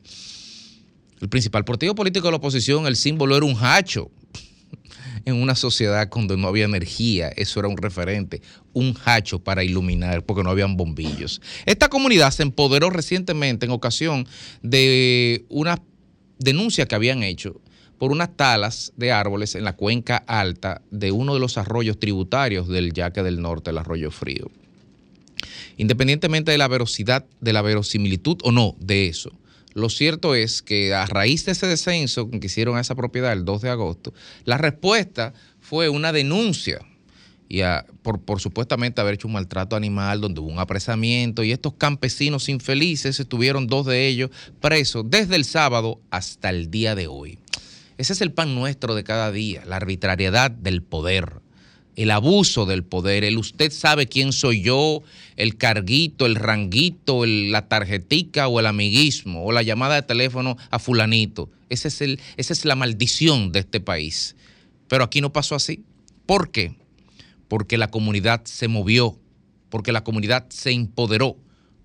[1.21, 4.11] El principal partido político de la oposición, el símbolo era un hacho
[5.25, 8.41] en una sociedad donde no había energía, eso era un referente,
[8.73, 11.41] un hacho para iluminar, porque no habían bombillos.
[11.67, 14.27] Esta comunidad se empoderó recientemente en ocasión
[14.63, 15.83] de una
[16.39, 17.61] denuncia que habían hecho
[17.99, 22.69] por unas talas de árboles en la cuenca alta de uno de los arroyos tributarios
[22.69, 24.51] del Yaque del Norte, el Arroyo Frío.
[25.77, 29.31] Independientemente de la verosidad, de la verosimilitud o no de eso,
[29.79, 33.45] lo cierto es que a raíz de ese descenso que hicieron a esa propiedad el
[33.45, 34.13] 2 de agosto,
[34.45, 36.81] la respuesta fue una denuncia
[37.49, 37.63] y
[38.03, 42.49] por, por supuestamente haber hecho un maltrato animal donde hubo un apresamiento y estos campesinos
[42.49, 44.31] infelices estuvieron dos de ellos
[44.61, 47.39] presos desde el sábado hasta el día de hoy.
[47.97, 51.41] Ese es el pan nuestro de cada día, la arbitrariedad del poder,
[51.99, 55.03] el abuso del poder, el usted sabe quién soy yo,
[55.37, 60.57] el carguito, el ranguito, el- la tarjetica o el amiguismo o la llamada de teléfono
[60.71, 61.51] a fulanito.
[61.69, 64.37] Ese es el, esa es la maldición de este país.
[64.87, 65.83] Pero aquí no pasó así.
[66.25, 66.75] ¿Por qué?
[67.49, 69.19] Porque la comunidad se movió,
[69.69, 71.37] porque la comunidad se empoderó,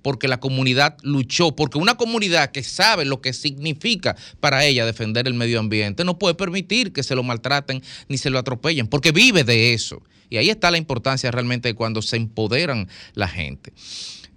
[0.04, 5.28] porque la comunidad luchó, porque una comunidad que sabe lo que significa para ella defender
[5.28, 9.12] el medio ambiente no puede permitir que se lo maltraten ni se lo atropellen, porque
[9.12, 10.04] vive de eso.
[10.30, 13.74] Y ahí está la importancia realmente de cuando se empoderan la gente.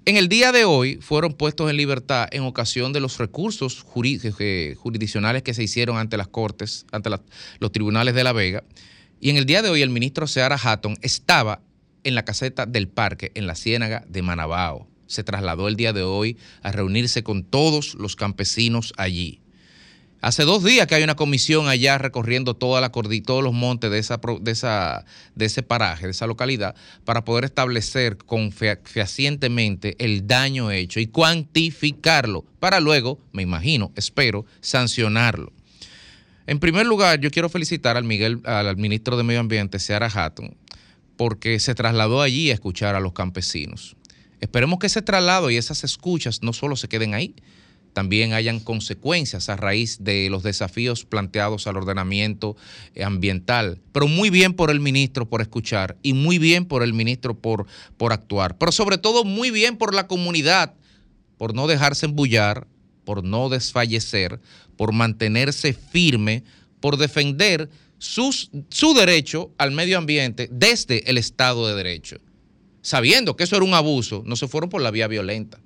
[0.04, 4.20] En el día de hoy fueron puestos en libertad en ocasión de los recursos juri-
[4.38, 7.10] eh, jurisdiccionales que se hicieron ante las cortes, ante
[7.58, 8.62] los tribunales de La Vega.
[9.20, 11.60] Y en el día de hoy el ministro Seara Hatton estaba
[12.04, 14.86] en la caseta del parque, en la ciénaga de Manabao.
[15.06, 19.40] Se trasladó el día de hoy a reunirse con todos los campesinos allí.
[20.22, 23.98] Hace dos días que hay una comisión allá recorriendo toda la todos los montes de,
[25.44, 26.74] ese paraje, de esa localidad,
[27.04, 33.92] para poder establecer con fea- fehacientemente el daño hecho y cuantificarlo, para luego, me imagino,
[33.94, 35.52] espero, sancionarlo.
[36.46, 40.56] En primer lugar, yo quiero felicitar al, Miguel, al ministro de Medio Ambiente, Seara Hatton,
[41.16, 43.95] porque se trasladó allí a escuchar a los campesinos.
[44.40, 47.34] Esperemos que ese traslado y esas escuchas no solo se queden ahí,
[47.96, 52.54] también hayan consecuencias a raíz de los desafíos planteados al ordenamiento
[52.94, 53.80] eh, ambiental.
[53.92, 57.66] Pero muy bien por el ministro por escuchar y muy bien por el ministro por,
[57.96, 58.58] por actuar.
[58.58, 60.74] Pero sobre todo muy bien por la comunidad,
[61.38, 62.66] por no dejarse embullar,
[63.06, 64.42] por no desfallecer,
[64.76, 66.44] por mantenerse firme,
[66.80, 72.18] por defender su derecho al medio ambiente desde el Estado de Derecho.
[72.86, 75.58] Sabiendo que eso era un abuso, no se fueron por la vía violenta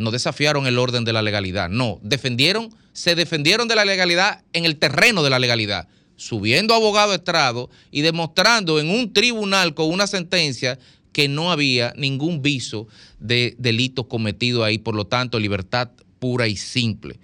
[0.00, 4.64] no desafiaron el orden de la legalidad, no, defendieron, se defendieron de la legalidad en
[4.64, 10.06] el terreno de la legalidad, subiendo abogado estrado y demostrando en un tribunal con una
[10.06, 10.78] sentencia
[11.12, 16.56] que no había ningún viso de delito cometido ahí, por lo tanto, libertad pura y
[16.56, 17.18] simple.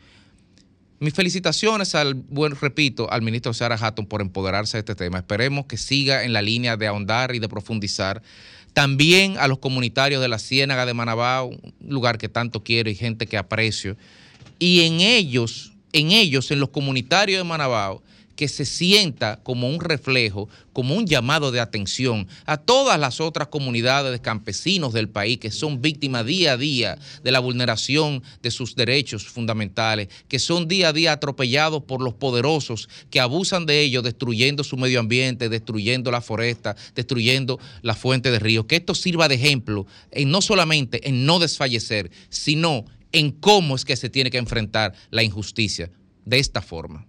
[0.99, 5.19] Mis felicitaciones al buen, repito, al ministro Sarah Hatton por empoderarse de este tema.
[5.19, 8.23] Esperemos que siga en la línea de ahondar y de profundizar.
[8.77, 12.95] También a los comunitarios de la Ciénaga de Manabao, un lugar que tanto quiero y
[12.95, 13.97] gente que aprecio.
[14.59, 18.03] Y en ellos en ellos, en los comunitarios de Manabao,
[18.37, 23.49] que se sienta como un reflejo, como un llamado de atención a todas las otras
[23.49, 28.51] comunidades de campesinos del país que son víctimas día a día de la vulneración de
[28.51, 33.81] sus derechos fundamentales, que son día a día atropellados por los poderosos que abusan de
[33.81, 38.67] ellos, destruyendo su medio ambiente, destruyendo la foresta, destruyendo la fuente de ríos.
[38.67, 43.85] Que esto sirva de ejemplo en no solamente en no desfallecer, sino en cómo es
[43.85, 45.91] que se tiene que enfrentar la injusticia
[46.25, 47.07] de esta forma.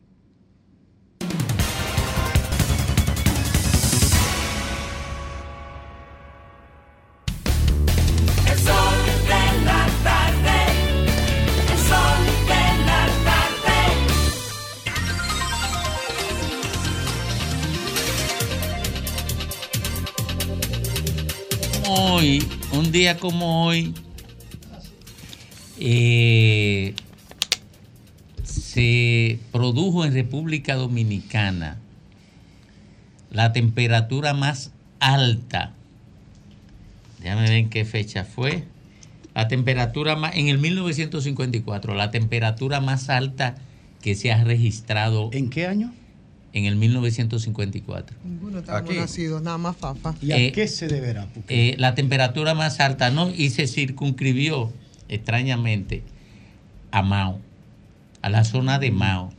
[22.00, 23.96] Hoy, un día como hoy,
[25.80, 26.94] eh,
[28.44, 31.80] se produjo en República Dominicana
[33.32, 35.74] la temperatura más alta.
[37.20, 38.66] Déjame ver en qué fecha fue.
[39.34, 43.56] La temperatura más, en el 1954, la temperatura más alta
[44.04, 45.32] que se ha registrado.
[45.34, 45.92] ¿En qué año?
[46.54, 48.18] En el 1954.
[48.24, 50.16] Ninguno estamos nacidos, nada más fafa.
[50.22, 51.28] ¿Y a Eh, qué se deberá?
[51.34, 53.30] Porque Eh, la temperatura más alta, ¿no?
[53.30, 54.72] Y se circunscribió,
[55.10, 56.04] extrañamente,
[56.92, 57.40] a Mao,
[58.22, 59.32] a la zona de Mao.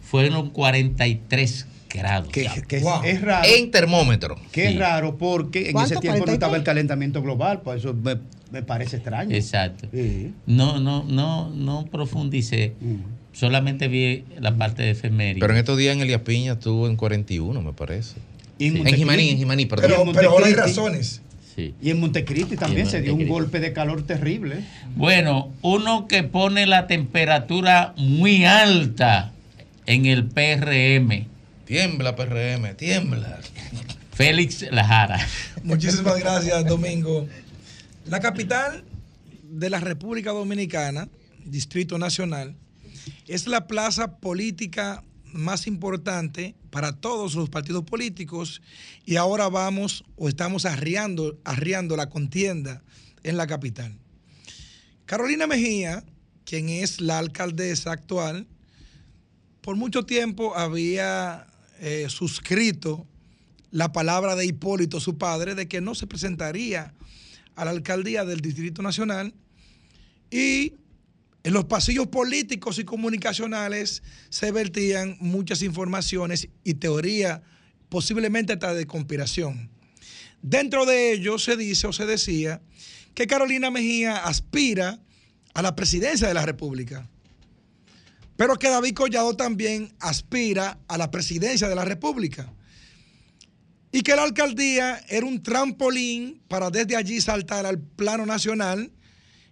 [0.00, 2.28] Fueron 43 grados.
[2.32, 3.48] que, que es- es raro.
[3.48, 4.36] En termómetro.
[4.52, 4.78] Que es Sí.
[4.78, 6.34] raro porque en ese tiempo no 43?
[6.34, 8.16] estaba el calentamiento global, por eso me,
[8.52, 9.34] me parece extraño.
[9.36, 9.88] Exacto.
[9.92, 10.32] Sí.
[10.46, 12.74] No, no, no, no profundicé.
[13.32, 15.40] Solamente vi la parte de efeméride.
[15.40, 18.16] Pero en estos días en Elías Piña estuvo en 41, me parece.
[18.58, 18.98] Y en en Montecristi.
[19.00, 19.90] Jimaní, en Jimaní, perdón.
[19.90, 21.22] Pero- pero ahora hay razones.
[21.54, 21.74] Sí.
[21.82, 24.64] Y en Montecristi también se dio un golpe de calor terrible.
[24.96, 29.32] Bueno, uno que pone la temperatura muy alta
[29.86, 31.26] en el PRM.
[31.66, 33.38] Tiembla, PRM, tiembla.
[34.12, 35.18] Félix Lajara.
[35.64, 37.26] Muchísimas gracias, Domingo.
[38.06, 38.84] La capital
[39.50, 41.08] de la República Dominicana,
[41.44, 42.54] Distrito Nacional,
[43.30, 48.60] es la plaza política más importante para todos los partidos políticos
[49.06, 51.38] y ahora vamos o estamos arriando,
[51.96, 52.82] la contienda
[53.22, 53.96] en la capital.
[55.06, 56.02] Carolina Mejía,
[56.44, 58.48] quien es la alcaldesa actual,
[59.60, 61.46] por mucho tiempo había
[61.78, 63.06] eh, suscrito
[63.70, 66.94] la palabra de Hipólito, su padre, de que no se presentaría
[67.54, 69.34] a la alcaldía del Distrito Nacional
[70.32, 70.72] y
[71.42, 77.42] en los pasillos políticos y comunicacionales se vertían muchas informaciones y teoría,
[77.88, 79.70] posiblemente hasta de conspiración.
[80.42, 82.60] Dentro de ello se dice o se decía
[83.14, 85.00] que Carolina Mejía aspira
[85.54, 87.08] a la presidencia de la República,
[88.36, 92.52] pero que David Collado también aspira a la presidencia de la República
[93.92, 98.92] y que la alcaldía era un trampolín para desde allí saltar al plano nacional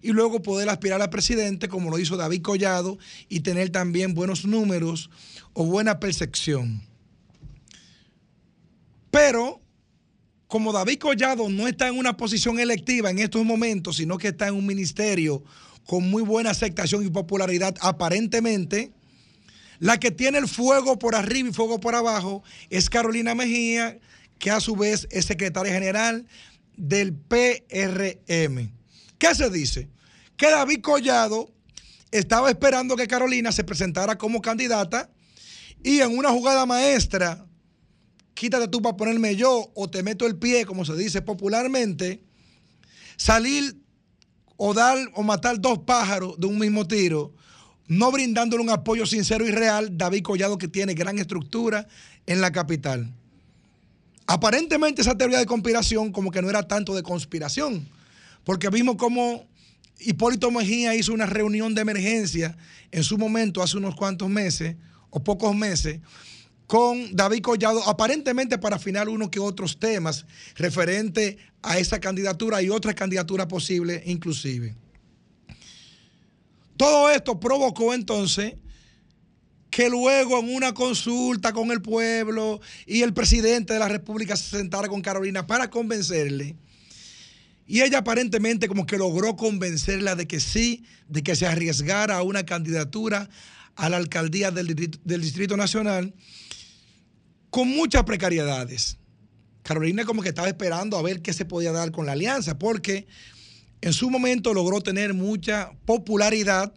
[0.00, 2.98] y luego poder aspirar a presidente como lo hizo David Collado
[3.28, 5.10] y tener también buenos números
[5.52, 6.82] o buena percepción.
[9.10, 9.60] Pero
[10.46, 14.48] como David Collado no está en una posición electiva en estos momentos, sino que está
[14.48, 15.42] en un ministerio
[15.86, 18.92] con muy buena aceptación y popularidad aparentemente,
[19.78, 23.98] la que tiene el fuego por arriba y fuego por abajo es Carolina Mejía,
[24.38, 26.26] que a su vez es secretaria general
[26.76, 28.77] del PRM.
[29.18, 29.88] ¿Qué se dice?
[30.36, 31.52] Que David Collado
[32.10, 35.10] estaba esperando que Carolina se presentara como candidata
[35.82, 37.44] y en una jugada maestra,
[38.34, 42.22] quítate tú para ponerme yo o te meto el pie, como se dice popularmente,
[43.16, 43.76] salir
[44.56, 47.34] o dar o matar dos pájaros de un mismo tiro,
[47.86, 51.86] no brindándole un apoyo sincero y real, David Collado que tiene gran estructura
[52.26, 53.12] en la capital.
[54.26, 57.88] Aparentemente esa teoría de conspiración como que no era tanto de conspiración,
[58.48, 59.46] porque vimos como
[59.98, 62.56] Hipólito Mejía hizo una reunión de emergencia
[62.90, 64.74] en su momento, hace unos cuantos meses
[65.10, 66.00] o pocos meses,
[66.66, 72.70] con David Collado, aparentemente para afinar unos que otros temas referente a esa candidatura y
[72.70, 74.74] otras candidaturas posibles inclusive.
[76.78, 78.54] Todo esto provocó entonces
[79.68, 84.56] que luego en una consulta con el pueblo y el presidente de la República se
[84.56, 86.56] sentara con Carolina para convencerle.
[87.68, 92.22] Y ella aparentemente como que logró convencerla de que sí, de que se arriesgara a
[92.22, 93.28] una candidatura
[93.76, 96.14] a la alcaldía del, Distrito- Nacional
[97.50, 98.96] con muchas precariedades.
[99.62, 103.06] Carolina como que estaba esperando a ver qué se podía dar con la alianza, porque
[103.82, 106.72] en su momento logró tener mucha popularidad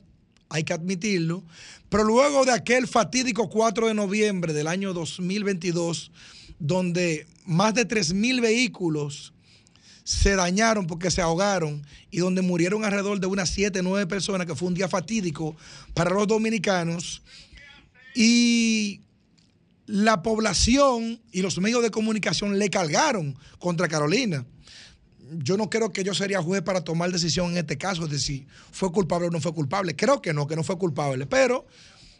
[0.50, 1.46] hay que admitirlo.
[1.88, 6.12] Pero luego de aquel fatídico 4 de noviembre del año 2022,
[6.60, 9.34] donde más de 3.000 vehículos
[10.12, 14.56] se dañaron porque se ahogaron y donde murieron alrededor de unas 7, 9 personas, que
[14.56, 15.56] fue un día fatídico
[15.94, 17.22] para los dominicanos.
[18.14, 19.00] Y
[19.86, 24.46] la población y los medios de comunicación le cargaron contra Carolina.
[25.38, 28.46] Yo no creo que yo sería juez para tomar decisión en este caso de si
[28.74, 29.96] fue culpable o no fue culpable.
[29.96, 31.66] Creo que no, que no fue culpable, pero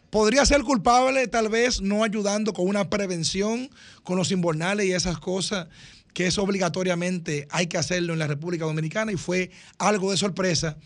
[0.08, 3.68] podría ser culpable tal vez no ayudando con una prevención
[4.02, 5.68] con los invernales y esas cosas
[6.12, 10.76] que es obligatoriamente hay que hacerlo en la República Dominicana y fue algo de sorpresa.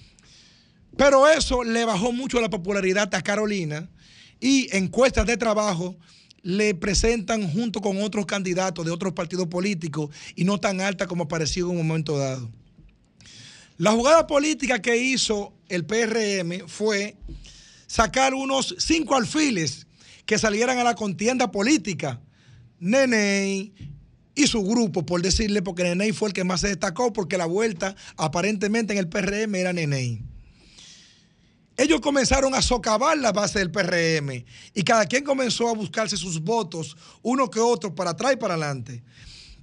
[0.96, 3.88] Pero eso le bajó mucho la popularidad a Carolina
[4.40, 5.96] y encuestas de trabajo
[6.42, 11.26] le presentan junto con otros candidatos de otros partidos políticos y no tan alta como
[11.26, 12.50] parecía en un momento dado.
[13.78, 17.16] La jugada política que hizo el PRM fue
[17.86, 19.86] sacar unos cinco alfiles
[20.24, 22.20] que salieran a la contienda política.
[22.78, 23.72] Nene
[24.36, 27.46] y su grupo, por decirle, porque Nene fue el que más se destacó, porque la
[27.46, 30.22] vuelta aparentemente en el PRM era Nene
[31.76, 34.44] ellos comenzaron a socavar la base del PRM
[34.74, 38.54] y cada quien comenzó a buscarse sus votos, uno que otro, para atrás y para
[38.54, 39.02] adelante.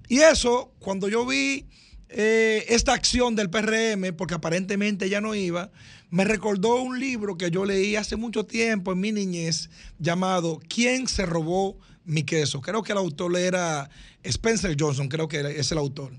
[0.07, 1.65] Y eso, cuando yo vi
[2.09, 5.71] eh, esta acción del PRM, porque aparentemente ya no iba,
[6.11, 11.07] me recordó un libro que yo leí hace mucho tiempo en mi niñez llamado ¿Quién
[11.07, 12.61] se robó mi queso?
[12.61, 13.89] Creo que el autor era
[14.23, 16.13] Spencer Johnson, creo que es el autor.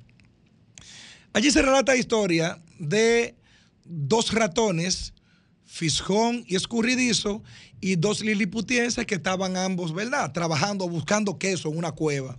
[1.32, 3.34] Allí se relata la historia de
[3.84, 5.14] dos ratones
[5.64, 7.42] Fisjón y Escurridizo,
[7.80, 10.32] y dos liliputienses que estaban ambos, ¿verdad?
[10.32, 12.38] Trabajando, buscando queso en una cueva.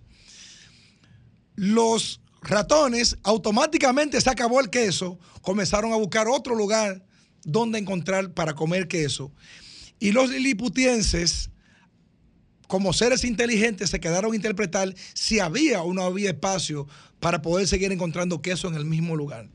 [1.55, 7.05] Los ratones, automáticamente se acabó el queso, comenzaron a buscar otro lugar
[7.43, 9.31] donde encontrar para comer queso.
[9.99, 11.51] Y los liliputienses,
[12.67, 16.87] como seres inteligentes, se quedaron a interpretar si había o no había espacio
[17.19, 19.49] para poder seguir encontrando queso en el mismo lugar.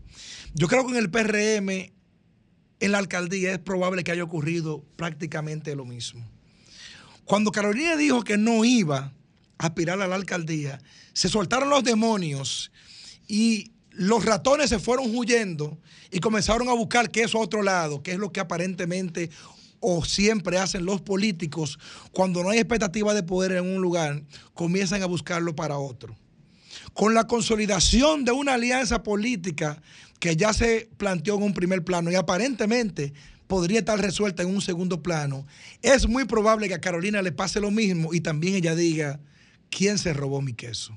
[0.55, 1.93] Yo creo que en el PRM
[2.81, 6.27] en la alcaldía es probable que haya ocurrido prácticamente lo mismo.
[7.25, 9.13] Cuando Carolina dijo que no iba
[9.59, 10.81] a aspirar a la alcaldía,
[11.13, 12.73] se soltaron los demonios
[13.29, 15.79] y los ratones se fueron huyendo
[16.11, 19.31] y comenzaron a buscar queso a otro lado, que es lo que aparentemente
[19.81, 21.79] o siempre hacen los políticos
[22.13, 24.23] cuando no hay expectativa de poder en un lugar,
[24.55, 26.17] comienzan a buscarlo para otro.
[26.93, 29.83] Con la consolidación de una alianza política
[30.19, 33.13] que ya se planteó en un primer plano y aparentemente
[33.47, 35.47] podría estar resuelta en un segundo plano,
[35.83, 39.19] es muy probable que a Carolina le pase lo mismo y también ella diga,
[39.71, 40.97] ¿quién se robó mi queso?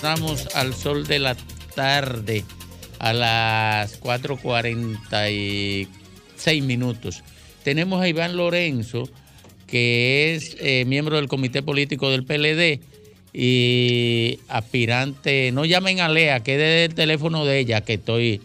[0.00, 1.36] Estamos al sol de la
[1.74, 2.42] tarde
[3.00, 7.22] a las 4.46 minutos.
[7.62, 9.10] Tenemos a Iván Lorenzo,
[9.66, 12.80] que es eh, miembro del comité político del PLD
[13.34, 18.40] y aspirante, no llamen a Lea, que es el teléfono de ella que estoy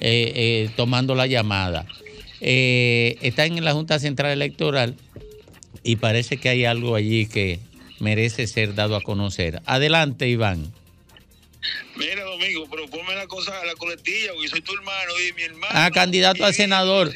[0.00, 1.84] eh, tomando la llamada.
[2.40, 4.94] Está en la Junta Central Electoral
[5.82, 7.58] y parece que hay algo allí que
[8.00, 9.60] merece ser dado a conocer.
[9.66, 10.72] Adelante, Iván.
[11.96, 15.42] Mira, Domingo, pero ponme la cosa a la coletilla, porque soy tu hermano y mi
[15.42, 15.72] hermano.
[15.74, 17.12] Ah, candidato a senador.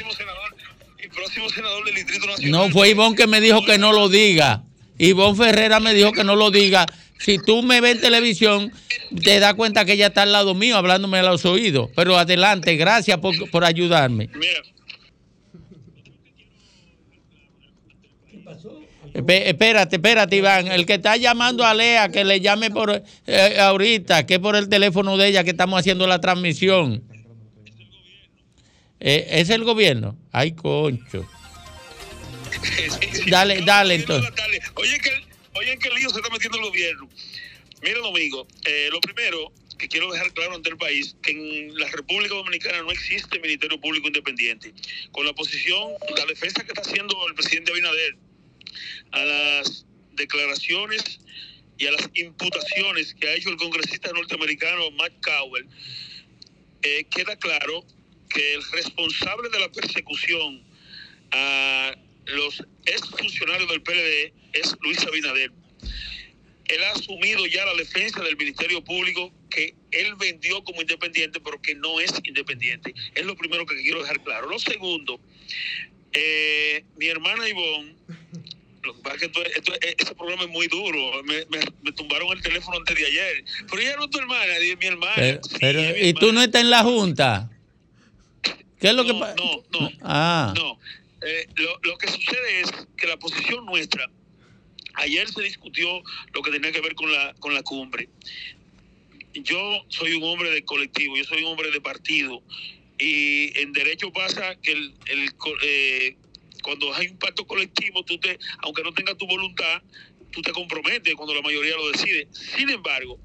[0.99, 2.51] El próximo senador del Distrito Nacional.
[2.51, 4.63] No, fue Ivonne que me dijo que no lo diga.
[4.99, 6.87] Ivonne Ferrera me dijo que no lo diga.
[7.19, 8.73] Si tú me ves en televisión,
[9.23, 11.91] te das cuenta que ella está al lado mío hablándome a los oídos.
[11.97, 14.29] Pero adelante, gracias por, por ayudarme.
[14.35, 14.61] Mira,
[19.27, 20.69] Espérate, espérate, Iván.
[20.69, 24.55] El que está llamando a Lea, que le llame por eh, ahorita, que es por
[24.55, 27.03] el teléfono de ella que estamos haciendo la transmisión.
[29.01, 30.17] Eh, ¿Es el gobierno?
[30.33, 31.29] Ay, concho.
[33.29, 34.33] Dale, dale, entonces.
[34.75, 35.11] oye, que,
[35.55, 37.09] oye, qué lío se está metiendo el gobierno.
[37.83, 41.89] Mira, Domingo, eh, lo primero que quiero dejar claro ante el país, que en la
[41.89, 44.73] República Dominicana no existe Ministerio Público Independiente.
[45.13, 48.17] Con la posición, la defensa que está haciendo el presidente Abinader
[49.13, 51.21] a las declaraciones
[51.79, 55.67] y a las imputaciones que ha hecho el congresista norteamericano Matt Cowell,
[56.83, 57.85] eh, queda claro
[58.29, 60.63] que el responsable de la persecución
[61.31, 61.95] a
[62.27, 65.53] los ex funcionarios del PLD es Luis Abinader.
[66.67, 71.61] Él ha asumido ya la defensa del Ministerio Público que él vendió como independiente, pero
[71.63, 72.95] que no es independiente.
[73.15, 74.51] Es lo primero que quiero dejar claro.
[74.51, 75.19] Lo segundo,
[76.13, 77.95] eh, mi hermana Ivonne,
[78.89, 81.23] lo que pasa es que esto- esto- ese programa es muy duro.
[81.25, 83.45] Me, me- me tumbaron el teléfono antes de ayer.
[83.71, 85.13] Pero ella no es tu hermana, es mi hermana.
[85.17, 87.51] Pero, Sí, pero- es mi ¿Y tú no estás en la Junta?
[88.81, 89.35] ¿Qué es lo que No, pasa?
[89.37, 89.91] no, no.
[90.03, 90.55] Ah.
[90.57, 90.79] No,
[91.23, 94.09] eh, lo, lo que sucede es que la posición nuestra,
[94.95, 96.03] ayer se discutió
[96.33, 98.09] lo que tenía que ver con la, con la cumbre.
[99.35, 102.43] Yo soy un hombre de colectivo, yo soy un hombre de partido.
[102.99, 105.31] Y en derecho pasa que el, el
[105.63, 106.17] eh,
[106.69, 109.81] cuando hay un pacto colectivo, tú te, aunque no tengas tu voluntad,
[110.31, 112.29] tú te comprometes cuando la mayoría lo decide.
[112.31, 113.19] Sin embargo,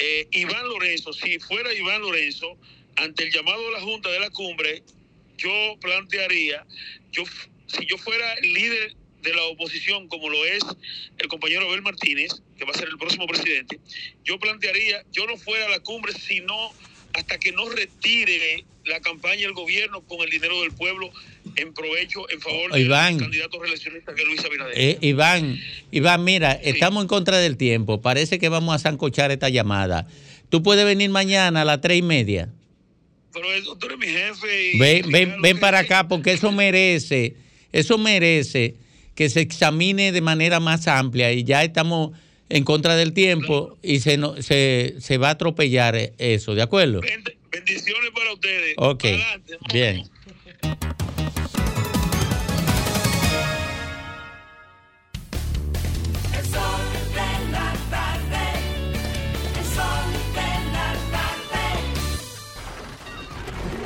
[0.00, 2.58] eh, Iván Lorenzo, si fuera Iván Lorenzo,
[2.96, 4.82] ante el llamado de la Junta de la Cumbre,
[5.38, 6.66] yo plantearía,
[7.12, 7.22] yo
[7.68, 10.64] si yo fuera el líder de la oposición, como lo es
[11.18, 13.78] el compañero Abel Martínez, que va a ser el próximo presidente,
[14.24, 16.72] yo plantearía, yo no fuera a la cumbre, sino
[17.14, 21.12] hasta que no retire la campaña del gobierno con el dinero del pueblo
[21.56, 23.18] en provecho, en favor del Iván.
[23.18, 24.74] candidato reeleccionista que es Luis Abinader.
[24.76, 25.58] Eh, Iván,
[25.90, 28.00] Iván, mira, estamos en contra del tiempo.
[28.00, 30.06] Parece que vamos a zancochar esta llamada.
[30.48, 32.48] Tú puedes venir mañana a las tres y media.
[33.32, 37.34] Pero es- tú eres mi jefe y Ven, ven, ven para acá porque eso merece,
[37.72, 38.74] eso merece
[39.14, 42.10] que se examine de manera más amplia y ya estamos
[42.50, 47.00] en contra del tiempo y se, no- se, se va a atropellar eso, ¿de acuerdo?
[47.50, 48.74] bendiciones para ustedes.
[48.78, 49.04] Ok,
[49.72, 50.04] bien.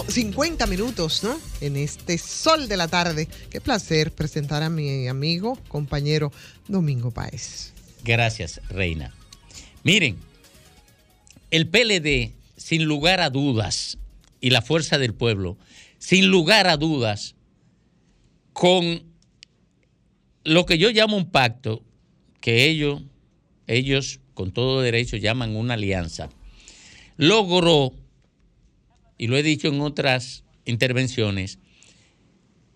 [0.00, 1.38] 50 minutos, ¿no?
[1.60, 3.28] En este sol de la tarde.
[3.50, 6.32] Qué placer presentar a mi amigo, compañero
[6.68, 7.72] Domingo Páez.
[8.04, 9.14] Gracias, Reina.
[9.84, 10.16] Miren,
[11.50, 13.98] el PLD, sin lugar a dudas,
[14.40, 15.56] y la fuerza del pueblo,
[15.98, 17.34] sin lugar a dudas,
[18.52, 19.04] con
[20.44, 21.82] lo que yo llamo un pacto,
[22.40, 23.02] que ellos,
[23.68, 26.28] ellos con todo derecho llaman una alianza,
[27.16, 27.94] logró,
[29.22, 31.60] y lo he dicho en otras intervenciones,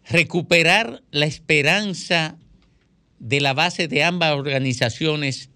[0.09, 2.39] recuperar la esperanza
[3.19, 5.51] de la base de ambas organizaciones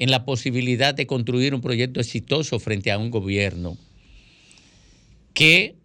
[0.00, 3.78] en la posibilidad de construir un proyecto exitoso frente a un gobierno
[5.34, 5.76] que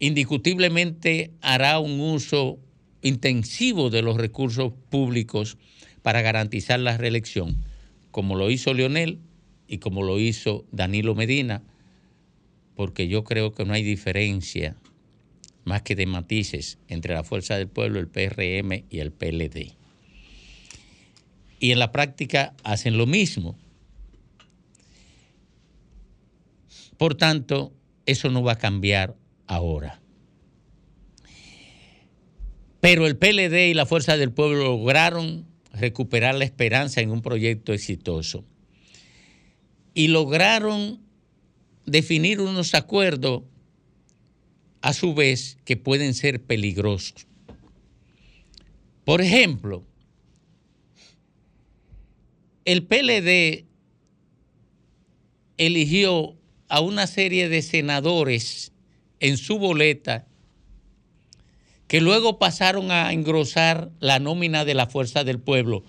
[0.00, 2.58] indiscutiblemente hará un uso
[3.00, 5.56] intensivo de los recursos públicos
[6.02, 7.64] para garantizar la reelección,
[8.10, 9.18] como lo hizo Leonel
[9.66, 11.62] y como lo hizo Danilo Medina,
[12.76, 14.76] porque yo creo que no hay diferencia
[15.64, 19.74] más que de matices entre la Fuerza del Pueblo, el PRM y el PLD.
[21.58, 23.58] Y en la práctica hacen lo mismo.
[26.98, 27.72] Por tanto,
[28.04, 29.16] eso no va a cambiar
[29.46, 30.00] ahora.
[32.80, 37.72] Pero el PLD y la Fuerza del Pueblo lograron recuperar la esperanza en un proyecto
[37.72, 38.44] exitoso.
[39.94, 41.05] Y lograron
[41.86, 43.42] definir unos acuerdos,
[44.82, 47.26] a su vez, que pueden ser peligrosos.
[49.04, 49.84] Por ejemplo,
[52.64, 53.64] el PLD
[55.56, 56.36] eligió
[56.68, 58.72] a una serie de senadores
[59.20, 60.26] en su boleta
[61.88, 65.84] que luego pasaron a engrosar la nómina de la Fuerza del Pueblo.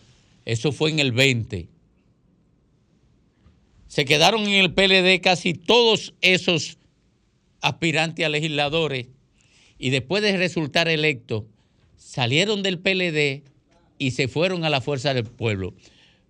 [0.45, 1.67] Eso fue en el 20.
[3.87, 6.77] Se quedaron en el PLD casi todos esos
[7.61, 9.07] aspirantes a legisladores
[9.79, 11.43] y después de resultar electos
[11.95, 13.43] salieron del PLD
[13.97, 15.73] y se fueron a la Fuerza del Pueblo.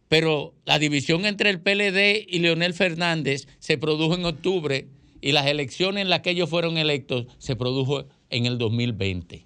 [0.08, 4.88] Pero la división entre el PLD y Leonel Fernández se produjo en octubre
[5.22, 9.46] y las elecciones en las que ellos fueron electos se produjo en el 2020.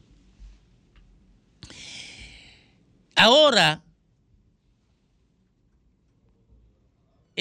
[3.15, 3.83] Ahora,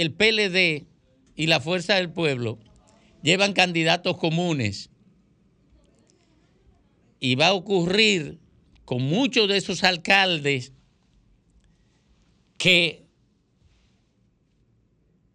[0.01, 0.87] el PLD
[1.37, 2.59] y la Fuerza del Pueblo
[3.23, 4.91] llevan candidatos comunes.
[7.19, 8.39] Y va a ocurrir
[8.85, 10.73] con muchos de esos alcaldes
[12.57, 13.05] que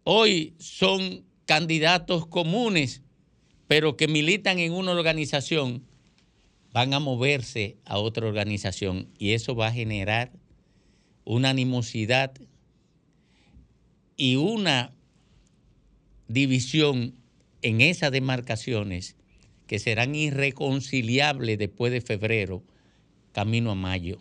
[0.02, 3.02] hoy son candidatos comunes,
[3.68, 5.86] pero que militan en una organización,
[6.72, 10.32] van a moverse a otra organización y eso va a generar
[11.24, 12.34] una animosidad
[14.16, 14.92] y una
[16.28, 17.14] división
[17.62, 19.16] en esas demarcaciones
[19.66, 22.62] que serán irreconciliables después de febrero,
[23.32, 24.18] camino a mayo.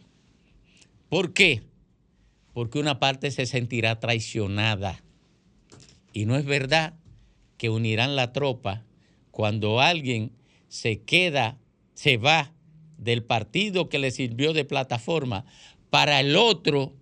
[1.09, 1.61] ¿Por qué?
[2.53, 5.03] Porque una parte se sentirá traicionada.
[6.13, 6.93] Y no es verdad
[7.57, 8.83] que unirán la tropa
[9.31, 10.31] cuando alguien
[10.67, 11.57] se queda,
[11.93, 12.53] se va
[12.97, 15.45] del partido que le sirvió de plataforma
[15.89, 16.93] para el otro,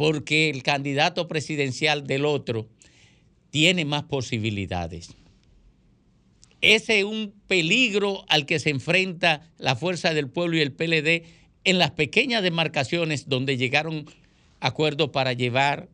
[0.00, 2.70] porque el candidato presidencial del otro
[3.50, 5.14] tiene más posibilidades.
[6.62, 11.26] Ese es un peligro al que se enfrenta la Fuerza del Pueblo y el PLD
[11.64, 14.06] en las pequeñas demarcaciones donde llegaron
[14.58, 15.90] acuerdos para llevar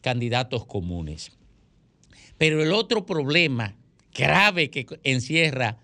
[0.00, 1.30] candidatos comunes.
[2.38, 3.76] Pero el otro problema
[4.16, 5.78] grave que encierra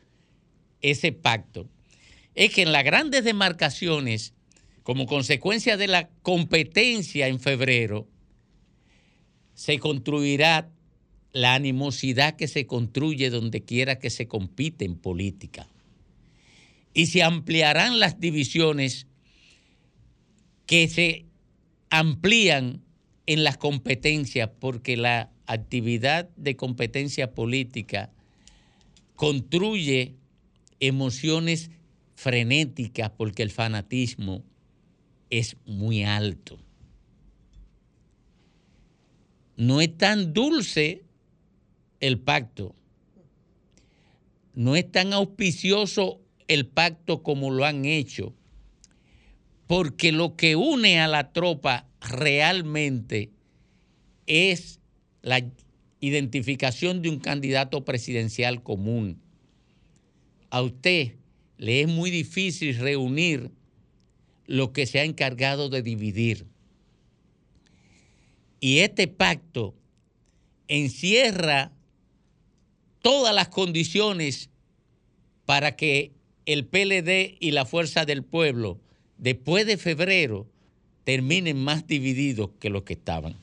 [0.81, 1.69] ese pacto
[2.35, 4.35] es que en las grandes demarcaciones
[4.83, 8.09] como consecuencia de la competencia en febrero,
[9.55, 10.71] se construirá
[11.33, 15.67] la animosidad que se construye donde quiera que se compite en política.
[16.95, 19.07] Y se ampliarán las divisiones
[20.67, 21.27] que se
[21.91, 22.83] amplían
[23.27, 28.11] en las competencias porque la actividad de competencia política
[29.15, 30.17] construye
[30.81, 31.71] emociones
[32.15, 34.43] frenéticas porque el fanatismo
[35.33, 36.59] es muy alto.
[39.57, 41.05] No es tan dulce
[42.01, 42.77] el pacto.
[44.55, 48.35] No es tan auspicioso el pacto como lo han hecho.
[49.67, 53.31] Porque lo que une a la tropa realmente
[54.27, 54.81] es
[55.23, 55.43] la
[56.01, 59.23] identificación de un candidato presidencial común.
[60.51, 61.15] A usted
[61.57, 63.51] le es muy difícil reunir
[64.53, 66.45] lo que se ha encargado de dividir.
[68.61, 69.75] Y este pacto
[70.69, 71.73] encierra
[73.01, 74.51] todas las condiciones
[75.47, 76.13] para que
[76.45, 78.79] el PLD y la Fuerza del Pueblo,
[79.17, 80.47] después de febrero,
[81.05, 83.42] terminen más divididos que los que estaban.